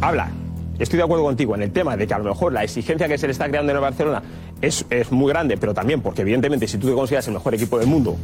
habla 0.00 0.30
estoy 0.78 0.98
de 0.98 1.04
acuerdo 1.04 1.24
contigo 1.24 1.54
en 1.54 1.62
el 1.62 1.72
tema 1.72 1.96
de 1.96 2.06
que 2.06 2.14
a 2.14 2.18
lo 2.18 2.24
mejor 2.24 2.52
la 2.52 2.62
exigencia 2.62 3.08
que 3.08 3.16
se 3.16 3.26
le 3.26 3.32
está 3.32 3.48
creando 3.48 3.70
en 3.70 3.76
el 3.76 3.82
Barcelona 3.82 4.22
es, 4.60 4.84
es, 4.90 5.10
muy 5.10 5.30
grande, 5.30 5.56
pero 5.56 5.72
también 5.72 6.02
porque 6.02 6.22
evidentemente 6.22 6.68
si 6.68 6.78
tú 6.78 6.88
te 6.88 6.94
consideras 6.94 7.26
el 7.28 7.34
mejor 7.34 7.54
equipo 7.54 7.78
del 7.78 7.88
mundo, 7.88 8.16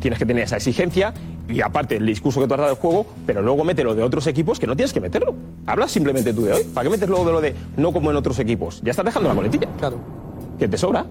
tienes 0.00 0.18
que 0.18 0.26
tener 0.26 0.44
esa 0.44 0.56
exigencia 0.56 1.14
y 1.48 1.60
aparte 1.60 1.96
el 1.96 2.06
discurso 2.06 2.40
que 2.40 2.46
tú 2.46 2.54
has 2.54 2.58
dado 2.58 2.70
del 2.70 2.80
juego, 2.80 3.06
pero 3.26 3.42
luego 3.42 3.64
mete 3.64 3.84
lo 3.84 3.94
de 3.94 4.02
otros 4.02 4.26
equipos 4.26 4.58
que 4.58 4.66
no 4.66 4.74
tienes 4.74 4.92
que 4.92 5.00
meterlo. 5.00 5.34
Hablas 5.66 5.90
simplemente 5.90 6.32
tú 6.32 6.42
de 6.42 6.52
hoy. 6.52 6.64
¿Para 6.74 6.84
qué 6.84 6.90
metes 6.90 7.08
luego 7.08 7.24
de 7.24 7.32
lo 7.32 7.40
de 7.40 7.54
no 7.76 7.92
como 7.92 8.10
en 8.10 8.16
otros 8.16 8.38
equipos? 8.38 8.80
Ya 8.82 8.90
estás 8.90 9.04
dejando 9.04 9.28
la 9.28 9.34
boletilla 9.34 9.68
Claro. 9.78 9.98
Que 10.58 10.68
te 10.68 10.78
sobra. 10.78 11.06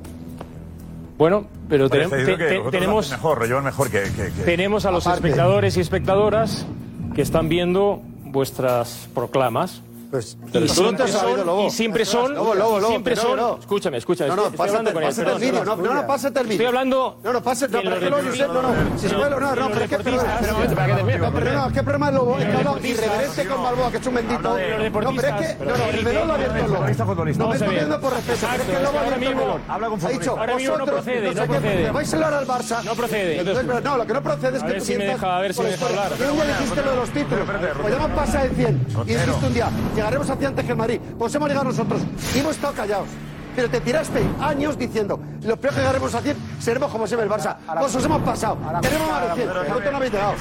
Bueno, 1.19 1.47
pero 1.67 1.89
tenemos, 1.89 2.71
tenemos 2.71 3.11
mejor, 3.11 3.49
lo 3.49 3.61
mejor 3.61 3.91
que, 3.91 4.03
tenemos 4.45 4.85
a 4.85 4.91
los 4.91 5.05
espectadores 5.05 5.75
y 5.75 5.81
espectadoras 5.81 6.65
que 7.13 7.21
están 7.21 7.49
viendo 7.49 8.01
vuestras 8.23 9.09
proclamas. 9.13 9.81
Pues, 10.09 10.35
y, 10.51 10.67
siempre 10.67 11.07
son, 11.07 11.69
siempre 11.69 12.03
son, 12.03 12.33
lobo, 12.33 12.55
lobo, 12.55 12.79
lobo, 12.79 12.99
no, 12.99 13.35
no. 13.35 13.57
escúchame, 13.59 13.97
escúchame, 13.97 14.29
no, 14.29 14.35
no, 14.37 14.47
estoy, 14.47 14.69
el, 14.69 14.83
perdón, 14.83 15.65
no, 15.65 15.75
no, 15.75 15.93
no, 15.93 16.07
pásate 16.07 16.39
el 16.39 16.47
vídeo, 16.47 16.53
estoy 16.55 16.65
hablando, 16.65 17.19
no, 17.23 17.33
no, 17.33 17.43
pásate, 17.43 17.73
no, 17.73 17.81
pero 17.83 18.09
no, 18.09 18.09
no, 18.09 18.61
no, 18.63 18.97
si 18.97 19.07
se 19.07 19.13
puede, 19.13 19.29
no, 19.29 19.55
no, 19.55 19.69
pero 19.69 19.83
es 19.83 19.89
que, 19.89 19.97
pero 19.99 21.53
no, 21.53 21.67
es 21.67 21.73
que 21.73 21.83
problema 21.83 22.07
es 22.07 22.13
Lobo, 22.15 22.39
irreverente 22.39 23.45
con 23.45 23.63
Balboa, 23.63 23.91
que 23.91 23.97
es 23.97 24.07
un 24.07 24.15
bendito, 24.15 24.41
no, 24.41 24.55
pero 24.55 25.09
es 25.11 25.21
que, 25.21 25.63
no, 25.63 25.77
no, 25.77 25.85
el 25.85 26.03
lo 26.03 26.33
ha 26.33 26.35
abierto 26.35 26.67
Lobo, 26.67 27.25
no 27.37 27.47
me 27.47 27.55
estoy 27.55 27.75
viendo 27.75 28.01
por 28.01 28.13
respeto, 28.13 28.47
pero 28.49 28.63
es 28.63 28.69
que 28.69 28.83
Lobo 28.83 28.97
ha 28.97 29.13
abierto 29.13 29.59
habla 29.67 29.87
con 29.89 29.99
futbolista, 29.99 30.77
no 30.77 30.85
procede, 30.85 31.35
no 31.35 31.45
procede, 31.45 31.91
vais 31.91 32.11
a 32.11 32.15
hablar 32.15 32.33
al 32.33 32.47
Barça, 32.47 32.83
no 32.83 32.95
procede, 32.95 33.43
no, 33.83 33.97
lo 33.97 34.07
que 34.07 34.13
no 34.13 34.23
procede 34.23 34.57
es 34.57 34.63
que 34.63 34.73
tú 34.73 34.85
sientas, 34.85 35.23
a 35.23 35.39
ver 35.39 35.53
si 35.53 35.61
me 35.61 35.69
deja 35.69 35.85
hablar, 35.85 36.11
luego 36.17 36.33
dijiste 36.33 36.81
lo 36.81 36.89
de 36.89 36.97
los 36.97 37.09
títulos, 37.11 37.47
pues 37.79 37.93
ya 37.93 38.07
me 38.07 38.15
pasa 38.15 38.43
el 38.43 38.55
100, 38.55 38.87
y 39.05 39.13
dijiste 39.13 39.45
un 39.45 39.53
día, 39.53 39.69
llegaremos 39.99 40.29
hacia 40.29 40.47
antes 40.47 40.65
que 40.65 40.71
el 40.71 40.77
Madrid. 40.77 40.99
Pues 41.17 41.35
hemos 41.35 41.49
llegado 41.49 41.65
nosotros 41.65 42.01
y 42.35 42.39
hemos 42.39 42.55
estado 42.55 42.73
callados. 42.73 43.07
Pero 43.55 43.69
te 43.69 43.81
tiraste 43.81 44.23
años 44.39 44.77
diciendo, 44.77 45.19
lo 45.43 45.57
peor 45.57 45.73
que 45.73 45.81
llegaremos 45.81 46.13
a 46.15 46.21
100 46.21 46.37
seremos 46.59 46.91
como 46.91 47.05
siempre 47.07 47.27
el 47.27 47.33
Barça. 47.33 47.57
Pues 47.77 47.93
os 47.93 48.05
hemos 48.05 48.21
pasado. 48.21 48.57
Tenemos 48.81 49.09
más 49.09 49.35
de 49.35 49.43
100. 49.43 49.47
Vosotros 49.49 49.91
no 49.91 49.97
habéis 49.97 50.11
dejado. 50.13 50.33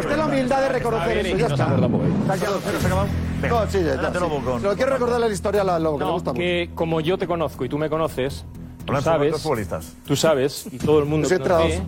Usted 0.00 0.16
la 0.16 0.26
humildad 0.26 0.60
de 0.60 0.68
reconocer 0.70 1.18
eso. 1.18 1.36
Ya 1.36 1.46
está. 1.46 1.66
No, 1.68 3.66
sí, 3.68 3.78
ya, 3.84 4.10
Lo 4.62 4.74
quiero 4.74 4.92
recordar 4.92 5.20
la 5.20 5.28
historia 5.28 5.60
a 5.60 5.64
la 5.64 5.78
Lobo, 5.78 5.98
que 5.98 6.04
le 6.04 6.10
gusta 6.10 6.32
mucho. 6.32 6.40
Que 6.40 6.70
como 6.74 7.00
yo 7.00 7.18
te 7.18 7.26
conozco 7.26 7.64
y 7.64 7.68
tú 7.68 7.78
me 7.78 7.90
conoces, 7.90 8.44
tú 8.86 9.00
sabes, 9.00 9.48
tú 10.06 10.16
sabes, 10.16 10.66
y 10.72 10.78
todo 10.78 10.98
el 11.00 11.04
mundo 11.04 11.28
conoce 11.28 11.82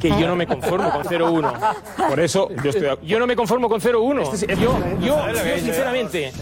que 0.00 0.08
yo 0.08 0.26
no 0.26 0.36
me 0.36 0.46
conformo 0.46 0.90
con 0.90 1.04
0-1. 1.04 1.74
Por 2.08 2.20
eso 2.20 2.48
yo 2.62 2.70
estoy. 2.70 2.88
Yo 3.06 3.18
no 3.18 3.26
me 3.26 3.36
conformo 3.36 3.68
con 3.68 3.80
0-1. 3.80 4.22
Este 4.22 4.34
es, 4.34 4.42
este 4.42 4.56
yo, 4.56 4.78
yo, 5.00 5.32
yo, 5.32 5.58
sinceramente, 5.58 6.32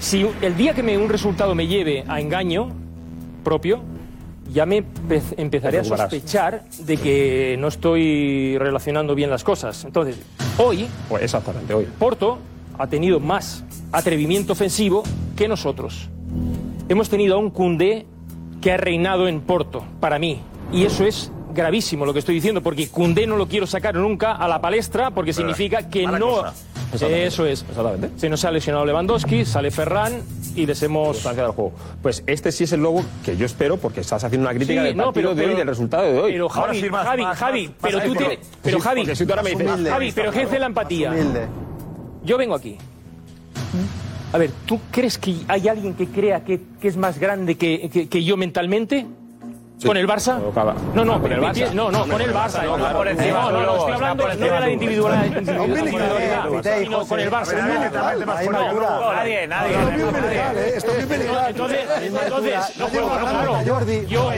si 0.00 0.26
el 0.40 0.56
día 0.56 0.74
que 0.74 0.82
me, 0.82 0.96
un 0.98 1.08
resultado 1.08 1.54
me 1.54 1.66
lleve 1.66 2.04
a 2.08 2.20
engaño 2.20 2.70
propio, 3.44 3.82
ya 4.52 4.66
me 4.66 4.84
empezaré 5.36 5.78
a 5.78 5.84
sospechar 5.84 6.64
de 6.78 6.96
que 6.96 7.56
no 7.58 7.68
estoy 7.68 8.58
relacionando 8.58 9.14
bien 9.14 9.30
las 9.30 9.44
cosas. 9.44 9.84
Entonces, 9.84 10.18
hoy. 10.58 10.88
Pues 11.08 11.22
exactamente, 11.22 11.72
hoy. 11.74 11.86
Porto 11.98 12.38
ha 12.78 12.86
tenido 12.86 13.20
más 13.20 13.64
atrevimiento 13.92 14.52
ofensivo 14.52 15.02
que 15.36 15.48
nosotros. 15.48 16.08
Hemos 16.88 17.08
tenido 17.08 17.36
a 17.36 17.38
un 17.38 17.50
Cundé 17.50 18.06
que 18.60 18.72
ha 18.72 18.76
reinado 18.76 19.28
en 19.28 19.40
Porto, 19.40 19.84
para 20.00 20.18
mí. 20.18 20.40
Y 20.72 20.84
eso 20.84 21.04
es 21.04 21.30
gravísimo 21.52 22.04
lo 22.04 22.12
que 22.12 22.18
estoy 22.20 22.34
diciendo, 22.34 22.62
porque 22.62 22.88
Cundé 22.88 23.26
no 23.26 23.36
lo 23.36 23.46
quiero 23.46 23.66
sacar 23.66 23.94
nunca 23.94 24.32
a 24.32 24.48
la 24.48 24.60
palestra, 24.60 25.10
porque 25.10 25.30
eh, 25.30 25.34
significa 25.34 25.88
que 25.88 26.06
no. 26.06 26.46
Eh, 27.00 27.26
eso 27.26 27.46
es. 27.46 27.64
Se 28.16 28.28
nos 28.28 28.44
ha 28.44 28.50
lesionado 28.50 28.84
Lewandowski, 28.84 29.44
sale 29.44 29.70
Ferran 29.70 30.22
y 30.56 30.66
les 30.66 30.82
hemos. 30.82 31.20
Pues, 31.20 31.36
juego. 31.36 31.72
pues 32.02 32.24
este 32.26 32.50
sí 32.50 32.64
es 32.64 32.72
el 32.72 32.82
lobo 32.82 33.04
que 33.24 33.36
yo 33.36 33.46
espero, 33.46 33.76
porque 33.76 34.00
estás 34.00 34.24
haciendo 34.24 34.48
una 34.48 34.56
crítica 34.56 34.82
del 34.82 34.96
pero, 35.14 35.34
de 35.34 35.46
hoy, 35.46 35.54
del 35.54 35.68
resultado 35.68 36.04
de 36.04 36.18
hoy. 36.18 36.32
Pero 36.32 36.48
Javi, 36.48 36.80
Javi, 36.80 36.90
Javi, 36.90 37.22
más, 37.22 37.38
Javi 37.38 37.74
pero 37.80 38.02
tú 38.02 38.14
te. 38.14 38.38
Pero 38.62 38.80
Javi, 38.80 39.04
Javi, 39.04 40.12
pero 40.12 40.32
jefe 40.32 40.54
de 40.54 40.58
la 40.58 40.66
empatía. 40.66 41.14
Yo 42.24 42.36
vengo 42.36 42.54
aquí. 42.54 42.76
¿Mm? 43.72 44.34
A 44.34 44.38
ver, 44.38 44.50
¿tú 44.66 44.80
crees 44.90 45.18
que 45.18 45.36
hay 45.48 45.68
alguien 45.68 45.94
que 45.94 46.06
crea 46.06 46.44
que, 46.44 46.60
que 46.80 46.88
es 46.88 46.96
más 46.96 47.18
grande 47.18 47.56
que, 47.56 48.08
que 48.08 48.24
yo 48.24 48.36
mentalmente? 48.36 49.06
¿Con 49.84 49.96
el 49.96 50.06
Barça? 50.06 50.38
No, 50.94 51.04
no, 51.04 51.20
con 51.20 51.32
el 51.32 51.40
Barça. 51.40 51.72
No, 51.72 51.90
no, 51.90 52.06
con 52.06 52.20
el 52.20 52.32
Barça. 52.34 52.64
No, 52.64 52.76
no, 52.78 53.62
no, 53.62 53.76
estoy 53.76 53.92
hablando 53.92 54.26
de 54.26 54.36
la 54.36 54.70
individualidad. 54.70 55.56
Con 57.08 57.20
el 57.20 57.30
Barça. 57.30 57.54
Nadie, 59.16 59.46
nadie. 59.46 60.76
Esto 60.76 60.92
es 60.92 61.06
peligroso. 61.06 61.48
Entonces, 61.48 62.78
no 62.78 62.88
juego, 62.88 63.18
no 63.18 63.72
Jordi, 63.72 64.06
yo, 64.06 64.30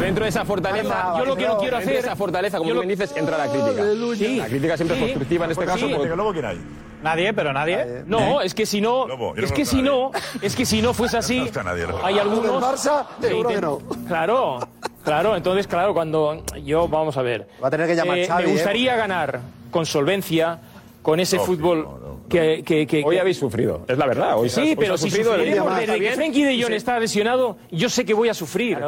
dentro 0.00 0.24
de 0.24 0.28
esa 0.28 0.44
fortaleza, 0.44 1.14
yo 1.18 1.24
lo 1.24 1.36
que 1.36 1.46
no 1.46 1.58
quiero 1.58 1.76
hacer... 1.76 1.96
esa 1.96 2.16
fortaleza, 2.16 2.58
como 2.58 2.70
tú 2.70 2.76
bien 2.76 2.88
dices, 2.88 3.14
entra 3.16 3.38
la 3.38 3.48
crítica. 3.48 3.82
La 3.82 4.46
crítica 4.46 4.76
siempre 4.76 4.96
es 4.96 5.02
constructiva 5.02 5.44
en 5.44 5.50
este 5.50 5.64
caso. 5.64 5.88
Porque 5.88 6.16
luego 6.16 6.32
quién 6.32 6.44
hay. 6.44 6.60
Nadie, 7.02 7.32
pero 7.32 7.52
nadie. 7.52 8.02
No, 8.06 8.40
es 8.40 8.54
que 8.54 8.64
si 8.66 8.80
no, 8.80 9.06
Lobo, 9.06 9.34
no 9.34 9.42
es 9.42 9.52
que 9.52 9.64
si 9.66 9.82
no, 9.82 10.10
es 10.40 10.54
que 10.54 10.64
si 10.64 10.80
no 10.82 10.94
fuese 10.94 11.18
así, 11.18 11.38
conozco 11.38 11.60
a 11.60 11.62
nadie, 11.64 11.86
hay 12.02 12.18
algunos. 12.18 12.42
Del 12.44 12.52
Barça, 12.62 13.06
que 13.20 13.28
seguro 13.28 13.48
que 13.48 13.56
intent- 13.58 13.60
no. 13.62 14.06
Claro, 14.06 14.58
claro. 15.04 15.36
Entonces, 15.36 15.66
claro, 15.66 15.92
cuando 15.94 16.42
yo 16.64 16.86
vamos 16.88 17.16
a 17.16 17.22
ver. 17.22 17.48
Va 17.62 17.68
a 17.68 17.70
tener 17.70 17.86
que 17.86 17.96
llamar 17.96 18.18
Eh, 18.18 18.26
Xavi, 18.26 18.44
Me 18.44 18.48
¿eh? 18.50 18.52
gustaría 18.52 18.92
Porque- 18.92 19.00
ganar 19.08 19.40
con 19.70 19.86
solvencia, 19.86 20.58
con 21.02 21.18
ese 21.20 21.36
No, 21.38 21.44
fútbol 21.44 21.88
que, 22.32 22.62
que- 22.64 22.86
que- 22.86 23.02
Hoy 23.04 23.14
que- 23.16 23.20
habéis 23.20 23.36
sufrido, 23.38 23.84
es 23.88 23.96
la 23.98 24.06
verdad. 24.06 24.36
Hoy 24.38 24.48
sí, 24.48 24.72
has- 24.72 24.78
pero 24.78 24.96
si 24.96 25.08
sufrido, 25.10 25.32
sufriremos 25.34 25.76
desde 25.78 26.00
que. 26.00 26.10
Frenkie 26.12 26.44
de 26.44 26.60
Jong 26.62 26.70
Sí. 26.70 26.74
está 26.76 26.98
lesionado, 26.98 27.56
yo 27.70 27.88
sé 27.88 28.04
que 28.04 28.14
voy 28.14 28.28
a 28.28 28.34
sufrir. 28.34 28.78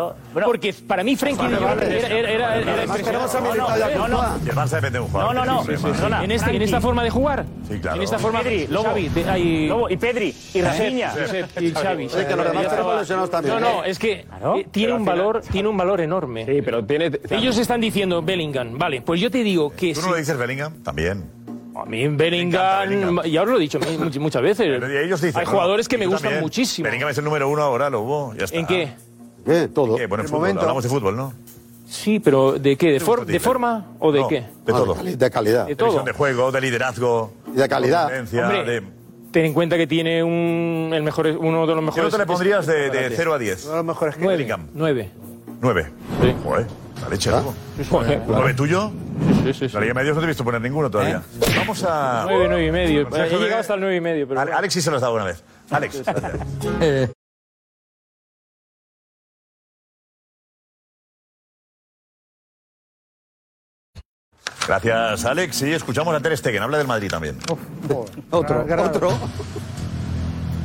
porque 0.45 0.73
para 0.73 1.03
mí 1.05 1.15
Frenkie 1.17 1.47
de 1.49 1.57
Jong 1.57 1.83
era, 1.83 1.97
era, 1.97 2.09
era, 2.31 2.57
era 2.59 2.73
Además, 2.75 2.99
queremos 3.03 3.35
a 3.35 3.39
impresionante. 3.39 3.51
Militao 3.51 3.79
y 3.79 3.83
a 3.83 3.99
Courtois. 3.99 4.45
Y 4.45 4.49
el 4.51 4.57
Barça 4.57 4.71
depende 4.77 4.99
de 4.99 5.01
un 5.01 5.09
jugador. 5.11 5.35
No, 5.35 5.45
no, 5.45 5.53
no. 5.55 5.65
Sí, 5.65 5.73
sí, 5.77 5.83
sí. 5.95 6.03
En, 6.25 6.31
este, 6.31 6.57
en 6.57 6.63
esta 6.63 6.81
forma 6.81 7.05
de 7.05 7.11
jugar. 7.11 7.45
Sí, 7.69 7.79
claro. 7.79 7.97
En 7.97 8.03
esta 8.03 8.19
forma 8.19 8.41
Pedri, 8.43 8.67
Lobo. 8.69 8.85
Xavi, 8.85 9.09
de- 9.09 9.25
hay- 9.31 9.69
Lobo 9.69 9.91
y 9.91 9.97
Pedri 9.97 10.35
y 10.55 10.61
Rafinha. 10.63 11.13
Y 11.61 11.71
Xavi. 11.73 12.07
Oye, 12.07 12.27
que 12.27 12.37
los 12.37 12.47
demás 12.47 12.69
tenemos 12.69 13.01
lesionados 13.01 13.31
también. 13.31 13.55
No, 13.55 13.61
no, 13.61 13.85
es 13.85 13.99
que 13.99 14.13
eh, 14.13 14.67
tiene 14.71 14.93
un 14.93 15.05
valor, 15.05 15.43
tiene 15.51 15.69
un 15.69 15.77
valor 15.77 16.01
enorme. 16.01 16.45
Sí, 16.47 16.63
pero 16.65 16.85
tiene. 16.85 17.11
Ellos 17.31 17.59
están 17.59 17.81
diciendo 17.81 18.23
Bellingham, 18.23 18.79
vale, 18.79 19.03
pues 19.03 19.21
yo 19.21 19.31
te 19.31 19.43
digo 19.43 19.71
que 19.71 19.95
¿Tú 19.95 20.01
no 20.03 20.11
lo 20.11 20.17
dices 20.17 20.37
Bellingham? 20.37 20.83
También. 20.83 21.44
A 21.75 21.85
mí 21.87 22.07
Bellingham, 22.09 23.21
y 23.25 23.37
ahora 23.37 23.53
lo 23.53 23.57
he 23.59 23.61
dicho 23.61 23.79
much- 23.81 24.19
muchas 24.19 24.43
veces, 24.43 24.83
ellos 24.83 25.21
dicen, 25.21 25.41
hay 25.41 25.45
no, 25.47 25.51
jugadores 25.53 25.89
que 25.89 25.99
me 25.99 26.07
gustan 26.07 26.23
también. 26.25 26.43
muchísimo. 26.43 26.85
Bellingham 26.87 27.11
es 27.11 27.19
el 27.19 27.25
número 27.25 27.49
uno 27.49 27.63
ahora, 27.63 27.91
Lobo. 27.91 28.35
Ya 28.39 28.45
está. 28.45 28.57
¿En 28.57 28.67
qué? 28.67 28.93
¿Qué? 29.45 29.69
Todo. 29.69 29.97
¿Qué? 29.97 30.07
Bueno, 30.07 30.23
en 30.23 30.27
El 30.27 30.29
fútbol. 30.29 30.41
momento. 30.41 30.61
Hablamos 30.63 30.83
de 30.85 30.89
fútbol, 30.91 31.17
¿no? 31.17 31.33
Sí, 31.87 32.19
pero 32.19 32.53
¿de 32.53 32.77
qué? 32.77 32.93
¿De, 32.93 32.99
¿Qué 32.99 33.01
for- 33.01 33.27
de 33.27 33.39
forma 33.41 33.87
o 33.99 34.11
de 34.11 34.21
No, 34.21 34.29
qué? 34.29 34.41
De 34.41 34.73
todo. 34.73 34.95
De, 34.95 35.17
de 35.17 35.31
calidad. 35.31 35.67
De 35.67 35.77
todo. 35.77 36.03
de 36.03 36.13
juego, 36.13 36.51
de 36.51 36.61
liderazgo. 36.61 37.33
Y 37.53 37.57
de 37.59 37.69
calidad. 37.69 38.05
de 38.09 38.15
tendencia, 38.15 38.43
Hombre, 38.49 38.65
de- 38.65 38.83
ten 39.31 39.45
en 39.47 39.53
cuenta 39.53 39.77
que 39.77 39.87
tiene 39.87 40.23
un, 40.25 40.91
el 40.95 41.03
mejor, 41.03 41.27
uno 41.27 41.67
de 41.67 41.75
los 41.75 41.77
¿Qué 41.77 41.87
mejores. 41.87 42.05
nota 42.05 42.19
le 42.19 42.27
pondrías 42.27 42.67
de, 42.67 42.89
de 42.91 43.11
0 43.11 43.35
a 43.35 43.39
10? 43.39 43.65
Uno 43.65 43.71
de 43.73 43.77
los 43.79 43.87
mejores 43.87 44.15
que 44.17 44.21
Nueve. 44.23 44.37
Bellingham. 44.39 44.69
Nueve. 44.75 45.11
9. 45.61 45.87
Sí. 46.23 46.35
Joder, 46.45 46.67
la 47.05 47.11
leche, 47.11 47.31
¿Ah? 47.31 47.43
Joder, 47.91 48.19
claro. 48.23 48.35
¿Nueve 48.37 48.55
tuyo? 48.55 48.91
Sí, 49.45 49.53
sí, 49.55 49.69
sí. 49.69 49.75
La 49.75 49.81
Liga 49.81 49.95
Medios 49.95 50.15
no 50.15 50.21
te 50.21 50.25
he 50.25 50.29
visto 50.29 50.45
poner 50.45 50.61
ninguno 50.61 50.91
todavía. 50.91 51.23
Vamos 51.57 51.85
a. 51.87 52.25
Nueve, 52.29 52.47
nueve 52.49 52.67
y 52.67 52.73
medio. 52.73 53.05
Consejo 53.09 53.27
He 53.27 53.39
de- 53.39 53.45
llegado 53.45 53.61
hasta 53.61 53.75
el 53.75 53.81
nueve 53.81 53.97
y 53.97 54.01
medio, 54.01 54.29
pero. 54.29 54.41
Alex 54.41 54.75
sí 54.75 54.81
se 54.83 54.91
los 54.91 55.03
ha 55.03 55.07
dado 55.07 55.15
una 55.17 55.25
vez. 55.25 55.43
Alex. 55.71 56.03
gracias. 56.05 56.47
Eh, 56.81 57.09
Gracias, 64.67 65.25
Alex. 65.27 65.57
Sí, 65.57 65.73
escuchamos 65.73 66.15
a 66.15 66.21
Ter 66.21 66.37
Stegen. 66.37 66.63
Habla 66.63 66.79
del 66.79 66.87
Madrid 66.87 67.11
también. 67.11 67.39
Otro, 68.31 68.65
otro. 68.77 69.19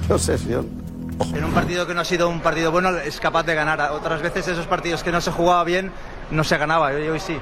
Qué 0.07 0.13
obsesión. 0.13 0.88
En 1.22 1.43
un 1.43 1.51
partido 1.51 1.86
que 1.86 1.93
no 1.93 2.01
ha 2.01 2.05
sido 2.05 2.30
un 2.30 2.39
partido 2.39 2.72
bueno 2.72 2.89
es 2.97 3.20
capaz 3.20 3.43
de 3.43 3.53
ganar. 3.53 3.91
Otras 3.91 4.22
veces 4.22 4.47
esos 4.47 4.67
partidos 4.67 5.03
que 5.03 5.11
no 5.11 5.22
se 5.22 5.32
jugaba 5.32 5.63
bien 5.63 5.91
no 6.32 6.43
se 6.43 6.57
ganaba. 6.57 6.93
Y 6.93 7.07
hoy 7.09 7.20
sí. 7.20 7.38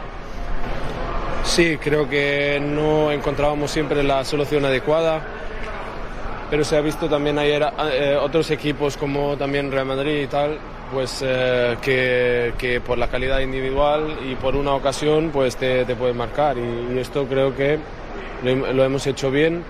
Sí, 1.43 1.77
creo 1.77 2.09
que 2.09 2.59
no 2.61 3.11
encontrábamos 3.11 3.71
siempre 3.71 4.03
la 4.03 4.25
solución 4.25 4.65
adecuada, 4.65 5.21
pero 6.49 6.63
se 6.65 6.75
ha 6.75 6.81
visto 6.81 7.07
también 7.07 7.39
ayer 7.39 7.65
eh, 7.91 8.17
otros 8.19 8.51
equipos 8.51 8.97
como 8.97 9.37
también 9.37 9.71
Real 9.71 9.85
Madrid 9.85 10.23
y 10.23 10.27
tal, 10.27 10.57
pues 10.91 11.23
eh, 11.25 11.77
que, 11.81 12.53
que 12.57 12.81
por 12.81 12.97
la 12.97 13.07
calidad 13.07 13.39
individual 13.39 14.17
y 14.29 14.35
por 14.35 14.55
una 14.55 14.73
ocasión 14.73 15.29
pues 15.31 15.55
te, 15.55 15.85
te 15.85 15.95
pueden 15.95 16.17
marcar 16.17 16.57
y, 16.57 16.95
y 16.95 16.99
esto 16.99 17.25
creo 17.27 17.55
que 17.55 17.79
lo, 18.43 18.73
lo 18.73 18.83
hemos 18.83 19.07
hecho 19.07 19.31
bien 19.31 19.63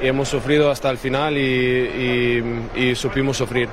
y 0.00 0.06
hemos 0.08 0.28
sufrido 0.28 0.70
hasta 0.70 0.90
el 0.90 0.98
final 0.98 1.36
y, 1.36 1.40
y- 1.40 2.80
y 2.90 2.94
supimos 2.94 3.36
sufrir. 3.36 3.68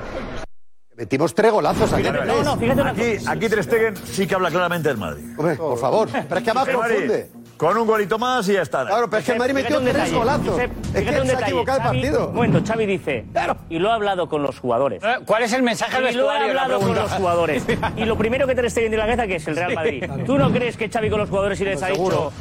Metimos 0.96 1.34
tres 1.34 1.50
golazos. 1.50 1.90
Fíjate, 1.92 2.26
No, 2.26 2.42
no, 2.42 2.56
fíjate 2.56 2.82
Aquí, 2.82 3.24
aquí 3.26 3.48
Ter 3.48 3.64
Stegen 3.64 3.96
sí 3.96 4.26
que 4.26 4.34
habla 4.34 4.50
claramente 4.50 4.88
del 4.90 4.98
Madrid. 4.98 5.24
Hombre, 5.38 5.56
por 5.56 5.78
favor. 5.78 6.08
Pero 6.12 6.36
es 6.36 6.42
que 6.44 6.50
además 6.50 6.68
confunde. 6.68 7.30
Con 7.56 7.78
un 7.78 7.86
golito 7.86 8.18
más 8.18 8.48
y 8.48 8.54
ya 8.54 8.62
está. 8.62 8.84
Claro, 8.86 9.08
pero 9.08 9.20
es 9.20 9.24
que 9.24 9.32
el 9.32 9.38
Madrid 9.38 9.54
metió 9.54 9.80
tres 9.80 9.94
detalle, 9.94 10.12
golazos. 10.16 10.48
Josep, 10.48 10.70
Es 10.94 11.02
que 11.04 11.20
un 11.20 11.26
se 11.26 11.36
ha 11.36 11.40
equivocado 11.40 11.78
el 11.78 11.84
Xavi- 11.84 11.86
partido. 12.02 12.28
Un 12.28 12.34
momento, 12.34 12.62
Xavi 12.66 12.86
dice, 12.86 13.24
y 13.70 13.78
lo 13.78 13.90
ha 13.90 13.94
hablado 13.94 14.28
con 14.28 14.42
los 14.42 14.58
jugadores. 14.58 15.00
¿Cuál 15.26 15.44
es 15.44 15.52
el 15.52 15.62
mensaje 15.62 15.96
al 15.96 16.02
Y 16.10 16.14
lo 16.14 16.28
ha 16.28 16.34
vestuario? 16.34 16.54
La 16.54 16.62
hablado 16.62 16.80
con 16.80 16.94
los 16.94 17.12
jugadores. 17.12 17.64
Y 17.96 18.04
lo 18.04 18.18
primero 18.18 18.46
que 18.46 18.54
te 18.56 18.66
esté 18.66 18.80
viendo 18.80 18.96
en 18.96 19.00
la 19.00 19.06
cabeza 19.06 19.26
que 19.28 19.36
es 19.36 19.46
el 19.48 19.56
Real 19.56 19.74
Madrid. 19.74 20.04
¿Tú 20.26 20.38
no 20.38 20.50
crees 20.52 20.76
que 20.76 20.88
Xavi 20.90 21.08
con 21.08 21.20
los 21.20 21.28
jugadores 21.30 21.60
y 21.60 21.64
les 21.64 21.82
ha 21.82 21.86
dicho 21.88 22.32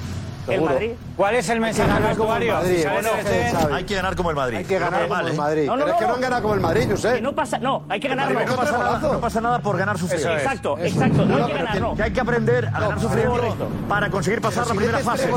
el. 0.48 0.62
Madrid? 0.62 0.92
¿Cuál 1.16 1.36
es 1.36 1.50
el 1.50 1.60
mensaje 1.60 1.92
al 1.92 2.04
vestuario? 2.04 2.58
Hay 3.74 3.84
que 3.84 3.96
ganar 3.96 4.16
como 4.16 4.30
el 4.30 4.36
Madrid. 4.36 4.58
Hay 4.58 4.66
que 4.66 4.80
ganar 4.80 5.08
como 5.08 5.28
el 5.28 5.34
Madrid. 5.36 5.66
No, 5.68 5.76
no, 5.78 5.86
Pero 5.86 5.96
es 5.96 6.00
que 6.02 6.08
no, 6.08 6.14
han 6.16 6.22
ganado 6.22 6.42
como 6.42 6.54
el 6.56 6.60
Madrid, 6.60 6.82
Que 6.84 6.92
Josep. 6.92 7.22
no 7.22 7.34
pasa, 7.36 7.60
no, 7.60 7.84
hay 7.90 8.00
que 8.00 8.08
ganar. 8.08 8.34
Madrid 8.34 8.48
No 8.50 8.56
pasa, 8.56 8.78
nada, 8.78 9.00
no 9.00 9.20
pasa 9.22 9.42
nada 9.42 9.60
por 9.60 9.78
ganar 9.78 9.98
sufriendo. 9.98 10.34
Exacto, 10.34 10.78
exacto. 10.80 11.26
No 11.26 11.36
hay 11.38 11.44
que 11.44 11.52
pero 11.54 11.66
ganar, 11.66 11.82
no. 11.82 11.96
Que 11.96 12.04
hay 12.04 12.12
que 12.12 12.22
aprender 12.22 12.68
a 12.68 12.80
ganar 12.80 13.00
sufriendo 13.00 13.70
para 13.88 14.10
conseguir 14.10 14.42
pasar 14.42 14.66
la 14.68 14.72
si 14.72 14.78
primera 14.78 15.00
fase. 15.00 15.30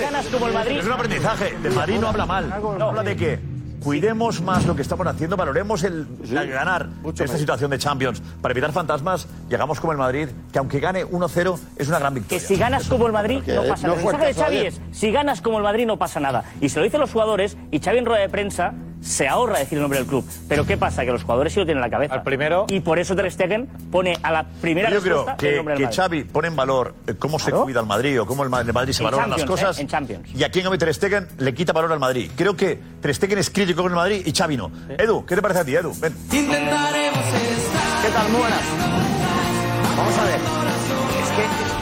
ganas 0.00 0.26
como 0.26 0.46
el 0.46 0.54
Madrid, 0.54 0.78
Es 0.78 0.86
un 0.86 0.92
aprendizaje. 0.92 1.56
De 1.62 1.70
Madrid 1.70 1.98
no 2.00 2.08
habla 2.08 2.26
mal. 2.26 2.52
Habla 2.52 3.02
de 3.02 3.16
que 3.16 3.51
cuidemos 3.82 4.40
más 4.40 4.66
lo 4.66 4.76
que 4.76 4.82
estamos 4.82 5.06
haciendo, 5.06 5.36
valoremos 5.36 5.82
el, 5.84 6.06
ganar 6.30 6.88
esta 7.06 7.36
situación 7.36 7.70
de 7.70 7.78
Champions 7.78 8.22
para 8.40 8.52
evitar 8.52 8.72
fantasmas 8.72 9.26
y 9.50 9.54
hagamos 9.54 9.80
como 9.80 9.92
el 9.92 9.98
Madrid, 9.98 10.28
que 10.52 10.58
aunque 10.58 10.80
gane 10.80 11.04
1-0 11.04 11.58
es 11.76 11.88
una 11.88 11.98
gran 11.98 12.14
que 12.14 12.20
victoria. 12.20 12.46
si 12.46 12.56
ganas 12.56 12.88
como 12.88 13.06
el 13.06 13.12
Madrid 13.12 13.42
no 13.46 13.62
pasa 13.64 13.88
nada. 13.88 13.98
El 13.98 14.04
mensaje 14.04 14.26
de 14.26 14.34
Xavi 14.34 14.56
es, 14.58 14.80
si 14.92 15.10
ganas 15.10 15.40
como 15.40 15.58
el 15.58 15.64
Madrid 15.64 15.86
no 15.86 15.98
pasa 15.98 16.20
nada. 16.20 16.44
Y 16.60 16.68
se 16.68 16.78
lo 16.78 16.84
dicen 16.84 17.00
los 17.00 17.12
jugadores 17.12 17.56
y 17.70 17.80
Xavi 17.80 17.98
en 17.98 18.06
rueda 18.06 18.20
de 18.20 18.28
prensa 18.28 18.74
se 19.02 19.28
ahorra 19.28 19.58
decir 19.58 19.78
el 19.78 19.82
nombre 19.82 19.98
del 19.98 20.08
club. 20.08 20.24
Pero 20.48 20.64
¿qué 20.66 20.76
pasa? 20.76 21.04
Que 21.04 21.10
los 21.12 21.22
jugadores 21.22 21.52
sí 21.52 21.58
lo 21.60 21.66
tienen 21.66 21.82
en 21.84 21.90
la 21.90 21.94
cabeza. 21.94 22.14
Al 22.14 22.22
primero- 22.22 22.66
Y 22.68 22.80
por 22.80 22.98
eso 22.98 23.14
Ter 23.16 23.30
Stegen 23.30 23.66
pone 23.90 24.16
a 24.22 24.30
la 24.32 24.44
primera 24.60 24.90
Yo 24.90 25.00
creo 25.02 25.16
respuesta 25.24 25.32
el 25.46 25.50
que, 25.50 25.56
nombre 25.56 25.72
del 25.74 25.78
que 25.80 25.84
Madrid. 25.86 25.96
Xavi 25.96 26.24
pone 26.24 26.48
en 26.48 26.56
valor 26.56 26.94
eh, 27.06 27.14
cómo 27.18 27.38
se 27.38 27.50
cuida 27.52 27.80
el 27.80 27.86
Madrid 27.86 28.20
o 28.20 28.26
cómo 28.26 28.42
el 28.44 28.48
Ma- 28.50 28.60
el 28.60 28.72
Madrid 28.72 28.92
se 28.92 29.02
En 29.02 29.06
valoran 29.10 29.30
las 29.30 29.44
cosas. 29.44 29.78
¿eh? 29.78 29.82
En 29.82 29.88
Champions. 29.88 30.28
Y 30.34 30.42
aquí 30.44 30.60
en 30.60 30.64
cambio 30.64 30.78
Ter 30.78 30.94
Stegen 30.94 31.26
le 31.38 31.52
quita 31.54 31.72
valor 31.72 31.92
al 31.92 31.98
Madrid. 32.00 32.30
Creo 32.36 32.56
que 32.56 32.78
Ter 33.00 33.14
Stegen 33.14 33.38
es 33.38 33.50
crítico 33.50 33.82
con 33.82 33.92
el 33.92 33.96
Madrid 33.96 34.22
y 34.24 34.32
Xavi 34.32 34.56
no. 34.56 34.70
Edu, 34.96 35.26
¿qué 35.26 35.34
te 35.34 35.42
parece 35.42 35.60
a 35.60 35.64
ti, 35.64 35.74
Edu? 35.74 35.92
Ven. 36.00 36.14
¿Qué 36.30 36.38
tal? 38.12 38.28
Muy 38.30 38.40
buenas. 38.40 38.60
Vamos 39.96 40.18
a 40.18 40.24
ver. 40.24 40.61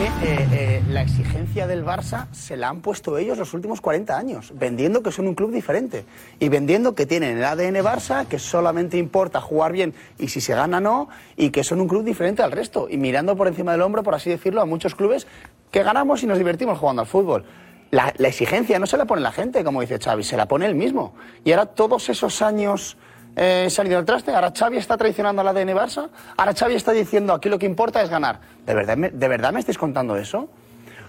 Eh, 0.01 0.09
eh, 0.23 0.83
la 0.89 1.03
exigencia 1.03 1.67
del 1.67 1.85
Barça 1.85 2.27
se 2.33 2.57
la 2.57 2.71
han 2.71 2.81
puesto 2.81 3.19
ellos 3.19 3.37
los 3.37 3.53
últimos 3.53 3.83
40 3.83 4.17
años, 4.17 4.51
vendiendo 4.55 5.03
que 5.03 5.13
son 5.13 5.29
un 5.29 5.35
club 5.35 5.53
diferente 5.53 6.07
y 6.39 6.49
vendiendo 6.49 6.95
que 6.95 7.05
tienen 7.05 7.37
el 7.37 7.45
ADN 7.45 7.75
Barça, 7.85 8.27
que 8.27 8.39
solamente 8.39 8.97
importa 8.97 9.43
jugar 9.43 9.73
bien 9.73 9.93
y 10.19 10.29
si 10.29 10.41
se 10.41 10.55
gana 10.55 10.81
no, 10.81 11.11
y 11.37 11.51
que 11.51 11.65
son 11.65 11.83
un 11.83 11.89
club 11.89 12.03
diferente 12.03 12.43
al 12.43 12.51
resto, 12.51 12.89
y 12.89 12.97
mirando 12.97 13.37
por 13.37 13.47
encima 13.47 13.73
del 13.73 13.83
hombro, 13.83 14.03
por 14.03 14.15
así 14.15 14.31
decirlo, 14.31 14.63
a 14.63 14.65
muchos 14.65 14.95
clubes 14.95 15.27
que 15.71 15.83
ganamos 15.83 16.23
y 16.23 16.27
nos 16.27 16.39
divertimos 16.39 16.79
jugando 16.79 17.03
al 17.03 17.09
fútbol. 17.09 17.45
La, 17.91 18.15
la 18.17 18.29
exigencia 18.29 18.79
no 18.79 18.87
se 18.87 18.97
la 18.97 19.05
pone 19.05 19.21
la 19.21 19.33
gente, 19.33 19.63
como 19.65 19.83
dice 19.83 19.99
Xavi, 19.99 20.23
se 20.23 20.39
la 20.39 20.49
pone 20.49 20.65
él 20.65 20.77
mismo. 20.77 21.13
Y 21.45 21.53
ahora 21.53 21.67
todos 21.67 22.09
esos 22.09 22.41
años 22.41 22.97
eh, 23.37 23.69
salido 23.71 23.99
al 23.99 24.05
traste, 24.05 24.33
ahora 24.33 24.53
Xavi 24.57 24.77
está 24.77 24.97
traicionando 24.97 25.41
al 25.43 25.49
ADN 25.49 25.71
Barça, 25.71 26.09
ahora 26.37 26.55
Xavi 26.55 26.75
está 26.75 26.93
diciendo 26.93 27.33
aquí 27.33 27.49
lo 27.49 27.59
que 27.59 27.67
importa 27.67 28.03
es 28.03 28.11
ganar. 28.11 28.41
¿De 28.67 28.75
verdad 28.75 28.97
me, 28.97 29.11
de 29.11 29.29
verdad 29.29 29.53
me 29.53 29.61
estáis 29.61 29.79
contando 29.79 30.17
eso? 30.17 30.49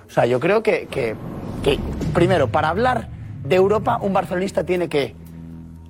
O 0.08 0.14
sea, 0.14 0.26
yo 0.26 0.40
creo 0.40 0.62
que, 0.62 0.88
que, 0.88 1.16
que, 1.64 1.80
primero, 2.14 2.50
para 2.50 2.70
hablar 2.70 3.08
de 3.44 3.56
Europa, 3.56 3.98
un 4.02 4.14
barcelonista 4.14 4.64
tiene 4.64 4.90
que 4.90 5.16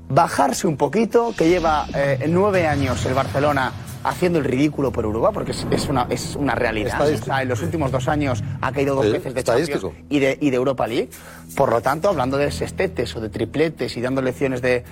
bajarse 0.09 0.67
un 0.67 0.77
poquito, 0.77 1.33
que 1.37 1.49
lleva 1.49 1.85
eh, 1.95 2.25
nueve 2.29 2.67
años 2.67 3.05
el 3.05 3.13
Barcelona 3.13 3.71
haciendo 4.03 4.39
el 4.39 4.45
ridículo 4.45 4.91
por 4.91 5.05
Europa, 5.05 5.31
porque 5.31 5.51
es, 5.51 5.65
es 5.71 5.87
una, 5.87 6.07
es 6.09 6.35
una 6.35 6.55
realidad. 6.55 6.99
O 7.01 7.17
sea, 7.17 7.41
en 7.41 7.49
los 7.49 7.61
últimos 7.61 7.91
dos 7.91 8.07
años 8.07 8.43
ha 8.61 8.71
caído 8.71 8.95
dos 8.95 9.05
Sí, 9.05 9.11
veces 9.11 9.33
de. 9.33 9.43
Champions 9.43 9.85
y 10.09 10.19
de, 10.19 10.37
y 10.41 10.49
de 10.49 10.55
Europa 10.55 10.87
League. 10.87 11.09
Por 11.55 11.69
lo 11.71 11.81
tanto, 11.81 12.09
hablando 12.09 12.37
de 12.37 12.51
sextetes 12.51 13.15
o 13.15 13.21
de 13.21 13.29
tripletes 13.29 13.95
y 13.97 14.01
dando 14.01 14.21
lecciones 14.21 14.61
de, 14.61 14.83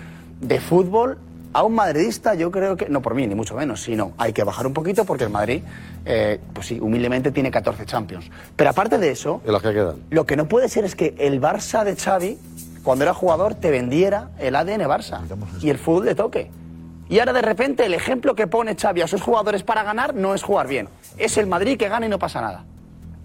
de 0.41 0.59
fútbol, 0.59 1.17
a 1.53 1.63
un 1.63 1.73
madridista 1.73 2.35
yo 2.35 2.51
creo 2.51 2.77
que, 2.77 2.89
no 2.89 3.01
por 3.01 3.15
mí 3.15 3.25
ni 3.27 3.35
mucho 3.35 3.55
menos, 3.55 3.81
sino 3.81 4.13
hay 4.17 4.33
que 4.33 4.43
bajar 4.43 4.67
un 4.67 4.73
poquito 4.73 5.05
porque 5.05 5.23
el 5.23 5.29
Madrid, 5.29 5.61
eh, 6.05 6.39
pues 6.53 6.67
sí, 6.67 6.79
humildemente 6.79 7.31
tiene 7.31 7.51
14 7.51 7.85
Champions. 7.85 8.29
Pero 8.55 8.69
aparte 8.69 8.97
de 8.97 9.11
eso, 9.11 9.41
Y 9.45 9.51
los 9.51 9.61
que 9.61 9.73
quedan. 9.73 9.95
lo 10.09 10.25
que 10.25 10.35
no 10.35 10.47
puede 10.47 10.69
ser 10.69 10.85
es 10.85 10.95
que 10.95 11.15
el 11.17 11.41
Barça 11.41 11.83
de 11.83 11.95
Xavi, 11.95 12.37
cuando 12.83 13.03
era 13.03 13.13
jugador, 13.13 13.55
te 13.55 13.71
vendiera 13.71 14.29
el 14.39 14.55
ADN 14.55 14.81
Barça 14.87 15.21
y 15.61 15.69
el 15.69 15.77
fútbol 15.77 16.05
de 16.05 16.15
toque. 16.15 16.51
Y 17.09 17.17
ahora 17.19 17.33
de 17.33 17.41
repente 17.41 17.85
el 17.85 17.95
ejemplo 17.95 18.35
que 18.35 18.45
pone 18.45 18.75
Xavi 18.75 19.01
a 19.01 19.07
sus 19.07 19.21
jugadores 19.21 19.63
para 19.63 19.81
ganar 19.83 20.13
no 20.13 20.35
es 20.35 20.43
jugar 20.43 20.67
bien. 20.67 20.87
Es 21.17 21.37
el 21.37 21.47
Madrid 21.47 21.77
que 21.77 21.89
gana 21.89 22.05
y 22.05 22.09
no 22.09 22.19
pasa 22.19 22.39
nada. 22.39 22.65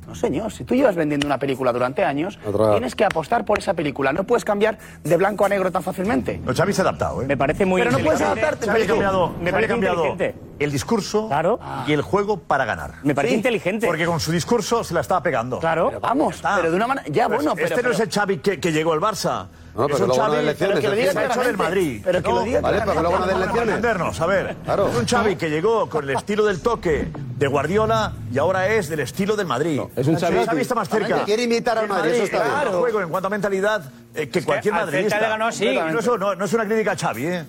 No, 0.07 0.14
señor, 0.14 0.52
si 0.52 0.64
tú 0.64 0.74
llevas 0.74 0.94
vendiendo 0.96 1.26
una 1.26 1.38
película 1.38 1.72
durante 1.72 2.05
años, 2.05 2.38
Otra. 2.46 2.72
tienes 2.72 2.94
que 2.94 3.05
apostar 3.05 3.44
por 3.44 3.59
esa 3.59 3.74
película. 3.74 4.12
No 4.12 4.24
puedes 4.24 4.44
cambiar 4.44 4.78
de 5.02 5.16
blanco 5.16 5.44
a 5.44 5.48
negro 5.48 5.70
tan 5.72 5.82
fácilmente. 5.82 6.40
No, 6.44 6.52
Xavi 6.55 6.72
se 6.72 6.82
ha 6.82 6.84
adaptado, 6.84 7.22
¿eh? 7.22 7.26
Me 7.26 7.36
parece 7.36 7.64
muy 7.64 7.80
Pero 7.80 7.92
no 7.92 7.98
puedes 7.98 8.20
inteligente. 8.20 8.46
adaptarte. 8.46 8.66
Xavi 8.66 8.82
ha 8.82 8.86
cambiado, 8.86 9.28
me 9.28 9.34
Xavi 9.34 9.48
ha 9.48 9.52
parece 9.52 9.68
cambiado 9.72 10.07
inteligente. 10.07 10.53
El 10.59 10.70
discurso 10.72 11.28
Claro. 11.28 11.59
y 11.86 11.92
el 11.92 12.02
juego 12.02 12.38
para 12.38 12.64
ganar. 12.64 12.94
Me 13.02 13.14
parece 13.14 13.32
Sí, 13.32 13.36
inteligente. 13.38 13.86
Porque 13.86 14.07
con 14.07 14.20
su 14.20 14.30
discurso 14.32 14.84
se 14.84 14.94
la 14.94 15.00
estaba 15.00 15.22
pegando. 15.22 15.59
Claro. 15.59 15.88
Pero 15.88 16.00
vamos, 16.00 16.36
Está. 16.36 16.57
pero 16.57 16.70
de 16.70 16.76
una 16.76 16.86
manera... 16.86 17.07
Ya, 17.09 17.26
Pues 17.26 17.38
bueno, 17.38 17.55
pero... 17.55 17.66
este 17.68 17.82
no 17.82 17.90
es 17.90 17.96
pero- 17.96 18.05
el 18.05 18.12
Xavi 18.12 18.38
que, 18.38 18.61
que 18.61 18.72
llegó 18.72 18.92
al 18.92 19.00
Barça. 19.00 19.46
No, 19.74 19.86
es 19.86 19.92
pero 19.92 20.05
un 20.05 20.09
no 20.11 20.14
Xavi 20.14 20.36
des 20.36 20.44
lecciones, 20.44 20.57
pero 20.76 20.80
que 20.80 20.88
lo 20.88 20.94
diga 20.94 21.07
es 21.09 21.12
claramente. 21.14 21.46
del 21.48 21.57
Madrid. 21.57 22.00
pero 22.05 22.22
que 22.22 22.30
lo 22.30 22.42
diga 22.42 22.61
Vale, 22.61 22.78
pero 22.78 22.92
que 22.92 23.00
luego 23.00 23.18
no 23.18 23.26
Vamos 23.26 23.34
a 23.34 23.38
lecciones. 23.44 23.74
entendernos, 23.74 24.20
a 24.20 24.26
ver. 24.26 24.57
Claro. 24.64 24.88
Es 24.88 24.96
un 24.96 25.07
Xavi 25.07 25.36
que 25.36 25.50
llegó 25.50 25.90
con 25.90 26.05
el 26.05 26.11
estilo 26.16 26.44
del 26.44 26.61
toque, 26.62 27.09
de 27.36 27.46
Guardiola 27.48 28.12
y 28.32 28.38
ahora 28.38 28.68
es 28.68 28.88
del 28.88 29.00
estilo 29.00 29.34
del 29.34 29.48
Madrid. 29.48 29.80
es 29.96 30.07
un 30.07 30.14
Xavi- 30.16 30.44
Xavi 30.46 30.61
está 30.61 30.76
más 30.76 30.88
cerca. 30.88 31.24
Quiere 31.24 31.42
imitar 31.42 31.76
al 31.76 31.88
Madrid, 31.88 32.12
eso 32.12 32.22
está 32.24 32.38
bien. 32.44 32.50
claro. 32.55 32.78
juego 32.80 33.00
en 33.00 33.09
cuanto 33.09 33.26
a 33.26 33.30
mentalidad 33.30 33.82
eh, 34.14 34.28
que 34.28 34.44
cualquier 34.44 34.74
al 34.74 34.80
Celta 34.82 34.92
madridista. 34.92 35.20
le 35.20 35.28
ganó 35.28 35.46
así. 35.46 35.74
No, 35.74 36.16
no, 36.18 36.34
no 36.36 36.44
es 36.44 36.52
una 36.52 36.64
crítica 36.66 36.92
a 36.92 36.96
Xavi, 36.96 37.26
¿eh? 37.26 37.44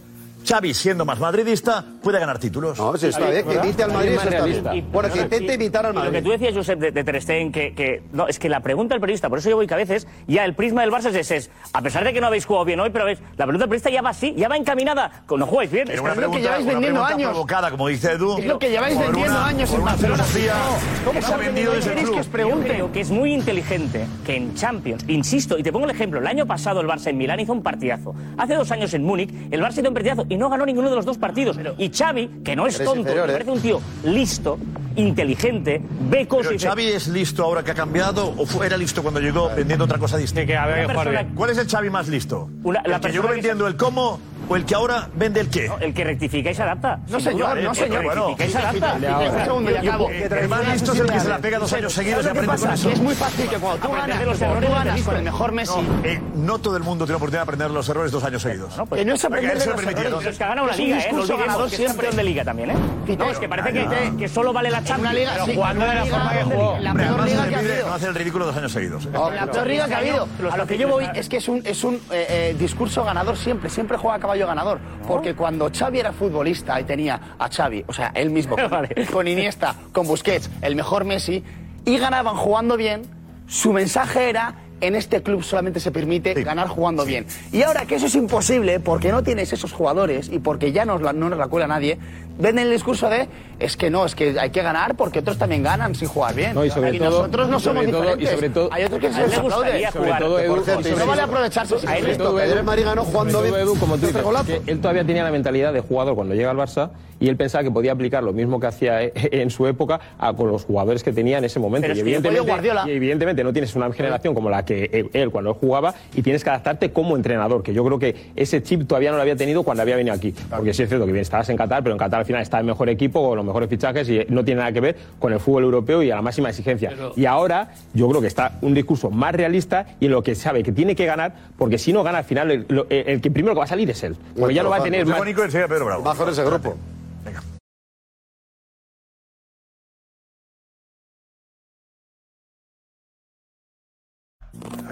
Xavi, 0.45 0.73
siendo 0.73 1.05
más 1.05 1.19
madridista, 1.19 1.83
puede 2.03 2.19
ganar 2.19 2.37
títulos. 2.39 2.77
No, 2.77 2.95
sí, 2.97 3.07
está 3.07 3.29
bien, 3.29 3.45
que 3.47 3.55
imite 3.55 3.83
al 3.83 3.91
Madrid, 3.91 4.11
eso 4.11 4.29
está 4.29 4.71
bien. 4.71 4.87
Bueno, 4.91 5.11
que 5.11 5.19
intente 5.21 5.53
imitar 5.55 5.85
al 5.85 5.93
Y 5.93 5.95
lo 5.95 6.01
que 6.03 6.07
Madrid. 6.09 6.23
tú 6.23 6.31
decías, 6.31 6.53
Josep, 6.55 6.79
de, 6.79 6.91
de 6.91 7.03
Ter 7.03 7.21
Stegen, 7.21 7.51
que, 7.51 7.73
que- 7.73 8.03
no, 8.13 8.27
es 8.27 8.37
que 8.39 8.47
la 8.49 8.59
pregunta 8.61 8.93
del 8.93 9.01
periodista, 9.01 9.29
por 9.29 9.39
eso 9.39 9.49
yo 9.49 9.55
voy 9.55 9.67
que 9.67 9.73
a 9.73 9.77
veces, 9.77 10.07
ya 10.27 10.45
el 10.45 10.53
prisma 10.53 10.81
del 10.81 10.91
Barça 10.91 11.07
es 11.09 11.15
ese, 11.15 11.35
es, 11.37 11.51
a 11.73 11.81
pesar 11.81 12.03
de 12.03 12.13
que 12.13 12.21
no 12.21 12.27
habéis 12.27 12.45
jugado 12.45 12.65
bien 12.65 12.79
hoy, 12.79 12.89
pero 12.91 13.05
ves, 13.05 13.19
la 13.37 13.45
pregunta 13.45 13.63
del 13.63 13.69
periodista 13.69 13.89
ya 13.89 14.01
va 14.01 14.09
así, 14.11 14.33
ya 14.37 14.47
va 14.47 14.57
encaminada, 14.57 15.23
con 15.25 15.39
no 15.39 15.47
jugáis 15.47 15.71
bien. 15.71 15.85
Pero 15.87 15.95
Es 15.97 16.01
una 16.01 16.13
que 16.13 16.21
lo 16.21 16.27
que 16.27 16.37
pregunta, 16.37 16.47
lleváis 16.49 16.63
una 16.65 16.73
vendiendo 16.73 16.99
pregunta 17.01 17.15
años. 17.15 17.29
provocada, 17.31 17.71
como 17.71 17.87
dice 17.87 18.11
Edu. 18.11 18.37
Es 18.37 18.45
lo 18.45 18.59
que 18.59 18.69
lleváis 18.69 18.99
vendiendo 18.99 19.31
una- 19.31 19.47
años 19.47 19.73
en 19.73 19.81
una 19.81 19.91
Barcelona. 19.91 20.23
No, 20.25 21.05
¿Cómo 21.05 21.19
que 21.19 21.25
se 21.25 21.33
ha 21.33 21.37
vendido 21.37 21.73
desde 21.73 21.93
el 21.93 21.99
club. 22.03 22.21
Yo 22.49 22.59
creo 22.61 22.91
que 22.91 22.99
es 23.01 23.09
muy 23.11 23.33
inteligente 23.33 24.05
que 24.25 24.35
en 24.35 24.53
Champions, 24.55 25.03
insisto, 25.07 25.57
y 25.57 25.63
te 25.63 25.71
pongo 25.71 25.85
el 25.85 25.91
ejemplo, 25.91 26.19
el 26.19 26.27
año 26.27 26.45
pasado 26.45 26.81
el 26.81 26.87
Barça 26.87 27.07
en 27.07 27.17
Milán 27.17 27.39
hizo 27.39 27.51
un 27.53 27.63
partidazo. 27.63 28.13
Hace 28.37 28.55
dos 28.55 28.71
años 28.71 28.93
en 28.93 29.03
Múnich 29.03 29.29
el 29.51 29.61
Barça 29.61 29.79
hizo 29.79 29.87
un 29.89 29.93
partidazo 29.93 30.25
y 30.35 30.37
no 30.37 30.49
ganó 30.49 30.65
ninguno 30.65 30.89
de 30.89 30.97
los 30.97 31.05
dos 31.05 31.17
partidos. 31.17 31.57
Y 31.77 31.89
Xavi, 31.89 32.41
que 32.43 32.55
no 32.55 32.67
es 32.67 32.77
tonto, 32.77 32.99
inferior, 32.99 33.25
me 33.27 33.31
¿eh? 33.31 33.35
parece 33.35 33.51
un 33.51 33.61
tío 33.61 33.81
listo, 34.03 34.59
inteligente, 34.97 35.81
ve 36.09 36.27
cosas 36.27 36.45
y 36.45 36.47
Pero 36.47 36.53
dice, 36.53 36.67
Xavi 36.67 36.83
es 36.87 37.07
listo 37.07 37.43
ahora 37.43 37.63
que 37.63 37.71
ha 37.71 37.75
cambiado 37.75 38.33
o 38.37 38.45
fue- 38.45 38.65
era 38.65 38.77
listo 38.77 39.01
cuando 39.01 39.19
llegó 39.19 39.49
vendiendo 39.55 39.85
otra 39.85 39.97
cosa 39.97 40.17
distinta. 40.17 40.45
que 40.45 40.53
que 40.87 40.93
jugar 40.93 41.09
bien. 41.09 41.31
¿Cuál 41.35 41.49
es 41.51 41.57
el 41.57 41.67
Xavi 41.67 41.89
más 41.89 42.07
listo? 42.07 42.49
Una- 42.63 42.81
la 42.81 42.95
¿El 42.95 43.01
que 43.01 43.07
persona 43.07 43.11
llegó 43.13 43.27
que 43.27 43.33
vendiendo 43.35 43.67
el 43.67 43.75
cómo 43.77 44.19
o 44.47 44.55
el 44.55 44.65
que 44.65 44.75
ahora 44.75 45.07
vende 45.13 45.39
el 45.41 45.49
qué? 45.49 45.69
el 45.81 45.93
que 45.93 46.03
rectifica 46.03 46.51
y 46.51 46.55
se 46.55 46.63
adapta. 46.63 46.99
No, 47.07 47.19
señor, 47.19 47.49
duda, 47.49 47.55
no, 47.55 47.71
el 47.71 47.77
que 47.77 47.83
señor. 47.83 48.05
rectifica 48.05 48.45
y 48.45 48.49
se 48.49 48.57
adapta. 48.57 48.93
Un 48.95 49.45
segundo, 49.45 49.71
y 49.71 49.75
acabo. 49.75 50.09
El 50.09 50.49
más 50.49 50.67
listo 50.67 50.93
es 50.93 50.99
el 50.99 51.07
que 51.11 51.19
se 51.19 51.29
la 51.29 51.37
pega 51.39 51.59
dos 51.59 51.73
años 51.73 51.93
seguidos 51.93 52.21
y 52.21 52.23
¿Sabes 52.27 52.35
lo 52.35 52.41
que 52.41 52.51
aprende 52.51 52.65
con 52.67 52.73
eso. 52.73 52.89
Es 52.89 53.01
muy 53.01 53.15
fácil 53.15 53.49
que 53.49 53.57
cuando 53.57 53.87
tú 53.87 53.93
ganas, 53.93 54.21
tú 54.21 54.71
ganas 54.73 55.01
con 55.01 55.15
el 55.17 55.23
mejor 55.23 55.51
Messi, 55.51 55.81
No, 55.81 56.05
eh, 56.07 56.21
no 56.35 56.59
todo 56.59 56.77
el 56.77 56.83
mundo 56.83 57.05
tiene 57.05 57.13
la 57.13 57.17
oportunidad 57.17 57.39
de 57.39 57.43
aprender 57.43 57.71
los 57.71 57.87
errores 57.89 58.11
dos 58.11 58.23
años 58.23 58.41
seguidos. 58.41 58.73
pues- 58.89 58.99
que 58.99 59.05
no 59.05 59.13
es 59.15 59.25
aprender 59.25 59.55
los 59.55 59.67
errores. 59.67 59.85
Pero 59.95 60.19
es 60.29 60.37
que 60.37 60.43
ha 60.43 60.47
ganado 60.47 60.67
un 60.69 60.77
liga, 60.77 60.95
¿eh? 60.97 60.99
No 61.11 61.19
discurso 61.19 61.21
olvidemos 61.33 61.45
ganador 61.45 61.69
que 61.69 61.75
es 61.75 61.77
siempre. 61.79 61.95
campeón 62.05 62.15
de 62.17 62.23
liga 62.23 62.43
también, 62.43 62.69
¿eh? 62.71 62.75
No, 63.17 63.29
es 63.31 63.39
que 63.39 63.49
parece 63.49 63.87
que, 64.17 64.27
solo 64.27 64.53
vale 64.53 64.69
la 64.69 64.77
Champions. 64.83 65.01
una 65.01 65.13
liga, 65.13 65.31
pero 65.33 65.45
jugando 65.55 65.85
de 65.85 65.95
la 65.95 66.05
forma 66.05 66.31
que 66.33 66.43
jugó. 66.43 66.77
la 66.79 66.93
peor 66.93 67.23
liga 67.25 67.43
se 67.43 67.49
que 67.49 67.55
ha 67.55 67.59
habido. 67.59 67.87
no 67.87 67.93
hacer 67.93 68.09
el 68.09 68.15
ridículo 68.15 68.45
dos 68.45 68.57
años 68.57 68.71
seguidos. 68.71 69.05
¿eh? 69.05 69.09
La 69.33 69.47
peor 69.47 69.67
liga 69.67 69.87
que 69.87 69.93
ha 69.93 69.97
habido. 69.99 70.27
A 70.51 70.57
lo 70.57 70.67
que 70.67 70.77
yo 70.77 70.87
voy 70.87 71.07
es 71.13 71.29
que 71.29 71.37
es 71.37 71.47
un, 71.47 71.59
eh, 71.65 72.01
eh, 72.11 72.55
discurso 72.59 73.03
ganador 73.03 73.37
siempre, 73.37 73.69
siempre 73.69 73.97
juega 73.97 74.17
a 74.17 74.19
caballo 74.19 74.34
ganador. 74.43 74.79
Porque 75.07 75.35
cuando 75.35 75.69
Xavi 75.71 75.99
era 75.99 76.11
futbolista 76.11 76.79
y 76.79 76.83
tenía 76.83 77.19
a 77.39 77.49
Xavi, 77.49 77.85
o 77.87 77.93
sea, 77.93 78.11
él 78.15 78.29
mismo, 78.29 78.55
con 79.11 79.27
Iniesta, 79.27 79.75
con 79.91 80.07
Busquets, 80.07 80.49
el 80.61 80.75
mejor 80.75 81.05
Messi, 81.05 81.43
y 81.85 81.97
ganaban 81.97 82.35
jugando 82.35 82.77
bien, 82.77 83.03
su 83.47 83.71
mensaje 83.71 84.29
era. 84.29 84.55
En 84.81 84.93
este 84.93 85.23
club 85.23 85.41
solamente 85.43 85.79
se 85.79 85.89
permite 85.91 86.33
ganar 86.43 86.67
jugando 86.67 87.05
bien. 87.05 87.25
Y 87.51 87.61
ahora 87.63 87.85
que 87.85 87.95
eso 87.95 88.07
es 88.07 88.15
imposible, 88.15 88.79
porque 88.81 89.11
no 89.11 89.23
tienes 89.23 89.53
esos 89.53 89.71
jugadores 89.71 90.29
y 90.29 90.39
porque 90.39 90.71
ya 90.73 90.83
nos 90.85 91.01
la- 91.01 91.13
no 91.13 91.29
nos 91.29 91.39
la 91.39 91.47
cuela 91.47 91.65
nadie, 91.65 91.97
ven 92.37 92.59
el 92.59 92.69
discurso 92.69 93.09
de 93.09 93.29
es 93.57 93.77
que 93.77 93.89
no, 93.89 94.05
es 94.05 94.15
que 94.15 94.37
hay 94.37 94.49
que 94.49 94.61
ganar 94.61 94.95
porque 94.95 95.19
otros 95.19 95.37
también 95.37 95.63
ganan 95.63 95.95
sin 95.95 96.09
jugar 96.09 96.35
bien. 96.35 96.53
No, 96.53 96.65
y 96.65 96.69
sobre 96.69 96.91
todo- 96.99 97.09
nosotros 97.09 97.47
no 97.49 97.57
y 97.57 97.59
sobre 97.61 97.79
somos 97.87 97.91
todo- 97.91 98.03
y 98.15 98.19
diferentes. 98.19 98.35
sobre 98.35 98.49
todo- 98.49 98.69
hay 98.73 98.83
otros 98.83 98.99
que 98.99 99.13
se 99.13 99.21
les 99.27 99.37
aplaude. 99.37 99.87
Sobre 99.91 100.05
jugar. 100.05 100.21
todo, 100.21 100.39
Edu, 100.39 100.55
Por 100.55 100.63
cierto, 100.65 100.89
y 100.89 100.91
y 100.91 100.95
no 100.95 101.05
vale 101.07 101.21
aprovecharse. 101.21 101.79
sobre 101.79 101.87
A 101.93 101.97
él 101.97 102.17
todo, 102.17 102.39
esto, 102.41 102.83
ganó 102.83 103.03
jugando 103.05 103.31
sobre 103.31 103.49
todo, 103.49 103.57
bien. 103.57 103.67
Edu, 103.69 103.79
como 103.79 103.95
tú 103.97 104.07
dices, 104.07 104.23
que 104.45 104.71
él 104.71 104.81
todavía 104.81 105.05
tenía 105.05 105.23
la 105.23 105.31
mentalidad 105.31 105.71
de 105.71 105.79
jugador 105.79 106.15
cuando 106.15 106.35
llega 106.35 106.51
al 106.51 106.57
Barça 106.57 106.89
y 107.19 107.27
él 107.27 107.37
pensaba 107.37 107.63
que 107.63 107.71
podía 107.71 107.91
aplicar 107.91 108.23
lo 108.23 108.33
mismo 108.33 108.59
que 108.59 108.67
hacía 108.67 109.03
eh, 109.03 109.13
en 109.31 109.49
su 109.49 109.67
época 109.67 109.99
a, 110.17 110.33
con 110.33 110.49
los 110.51 110.65
jugadores 110.65 111.03
que 111.03 111.11
tenía 111.11 111.37
en 111.37 111.45
ese 111.45 111.59
momento. 111.59 111.87
Pero 111.87 111.97
y, 111.97 112.01
evidentemente, 112.01 112.47
Guardiola. 112.47 112.83
y 112.87 112.91
evidentemente 112.91 113.43
no 113.43 113.53
tienes 113.53 113.75
una 113.75 113.91
generación 113.91 114.33
como 114.33 114.49
la 114.49 114.65
que 114.65 114.89
él, 114.91 115.09
él 115.13 115.31
cuando 115.31 115.51
él 115.51 115.57
jugaba 115.59 115.93
y 116.15 116.21
tienes 116.21 116.43
que 116.43 116.49
adaptarte 116.49 116.91
como 116.91 117.15
entrenador, 117.15 117.63
que 117.63 117.73
yo 117.73 117.83
creo 117.85 117.99
que 117.99 118.15
ese 118.35 118.61
chip 118.63 118.87
todavía 118.87 119.11
no 119.11 119.17
lo 119.17 119.21
había 119.21 119.35
tenido 119.35 119.63
cuando 119.63 119.83
había 119.83 119.95
venido 119.95 120.15
aquí. 120.15 120.33
Porque 120.49 120.73
sí 120.73 120.83
es 120.83 120.89
cierto 120.89 121.05
que 121.05 121.11
bien, 121.11 121.21
estabas 121.21 121.49
en 121.49 121.57
Qatar, 121.57 121.83
pero 121.83 121.93
en 121.93 121.99
Qatar 121.99 122.19
al 122.19 122.25
final 122.25 122.41
está 122.41 122.59
el 122.59 122.65
mejor 122.65 122.89
equipo, 122.89 123.27
con 123.27 123.37
los 123.37 123.45
mejores 123.45 123.69
fichajes 123.69 124.09
y 124.09 124.25
no 124.29 124.43
tiene 124.43 124.59
nada 124.59 124.71
que 124.71 124.81
ver 124.81 124.95
con 125.19 125.33
el 125.33 125.39
fútbol 125.39 125.63
europeo 125.63 126.03
y 126.03 126.11
a 126.11 126.15
la 126.15 126.21
máxima 126.21 126.49
exigencia. 126.49 126.91
Y 127.15 127.25
ahora 127.25 127.69
yo 127.93 128.07
creo 128.09 128.21
que 128.21 128.27
está 128.27 128.53
un 128.61 128.73
discurso 128.73 129.09
más 129.09 129.33
realista 129.33 129.85
y 129.99 130.05
en 130.05 130.11
lo 130.11 130.23
que 130.23 130.35
sabe 130.35 130.63
que 130.63 130.71
tiene 130.71 130.95
que 130.95 131.05
ganar, 131.05 131.33
porque 131.57 131.77
si 131.77 131.93
no 131.93 132.03
gana 132.03 132.19
al 132.19 132.23
final, 132.23 132.51
el, 132.51 133.21
que 133.21 133.31
primero 133.31 133.53
que 133.53 133.59
va 133.59 133.65
a 133.65 133.67
salir 133.67 133.89
es 133.89 134.03
él. 134.03 134.15
Porque 134.37 134.53
ya 134.53 134.63
lo 134.63 134.69
va 134.69 134.77
a 134.77 134.83
tener 134.83 135.05
más. 135.05 135.23
Nico 135.25 135.41
y 135.41 135.45
enseguida 135.45 135.67
Pedro 135.67 135.85
Bravo. 135.85 136.03
Mejor 136.03 136.29
ese 136.29 136.43
grupo. 136.43 136.75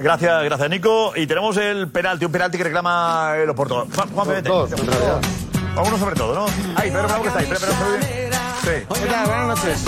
Gracias, 0.04 0.44
gracias 0.44 0.70
Nico. 0.70 1.14
Y 1.16 1.26
tenemos 1.26 1.56
el 1.56 1.88
penalti, 1.88 2.26
un 2.26 2.32
penalti 2.34 2.58
que 2.58 2.66
reclama 2.66 3.36
el 3.38 3.50
Oporto. 3.50 3.88
Juan, 3.96 4.10
Juan. 4.10 4.44
A 5.78 5.82
uno 5.82 5.98
sobre 5.98 6.16
todo, 6.16 6.36
¿no? 6.36 6.46
Ay, 6.76 6.92
Pedro 6.92 7.08
Bravo 7.08 7.22
que 7.22 7.28
está 7.30 7.40
ahí. 7.40 7.46
Pedro 7.46 7.60
Bravo, 7.62 7.96
¿está 7.96 8.10
bien? 8.10 8.32
Sí. 8.62 9.02
¿Qué 9.02 9.08
tal? 9.08 9.26
Buenas 9.28 9.48
noches. 9.48 9.86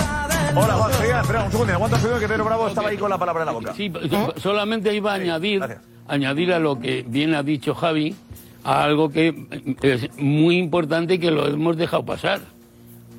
Hola, 0.56 0.74
Juan. 0.74 0.90
Espera, 0.90 1.20
espera 1.20 1.44
un 1.44 1.50
segundo. 1.50 1.72
Aguanta 1.74 1.96
un 1.96 2.02
segundo 2.02 2.20
que 2.20 2.28
Pedro 2.28 2.44
Bravo 2.46 2.68
estaba 2.68 2.88
ahí 2.88 2.96
con 2.96 3.10
la 3.10 3.18
palabra 3.18 3.42
en 3.42 3.46
la 3.46 3.52
boca. 3.52 3.74
Sí, 3.74 3.92
solamente 4.38 4.94
iba 4.94 5.12
a 5.12 5.16
añadir, 5.16 5.62
añadir 6.08 6.54
a 6.54 6.60
lo 6.60 6.80
que 6.80 7.04
bien 7.06 7.34
ha 7.34 7.42
dicho 7.42 7.74
Javi, 7.74 8.16
a 8.64 8.84
algo 8.84 9.10
que 9.10 9.34
es 9.82 10.08
muy 10.16 10.56
importante 10.56 11.14
y 11.14 11.18
que 11.18 11.30
lo 11.30 11.46
hemos 11.46 11.76
dejado 11.76 12.06
pasar, 12.06 12.40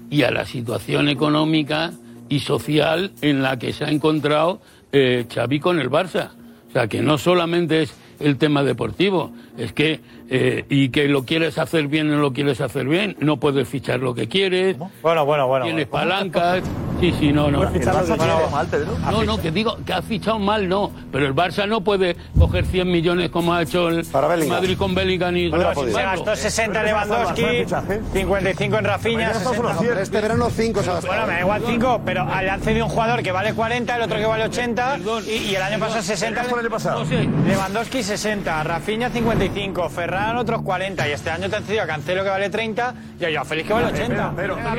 y 0.09 0.23
a 0.23 0.31
la 0.31 0.47
situación 0.47 1.09
económica 1.09 1.91
y 2.27 2.39
social 2.39 3.11
en 3.21 3.43
la 3.43 3.59
que 3.59 3.71
se 3.71 3.85
ha 3.85 3.91
encontrado 3.91 4.61
eh, 4.91 5.27
Xavi 5.31 5.59
con 5.59 5.79
el 5.79 5.91
Barça. 5.91 6.31
O 6.77 6.79
sea, 6.79 6.87
que 6.87 7.01
no 7.01 7.17
solamente 7.17 7.81
es 7.81 7.93
el 8.19 8.37
tema 8.37 8.63
deportivo, 8.63 9.31
es 9.57 9.73
que, 9.73 9.99
eh, 10.29 10.65
y 10.69 10.89
que 10.89 11.07
lo 11.07 11.23
quieres 11.23 11.57
hacer 11.57 11.87
bien 11.87 12.09
o 12.11 12.15
no 12.15 12.21
lo 12.21 12.33
quieres 12.33 12.59
hacer 12.61 12.85
bien, 12.87 13.15
no 13.19 13.37
puedes 13.37 13.67
fichar 13.67 13.99
lo 13.99 14.13
que 14.13 14.27
quieres, 14.27 14.77
Bueno, 15.01 15.25
bueno, 15.25 15.47
bueno. 15.47 15.65
tienes 15.65 15.87
palancas, 15.87 16.63
sí, 16.99 17.13
sí, 17.19 17.31
no, 17.31 17.49
no. 17.49 17.63
El 17.63 17.81
Barça 17.81 18.17
tiene 18.17 18.33
mal, 18.51 18.67
Pedro. 18.67 18.97
No, 19.11 19.23
no, 19.23 19.41
que 19.41 19.51
digo 19.51 19.77
que 19.85 19.93
ha 19.93 20.01
fichado 20.01 20.39
mal, 20.39 20.67
no. 20.67 20.91
Pero 21.11 21.25
el 21.27 21.33
Barça 21.35 21.67
no 21.67 21.81
puede 21.81 22.15
coger 22.37 22.65
100 22.65 22.91
millones 22.91 23.29
como 23.29 23.53
ha 23.53 23.61
hecho 23.61 23.87
el 23.89 24.03
Bellingham. 24.03 24.49
Madrid 24.49 24.77
con 24.77 24.93
Bellingham 24.95 25.37
y 25.37 25.49
Bueno, 25.49 25.73
se 25.73 25.91
gastó 25.91 26.35
60 26.35 26.79
en 26.79 26.85
Lewandowski, 26.85 27.65
55 28.13 28.77
en 28.77 28.85
Rafinha, 28.85 29.33
60 29.33 30.01
Este 30.01 30.21
verano 30.21 30.49
5 30.49 30.81
se 30.81 30.87
gastado. 30.87 31.07
Bueno, 31.07 31.27
me 31.27 31.33
da 31.33 31.39
igual 31.41 31.61
5, 31.65 32.01
pero 32.05 32.25
le 32.25 32.49
han 32.49 32.61
cedido 32.61 32.85
un 32.85 32.91
jugador 32.91 33.23
que 33.23 33.31
vale 33.31 33.53
40, 33.53 33.95
el 33.95 34.01
otro 34.01 34.17
que 34.17 34.25
vale 34.25 34.43
80 34.45 34.99
y, 35.25 35.31
y 35.31 35.55
el 35.55 35.61
año 35.61 35.79
pasado 35.79 36.01
60. 36.01 36.41
el 36.41 36.59
año 36.59 36.69
pasado? 36.69 37.03
No 37.05 37.47
Lewandowski 37.47 38.03
60, 38.03 38.63
Rafinha 38.63 39.09
55, 39.09 39.89
Ferran 40.17 40.37
otros 40.37 40.61
40 40.63 41.07
y 41.07 41.11
este 41.11 41.29
año 41.29 41.49
te 41.49 41.55
han 41.57 41.63
cedido 41.63 41.83
a 41.83 41.87
Cancelo 41.87 42.23
que 42.23 42.29
vale 42.29 42.49
30 42.49 42.93
y 43.19 43.25
a 43.25 43.29
Joao 43.31 43.45
Félix 43.45 43.67
que 43.67 43.73
vale 43.73 43.85
80. 43.87 44.33
Pero, 44.35 44.55
ha. 44.57 44.75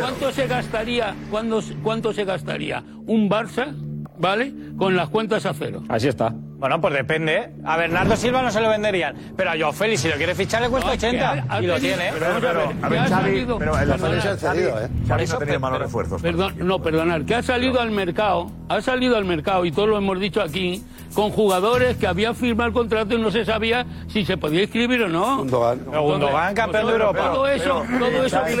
¿Cuánto 0.00 0.32
se 0.32 0.46
gastaría, 0.46 1.14
cuándo- 1.30 1.62
cuánto 1.82 2.12
se 2.12 2.24
gastaría 2.24 2.82
un 3.06 3.28
Barça, 3.30 3.72
¿vale? 4.18 4.52
Con 4.76 4.96
las 4.96 5.08
cuentas 5.08 5.46
a 5.46 5.54
cero. 5.54 5.82
Así 5.88 6.08
está. 6.08 6.32
Bueno, 6.34 6.80
pues 6.80 6.94
depende. 6.94 7.34
¿eh? 7.36 7.50
A 7.64 7.76
Bernardo 7.76 8.14
Silva 8.14 8.40
no 8.42 8.50
se 8.52 8.60
lo 8.60 8.68
venderían, 8.68 9.16
pero 9.36 9.50
a 9.50 9.54
Joao 9.58 9.72
Félix 9.72 10.02
si 10.02 10.08
lo 10.08 10.14
quiere 10.14 10.32
fichar 10.34 10.62
le 10.62 10.68
cuesta 10.68 10.88
No, 10.90 10.94
es 10.94 11.00
que 11.00 11.06
80 11.08 11.30
ha- 11.48 11.56
ha 11.56 11.60
y 11.62 11.66
lo 11.66 11.80
tiene. 11.80 12.08
¿eh? 12.08 12.12
Pero, 12.12 12.26
pero, 12.40 12.72
a 12.82 12.88
ver, 12.88 12.98
ha 13.00 13.08
Xavi, 13.08 13.24
salido- 13.24 13.58
pero 13.58 13.72
el 13.78 13.88
Perdona, 13.90 14.20
Xavi, 14.22 14.38
cedido, 14.38 14.80
¿eh? 14.80 14.88
Xavi 15.08 15.26
no 15.26 15.34
ha 15.34 15.38
tenido 15.38 15.60
malos 15.60 15.78
refuerzos. 15.80 16.22
Perdón, 16.22 16.54
no, 16.58 16.80
perdonar, 16.80 17.24
que 17.24 17.34
ha 17.34 17.42
salido 17.42 17.80
al 17.80 17.90
mercado, 17.90 18.48
ha 18.72 18.80
salido 18.82 19.16
al 19.16 19.24
mercado, 19.24 19.64
y 19.64 19.72
todos 19.72 19.88
lo 19.88 19.98
hemos 19.98 20.18
dicho 20.20 20.40
aquí, 20.42 20.82
con 21.14 21.30
jugadores 21.30 21.98
que 21.98 22.06
habían 22.06 22.34
firmado 22.34 22.68
el 22.68 22.72
contrato 22.72 23.14
y 23.14 23.20
no 23.20 23.30
se 23.30 23.44
sabía 23.44 23.84
si 24.08 24.24
se 24.24 24.38
podía 24.38 24.62
inscribir 24.62 25.02
o 25.02 25.08
no. 25.10 25.38
Gundogan. 25.38 25.80
Pero 25.90 26.02
Gundogan, 26.04 26.54
campeón 26.54 26.86
de 26.86 26.92
Europa. 26.92 27.30
Todo 27.32 27.48
eso, 27.48 27.84
todo 27.98 28.24
eso 28.24 28.36
Xavi 28.38 28.54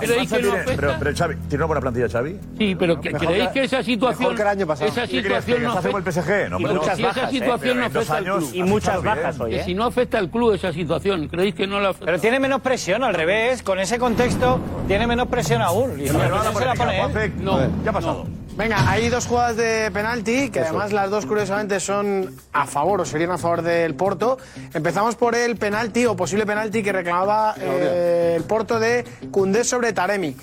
creéis, 0.00 0.30
que 0.30 0.42
no 0.42 0.50
pero, 0.52 0.62
afecta. 0.62 0.96
pero 1.00 1.16
Xavi, 1.16 1.34
¿tiene 1.48 1.56
una 1.56 1.66
buena 1.66 1.80
plantilla 1.80 2.08
Xavi? 2.08 2.36
Sí, 2.58 2.76
pero 2.78 3.00
que, 3.00 3.10
creéis 3.12 3.48
que- 3.48 3.52
que 3.54 3.64
esa 3.64 3.82
situación, 3.82 4.20
mejor 4.20 4.36
que 4.36 4.42
el 4.42 4.48
año 4.48 4.66
pasado. 4.68 4.88
esa 4.90 5.02
¿Qué 5.02 5.08
crees, 5.08 5.24
situación 5.24 5.62
no 5.64 5.68
como 5.70 5.80
el 5.80 5.86
afecta. 6.04 6.12
PSG? 6.22 6.48
No, 6.50 6.60
Y 6.60 6.62
pero- 6.62 6.82
si 6.84 7.02
esa 7.02 7.12
pero 7.14 7.30
situación 7.30 7.78
no 7.80 7.86
en 7.86 7.92
dos 7.92 8.02
afecta 8.02 8.16
al 8.18 8.24
años 8.24 8.38
club. 8.44 8.54
Y 8.54 8.60
ha 8.60 8.64
muchas 8.66 9.02
bien. 9.02 9.14
bajas 9.16 9.40
hoy, 9.40 9.50
Que 9.50 9.56
¿eh? 9.60 9.64
si 9.64 9.74
no 9.74 9.84
afecta 9.84 10.18
al 10.18 10.30
club 10.30 10.52
esa 10.54 10.72
situación, 10.72 11.28
¿creéis 11.28 11.54
que 11.56 11.66
no 11.66 11.80
la 11.80 11.88
afecta? 11.88 12.06
Pero 12.06 12.20
tiene 12.20 12.38
menos 12.38 12.60
presión, 12.60 13.02
al 13.02 13.14
revés, 13.14 13.62
con 13.64 13.80
ese 13.80 13.98
contexto 13.98 14.60
tiene 14.86 15.08
menos 15.08 15.26
presión 15.26 15.60
aún. 15.60 15.98
Y 15.98 16.04
Pero 16.04 16.12
no, 16.12 16.18
la 16.20 16.28
presión 16.28 16.54
se 16.56 16.64
la 16.66 16.74
pone 16.74 17.24
él. 17.24 17.32
No, 17.42 17.58
¿Qué 17.82 17.88
ha 17.88 17.92
pasado? 17.92 18.26
Venga, 18.56 18.90
hay 18.90 19.10
dos 19.10 19.26
jugadas 19.26 19.58
de 19.58 19.90
penalti 19.90 20.48
que 20.48 20.60
además 20.60 20.90
las 20.90 21.10
dos 21.10 21.26
curiosamente 21.26 21.78
son 21.78 22.34
a 22.54 22.66
favor 22.66 23.02
o 23.02 23.04
serían 23.04 23.32
a 23.32 23.36
favor 23.36 23.60
del 23.60 23.94
Porto. 23.94 24.38
Empezamos 24.72 25.14
por 25.14 25.34
el 25.34 25.56
penalti 25.56 26.06
o 26.06 26.16
posible 26.16 26.46
penalti 26.46 26.82
que 26.82 26.90
reclamaba 26.90 27.54
eh, 27.60 28.32
el 28.36 28.44
Porto 28.44 28.80
de 28.80 29.04
Cundé 29.30 29.62
sobre 29.62 29.92
Taremi. 29.92 30.34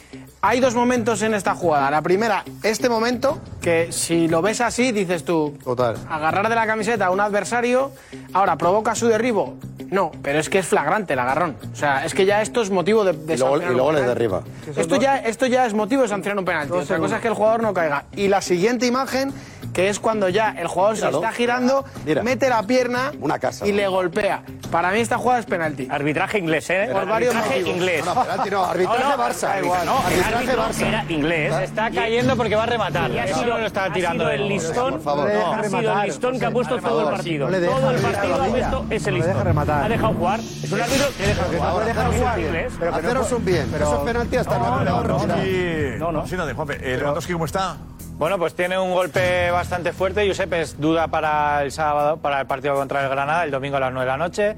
Hay 0.46 0.60
dos 0.60 0.76
momentos 0.76 1.22
en 1.22 1.34
esta 1.34 1.56
jugada. 1.56 1.90
La 1.90 2.02
primera, 2.02 2.44
este 2.64 2.90
momento, 2.90 3.40
que 3.62 3.94
si 3.94 4.28
lo 4.28 4.42
ves 4.42 4.60
así, 4.60 4.92
dices 4.92 5.24
tú, 5.24 5.58
Total. 5.64 5.96
agarrar 6.10 6.50
de 6.50 6.56
la 6.56 6.68
camiseta 6.68 7.06
a 7.06 7.12
un 7.12 7.22
adversario, 7.22 7.92
ahora 8.34 8.58
provoca 8.58 8.94
su 8.94 9.08
derribo. 9.08 9.56
No, 9.90 10.12
pero 10.22 10.40
es 10.40 10.50
que 10.50 10.60
es 10.60 10.66
flagrante 10.68 11.14
el 11.14 11.20
agarrón. 11.20 11.56
O 11.72 11.76
sea, 11.78 12.04
es 12.04 12.14
que 12.14 12.26
ya 12.26 12.42
esto 12.42 12.62
es 12.62 12.72
motivo 12.72 13.06
de, 13.06 13.14
de 13.14 13.36
Y 13.36 13.38
luego, 13.38 13.54
sancionar 13.54 13.72
y 13.72 13.74
luego 13.76 13.90
un 13.90 13.96
les 13.96 14.02
penalti. 14.04 14.20
derriba. 14.20 14.44
Esto 14.76 14.96
ya, 14.98 15.18
esto 15.20 15.46
ya 15.46 15.66
es 15.66 15.74
motivo 15.74 16.02
de 16.02 16.08
sancionar 16.10 16.38
un 16.40 16.46
penalti. 16.46 16.74
Otra 16.74 16.98
cosa 16.98 17.16
es 17.18 17.22
que 17.22 17.28
el 17.30 17.36
jugador 17.36 17.62
no 17.62 17.74
caiga. 17.74 18.04
Y 18.16 18.28
la 18.28 18.42
siguiente 18.42 18.86
imagen, 18.86 19.32
que 19.74 19.90
es 19.90 20.00
cuando 20.00 20.30
ya 20.30 20.52
el 20.58 20.68
jugador 20.68 20.96
Míralo. 20.96 21.20
se 21.20 21.26
está 21.26 21.36
girando, 21.36 21.84
Mira. 22.06 22.22
mete 22.24 22.48
la 22.48 22.62
pierna 22.64 23.12
Una 23.20 23.40
casa. 23.40 23.66
y 23.68 23.72
le 23.72 23.88
golpea. 23.88 24.44
Para 24.72 24.92
mí 24.92 25.00
esta 25.00 25.18
jugada 25.18 25.40
es 25.40 25.46
penalti. 25.46 25.88
Arbitraje 25.90 26.38
inglés, 26.40 26.70
¿eh? 26.70 26.90
Por 26.92 27.08
varios 27.08 27.34
arbitraje 27.36 27.60
motivos. 27.60 27.78
inglés. 27.78 28.06
No, 28.06 28.14
no, 28.16 28.22
penalti 28.24 28.50
no, 28.52 28.64
arbitraje 28.66 29.04
No, 29.04 29.18
no, 29.18 29.24
Barça. 29.24 29.42
da 29.48 29.60
igual. 29.62 29.86
No, 29.86 29.92
el 30.00 30.06
arbitraje 30.06 30.36
árbitro 30.36 30.64
Barça. 30.64 30.88
Era 30.88 31.06
inglés. 31.10 31.54
Está 31.64 31.92
cayendo 31.92 32.36
porque 32.38 32.56
va 32.56 32.64
a 32.64 32.68
rematar. 32.68 33.12
Y 33.12 33.18
ha 33.20 33.26
Eso 33.26 33.40
sido, 33.40 33.54
no 33.54 33.58
lo 33.60 33.66
está 33.68 33.84
ha 33.86 33.94
tirando 33.94 34.24
sido 34.26 34.32
él. 34.32 34.42
el 34.42 34.48
listón, 34.50 34.92
Por 34.94 35.02
favor, 35.02 35.34
no, 35.34 35.40
no. 35.40 35.54
ha 35.54 35.64
sido 35.64 36.00
el 36.02 36.08
listón 36.08 36.40
que 36.40 36.46
ha 36.46 36.52
puesto 36.52 36.78
todo 36.80 37.02
el 37.02 37.10
partido. 37.16 37.46
No 37.46 37.52
le 37.52 37.60
deja 37.60 37.76
todo 37.76 37.90
el 37.92 37.96
rematar, 37.98 38.16
partido 38.22 38.44
ha 38.44 38.48
puesto 38.48 38.86
ese 38.90 39.12
No 39.12 39.18
le 39.18 39.22
deja 39.24 39.28
listón. 39.34 39.46
rematar. 39.48 39.84
Ha 39.84 39.90
dejado 39.90 40.14
jugar. 40.14 40.40
Es 40.40 40.72
un 40.72 40.82
árbitro 40.82 41.08
que 41.18 41.28
deja 41.28 41.44
jugar. 41.44 41.70
Ahora, 41.70 41.86
Deja 41.86 42.06
jugar 42.06 42.40
inglés. 42.40 42.74
Haceros 42.94 43.32
un 43.32 43.46
bien. 43.46 43.74
Eso 43.76 43.96
es 43.98 44.00
penalti 44.02 44.38
hasta 44.38 44.58
nueve 44.60 44.86
Lewandowski. 44.86 46.00
No, 46.00 46.12
no. 46.12 46.28
Sí, 46.28 46.36
no, 46.36 46.46
de 46.46 46.54
Juanfe. 46.54 46.78
Eh, 46.94 46.98
Lewandowski, 46.98 47.34
¿cómo 47.34 47.46
está? 47.46 47.78
Bueno, 48.24 48.38
pues 48.38 48.54
tiene 48.54 48.80
un 48.80 48.94
golpe 48.94 49.52
bastante 49.52 49.92
fuerte. 49.92 50.26
Josep 50.26 50.54
es 50.54 50.80
duda 50.80 51.10
para 51.10 51.62
el 51.62 51.74
sábado, 51.74 52.16
para 52.16 52.40
el 52.40 52.48
partido 52.48 52.74
contra 52.74 53.04
el 53.04 53.10
Granada, 53.10 53.44
el 53.44 53.52
domingo 53.52 53.76
a 53.76 53.82
las 53.82 53.92
9 53.92 54.06
de 54.06 54.12
la 54.12 54.18
noche. 54.18 54.56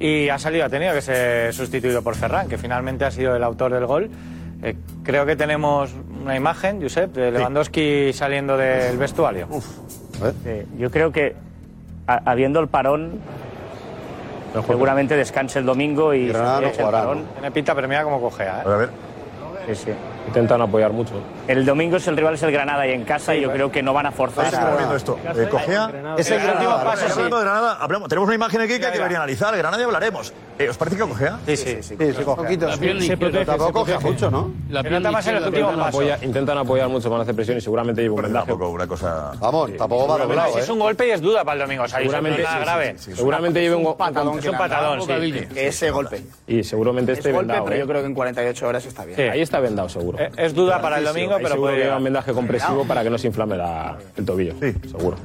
Y 0.00 0.30
ha 0.30 0.38
salido, 0.38 0.64
ha 0.64 0.70
tenido 0.70 0.94
que 0.94 1.02
ser 1.02 1.52
sustituido 1.52 2.00
por 2.00 2.14
Ferran, 2.14 2.48
que 2.48 2.56
finalmente 2.56 3.04
ha 3.04 3.10
sido 3.10 3.36
el 3.36 3.42
autor 3.44 3.74
del 3.74 3.84
gol. 3.84 4.08
Eh, 4.62 4.76
creo 5.02 5.26
que 5.26 5.36
tenemos 5.36 5.90
una 6.22 6.36
imagen, 6.36 6.80
Josep, 6.80 7.12
de 7.12 7.32
Lewandowski 7.32 8.14
saliendo 8.14 8.56
del 8.56 8.96
vestuario. 8.96 9.46
Sí, 9.50 10.62
yo 10.78 10.90
creo 10.90 11.12
que 11.12 11.36
a- 12.06 12.22
habiendo 12.30 12.60
el 12.60 12.68
parón, 12.68 13.20
seguramente 14.66 15.18
descanse 15.18 15.58
el 15.58 15.66
domingo 15.66 16.14
y 16.14 16.28
Granada 16.28 16.62
no 16.62 16.66
eche 16.68 16.78
el 16.80 16.86
jugará, 16.86 16.98
parón. 17.08 17.26
Tiene 17.34 17.50
pinta, 17.50 17.74
pero 17.74 17.88
mira 17.88 18.04
cómo 18.04 18.22
cojea. 18.22 18.60
¿eh? 18.60 18.62
A 18.64 18.76
ver. 18.76 18.88
Sí, 19.66 19.74
sí. 19.74 19.90
Intentan 20.26 20.60
apoyar 20.62 20.92
mucho. 20.92 21.12
El 21.48 21.66
domingo 21.66 21.96
es 21.96 22.06
el 22.06 22.16
rival 22.16 22.34
es 22.34 22.42
el 22.44 22.52
Granada 22.52 22.86
y 22.86 22.92
en 22.92 23.04
casa 23.04 23.34
y 23.34 23.40
yo 23.40 23.50
creo 23.50 23.70
que 23.72 23.82
no 23.82 23.92
van 23.92 24.06
a 24.06 24.12
forzar. 24.12 24.46
Estamos 24.46 24.76
viendo 24.78 24.96
esto. 24.96 25.18
Eh, 25.36 25.48
cogea. 25.50 25.90
Es 26.16 26.30
el 26.30 26.40
Granada, 26.40 26.80
hablando 26.80 27.14
sí. 27.14 27.22
de 27.22 27.28
Granada, 27.30 27.78
hablamos- 27.80 28.08
tenemos 28.08 28.26
una 28.28 28.34
imagen 28.36 28.60
aquí 28.60 28.78
que 28.78 28.86
hay 28.86 28.92
que 28.92 28.98
debería 28.98 29.18
analizar. 29.18 29.56
Granada 29.56 29.82
y 29.82 29.84
hablaremos. 29.84 30.32
Eh, 30.58 30.68
¿Os 30.68 30.76
parece 30.76 30.96
que 30.96 31.02
cogea? 31.02 31.38
Sí, 31.46 31.56
sí, 31.56 31.82
sí. 31.82 31.96
Sí, 31.98 32.12
sí, 32.12 32.22
coge. 32.24 32.42
Poquito. 32.42 32.68
La 32.68 32.76
pierna 32.76 33.02
Se 33.02 33.16
protege, 33.16 33.44
Tampoco 33.44 33.84
se 33.86 33.92
coge 33.94 34.04
mucho, 34.06 34.30
¿no? 34.30 34.50
La 34.70 34.82
nota 34.82 35.10
más 35.10 35.26
en 35.26 35.34
los 35.36 35.46
últimos 35.46 35.70
intentan 35.70 35.78
pasos. 35.86 35.94
apoyar, 36.00 36.24
intentan 36.24 36.58
apoyar 36.58 36.88
mucho 36.88 37.10
para 37.10 37.22
hacer 37.22 37.34
presión 37.34 37.58
y 37.58 37.60
seguramente 37.60 38.02
lleva 38.02 38.14
un 38.14 38.22
vendaje. 38.22 38.46
tampoco 38.46 38.70
una 38.70 38.86
cosa. 38.86 39.32
Vamos, 39.40 39.76
tampoco 39.76 40.06
va 40.08 40.18
doblado, 40.18 40.58
Es 40.58 40.68
¿eh? 40.68 40.72
un 40.72 40.78
golpe 40.78 41.08
y 41.08 41.10
es 41.10 41.20
duda 41.20 41.42
para 41.44 41.54
el 41.54 41.66
domingo. 41.66 41.84
Es 41.86 41.90
Seguramente, 41.90 42.42
sí, 42.42 42.58
grave. 42.60 42.94
sí, 42.98 43.10
sí, 43.10 43.16
seguramente 43.16 43.60
lleve 43.60 43.74
un, 43.74 43.96
patadón 43.96 44.38
Es 44.38 44.46
un 44.46 44.56
patadón, 44.56 45.02
sí. 45.02 45.46
Ese 45.56 45.90
golpe. 45.90 46.22
y 46.46 46.62
seguramente 46.62 47.12
Es 47.12 47.18
esté 47.18 47.32
golpe, 47.32 47.46
vendado. 47.48 47.64
pero 47.64 47.76
yo 47.78 47.86
creo 47.88 48.00
que 48.02 48.06
en 48.06 48.14
48 48.14 48.68
horas 48.68 48.86
está 48.86 49.04
bien. 49.04 49.16
Sí. 49.16 49.22
Ahí 49.22 49.40
está 49.40 49.58
vendado 49.58 49.88
seguro. 49.88 50.18
Es 50.36 50.54
duda 50.54 50.80
para 50.80 50.98
el 50.98 51.04
domingo, 51.04 51.31
Pero 51.36 51.48
seguro 51.50 51.72
puede 51.72 51.82
que 51.88 51.94
un 51.94 52.04
vendaje 52.04 52.32
compresivo 52.32 52.84
para 52.86 53.02
que 53.02 53.10
no 53.10 53.18
se 53.18 53.26
inflame 53.28 53.56
la- 53.56 53.96
el 54.16 54.24
tobillo. 54.24 54.54
Sí. 54.60 54.72
seguro. 54.88 55.16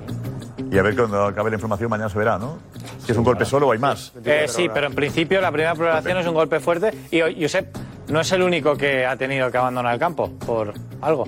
Y 0.72 0.78
a 0.78 0.82
ver 0.84 0.96
cuando 0.96 1.24
acabe 1.26 1.50
la 1.52 1.56
información 1.56 1.90
mañana 1.90 2.10
se 2.10 2.18
verá, 2.18 2.38
¿no? 2.38 2.58
Si 3.06 3.12
es 3.12 3.18
un 3.18 3.24
golpe 3.24 3.46
solo 3.46 3.68
o 3.68 3.72
hay 3.72 3.80
más. 3.80 4.12
Eh, 4.26 4.46
sí, 4.48 4.68
pero 4.74 4.88
en 4.88 4.94
principio 4.96 5.40
la 5.40 5.52
primera 5.52 5.76
programación 5.76 6.18
es 6.18 6.28
un 6.28 6.34
golpe 6.34 6.60
fuerte 6.60 6.92
y 7.12 7.22
Josep 7.42 7.76
no 8.10 8.20
es 8.20 8.32
el 8.32 8.42
único 8.42 8.76
que 8.76 9.06
ha 9.06 9.16
tenido 9.16 9.50
que 9.52 9.58
abandonar 9.58 9.94
el 9.94 10.00
campo 10.00 10.30
por 10.46 10.74
algo. 11.02 11.26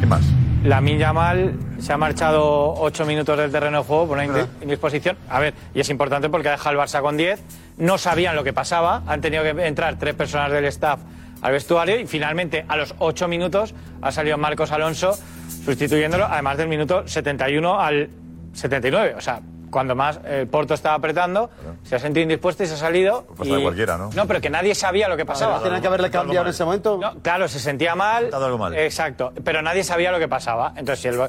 ¿Qué 0.00 0.06
más? 0.06 0.22
La 0.64 0.80
Yamal 0.82 1.54
se 1.78 1.92
ha 1.92 1.96
marchado 1.96 2.74
8 2.74 3.06
minutos 3.06 3.36
del 3.38 3.50
terreno 3.50 3.78
de 3.78 3.84
juego 3.84 4.08
por 4.08 4.18
una 4.18 4.26
indi- 4.26 4.46
indisposición. 4.62 5.16
A 5.30 5.40
ver, 5.40 5.54
y 5.74 5.80
es 5.80 5.88
importante 5.88 6.28
porque 6.28 6.48
ha 6.48 6.52
dejado 6.52 6.78
el 6.78 6.86
Barça 6.86 7.00
con 7.00 7.16
10. 7.16 7.40
No 7.78 7.96
sabían 7.96 8.36
lo 8.36 8.44
que 8.44 8.52
pasaba. 8.52 9.02
Han 9.06 9.20
tenido 9.22 9.42
que 9.42 9.50
entrar 9.66 9.98
tres 9.98 10.14
personas 10.14 10.52
del 10.52 10.66
staff 10.66 11.00
al 11.42 11.52
vestuario 11.52 11.98
y 11.98 12.06
finalmente 12.06 12.64
a 12.68 12.76
los 12.76 12.94
8 12.98 13.28
minutos 13.28 13.74
ha 14.02 14.12
salido 14.12 14.36
Marcos 14.38 14.72
Alonso 14.72 15.18
sustituyéndolo, 15.64 16.24
además 16.26 16.56
del 16.58 16.68
minuto 16.68 17.06
71 17.06 17.80
al 17.80 18.10
79. 18.52 19.14
O 19.16 19.20
sea, 19.20 19.40
cuando 19.70 19.94
más 19.94 20.18
el 20.26 20.48
Porto 20.48 20.74
estaba 20.74 20.96
apretando, 20.96 21.48
se 21.84 21.94
ha 21.94 21.98
sentido 21.98 22.22
indispuesto 22.24 22.64
y 22.64 22.66
se 22.66 22.74
ha 22.74 22.76
salido. 22.76 23.26
Y- 23.42 23.62
cualquiera, 23.62 23.96
¿no? 23.96 24.10
No, 24.14 24.26
pero 24.26 24.40
que 24.40 24.50
nadie 24.50 24.74
sabía 24.74 25.08
lo 25.08 25.16
que 25.16 25.24
pasaba. 25.24 25.60
Tienen 25.62 25.80
que 25.80 25.86
haberle 25.86 26.10
cambiado 26.10 26.46
en 26.46 26.50
ese 26.50 26.64
momento. 26.64 26.98
No, 27.00 27.20
claro, 27.20 27.46
se 27.48 27.60
sentía 27.60 27.94
mal. 27.94 28.30
Algo 28.32 28.58
mal. 28.58 28.74
Exacto, 28.76 29.32
pero 29.44 29.62
nadie 29.62 29.84
sabía 29.84 30.10
lo 30.10 30.18
que 30.18 30.28
pasaba. 30.28 30.72
Entonces, 30.76 31.00
si 31.00 31.08
el 31.08 31.20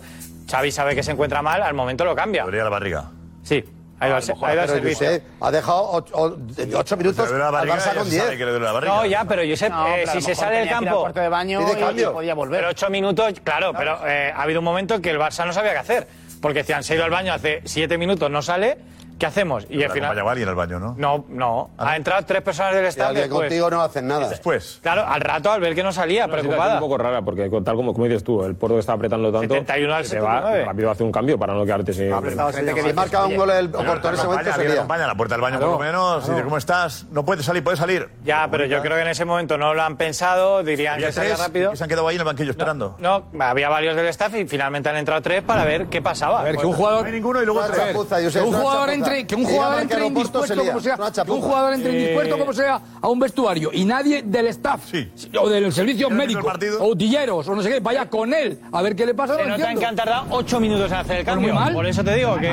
Xavi 0.50 0.72
sabe 0.72 0.96
que 0.96 1.04
se 1.04 1.12
encuentra 1.12 1.42
mal, 1.42 1.62
al 1.62 1.74
momento 1.74 2.04
lo 2.04 2.16
cambia. 2.16 2.46
La 2.46 2.70
barriga. 2.70 3.06
Sí, 3.44 3.64
ido 4.08 4.16
al 4.18 4.24
Pero 4.24 4.68
servicio. 4.68 5.08
Josep 5.08 5.24
ha 5.42 5.52
dejado 5.52 5.92
ocho, 5.92 6.14
o- 6.16 6.38
ocho 6.78 6.98
minutos 6.98 7.16
Se 7.28 7.34
le 7.34 7.40
duele 7.40 7.40
la 7.40 7.46
al 7.48 7.52
barriga, 7.54 7.76
Barça 7.78 7.86
ya 7.86 7.94
con 7.96 8.04
se 8.06 8.10
10. 8.12 8.24
sabe 8.24 8.38
que 8.38 8.46
le 8.46 8.52
duele 8.52 8.66
la 8.66 8.72
barriga. 8.72 8.96
No, 8.96 9.06
ya, 9.06 9.26
pero 9.26 9.42
Josep, 9.50 9.70
No, 9.72 9.88
eh, 9.88 9.92
pero 10.06 10.12
si 10.12 10.22
se 10.22 10.36
sale 10.36 10.58
del 10.58 10.70
campo. 10.70 11.10
de 11.14 11.30
baño 11.30 11.62
y- 11.62 11.76
cambio. 11.80 12.10
y 12.10 12.14
podía 12.14 12.34
volver. 12.34 12.60
Pero 12.60 12.72
ocho 12.72 12.90
minutos, 12.90 13.34
claro, 13.44 13.74
pero 13.78 14.00
eh, 14.08 14.34
ha 14.36 14.42
habido 14.42 14.60
un 14.60 14.66
momento 14.66 15.02
que 15.02 15.10
el 15.12 15.20
Barça 15.20 15.46
no 15.46 15.54
sabía 15.54 15.72
qué 15.74 15.78
hacer. 15.80 16.08
Porque 16.42 16.64
si 16.64 16.74
han 16.74 16.84
se 16.84 16.94
ha 16.94 16.96
ido 16.96 17.06
al 17.06 17.12
baño 17.12 17.34
hace 17.34 17.62
siete 17.66 17.98
minutos, 18.00 18.30
no 18.32 18.42
sale, 18.42 18.78
¿qué 19.22 19.28
hacemos? 19.28 19.68
Y 19.70 19.78
Y 19.78 19.84
al 19.84 19.92
final. 19.92 20.18
alguien 20.18 20.50
al 20.50 20.56
baño, 20.56 20.80
¿no? 20.80 20.96
No, 20.98 21.26
no. 21.30 21.70
Ah, 21.78 21.92
Ha 21.92 21.96
entrado 21.96 22.26
tres 22.26 22.42
personas 22.42 22.74
del 22.74 22.86
staff 22.86 23.10
alguien 23.10 23.26
después. 23.30 23.48
contigo 23.50 23.70
no 23.70 23.82
hacen 23.84 24.08
nada. 24.08 24.28
Después. 24.28 24.80
Claro, 24.82 25.06
al 25.06 25.22
rato, 25.22 25.52
al 25.52 25.62
ver 25.62 25.76
que 25.76 25.84
no 25.84 25.92
salía, 25.92 26.28
preocupada. 26.28 26.74
un 26.76 26.80
poco 26.80 26.98
rara 26.98 27.22
porque 27.22 27.48
tal 27.64 27.76
como, 27.76 27.94
como 27.94 28.06
dices 28.06 28.24
tú, 28.24 28.44
el 28.44 28.56
Porto 28.56 28.76
que 28.76 28.80
está 28.80 28.94
apretando 28.94 29.32
tanto 29.32 29.54
71 29.54 29.94
al 29.94 30.06
se 30.06 30.20
va 30.20 30.38
79. 30.38 30.66
rápido 30.66 30.90
hace 30.92 31.04
un 31.04 31.12
cambio 31.12 31.38
para 31.38 31.54
no 31.54 31.64
quedarte 31.66 31.94
sin 31.94 32.12
Gente 32.52 32.74
que 32.74 32.82
si 32.82 32.94
marca 32.94 33.26
un 33.28 33.36
gol 33.36 33.52
el 33.52 33.70
Porto 33.70 34.10
en 34.10 34.16
ese 34.16 34.26
momento 34.26 34.54
sería. 34.54 34.74
acompaña 34.74 35.04
a 35.04 35.08
la 35.08 35.16
puerta 35.16 35.36
del 35.36 35.42
baño 35.42 35.60
por 35.60 35.70
lo 35.70 35.80
menos. 35.80 36.28
Y 36.28 36.32
dice, 36.32 36.44
¿cómo 36.44 36.58
estás? 36.58 37.06
No 37.12 37.24
puedes 37.24 37.46
salir, 37.46 37.64
puedes 37.64 37.80
salir. 37.80 38.10
Ya, 38.24 38.48
pero 38.50 38.66
yo 38.66 38.82
creo 38.82 38.96
que 38.96 39.04
en 39.04 39.10
ese 39.10 39.26
momento 39.26 39.56
no 39.60 39.76
lo 39.76 39.84
han 39.84 39.98
pensado, 39.98 40.64
dirían 40.64 41.00
que 41.00 41.12
salía 41.12 41.36
tres 41.36 41.46
rápido. 41.46 41.72
que 41.72 41.78
se 41.78 41.84
han 41.84 41.90
quedado 41.90 42.08
ahí 42.08 42.16
en 42.16 42.22
el 42.22 42.26
banquillo 42.26 42.50
esperando. 42.50 42.96
No, 42.98 43.26
había 43.40 43.70
varios 43.70 43.96
del 43.96 44.08
staff 44.08 44.34
y 44.34 44.48
finalmente 44.48 44.90
han 44.90 44.98
entrado 44.98 45.22
tres 45.22 45.44
para 45.44 45.64
ver 45.64 45.88
qué 45.88 46.02
pasaba. 46.02 46.40
A 46.40 46.44
ver, 46.44 46.58
que 46.58 46.66
un 46.66 46.74
jugador. 46.74 47.02
No 47.02 47.06
hay 47.08 47.14
ninguno 47.14 47.42
y 47.42 47.46
luego 47.46 47.62
tres. 47.62 47.96
un 47.96 48.54
jugador 48.54 48.90
chapuza. 48.90 49.11
Entre, 49.12 49.28
que 49.28 49.36
un 49.36 49.46
jugador 49.46 49.82
entre 49.82 50.06
indispuesto 50.08 50.56
como 50.66 50.80
sea, 50.82 50.98
que 51.26 51.32
un 51.32 51.42
jugador 51.42 51.74
entre 51.74 51.92
Eh, 51.92 52.00
indispuesto 52.02 52.38
como 52.38 52.54
sea 52.54 52.82
a 53.02 53.08
un 53.10 53.20
vestuario 53.20 53.70
y 53.74 53.86
nadie 53.86 54.22
del 54.24 54.48
staff 54.48 54.82
Sí. 54.92 55.10
o 55.40 55.50
del 55.50 55.72
servicio 55.72 56.08
¿Quién 56.08 56.22
ha 56.22 56.26
visto 56.26 56.42
médico 56.44 56.84
o 56.84 56.88
utilleros 56.90 57.48
o 57.48 57.56
no 57.56 57.62
sé 57.62 57.70
qué 57.70 57.80
vaya 57.80 58.10
con 58.10 58.34
él 58.34 58.60
a 58.72 58.82
ver 58.82 58.96
qué 58.96 59.06
le 59.06 59.14
pasa. 59.14 59.36
Se 59.36 59.44
no 59.46 59.58
notan 59.58 59.78
que 59.78 59.86
han 59.86 59.96
tardado 59.96 60.26
ocho 60.32 60.60
minutos 60.60 60.92
en 60.92 60.98
hacer 60.98 61.18
el 61.20 61.26
cambio. 61.26 61.54
mal. 61.54 61.74
Por 61.74 61.86
eso 61.86 62.04
te 62.04 62.16
digo 62.16 62.38
que. 62.38 62.50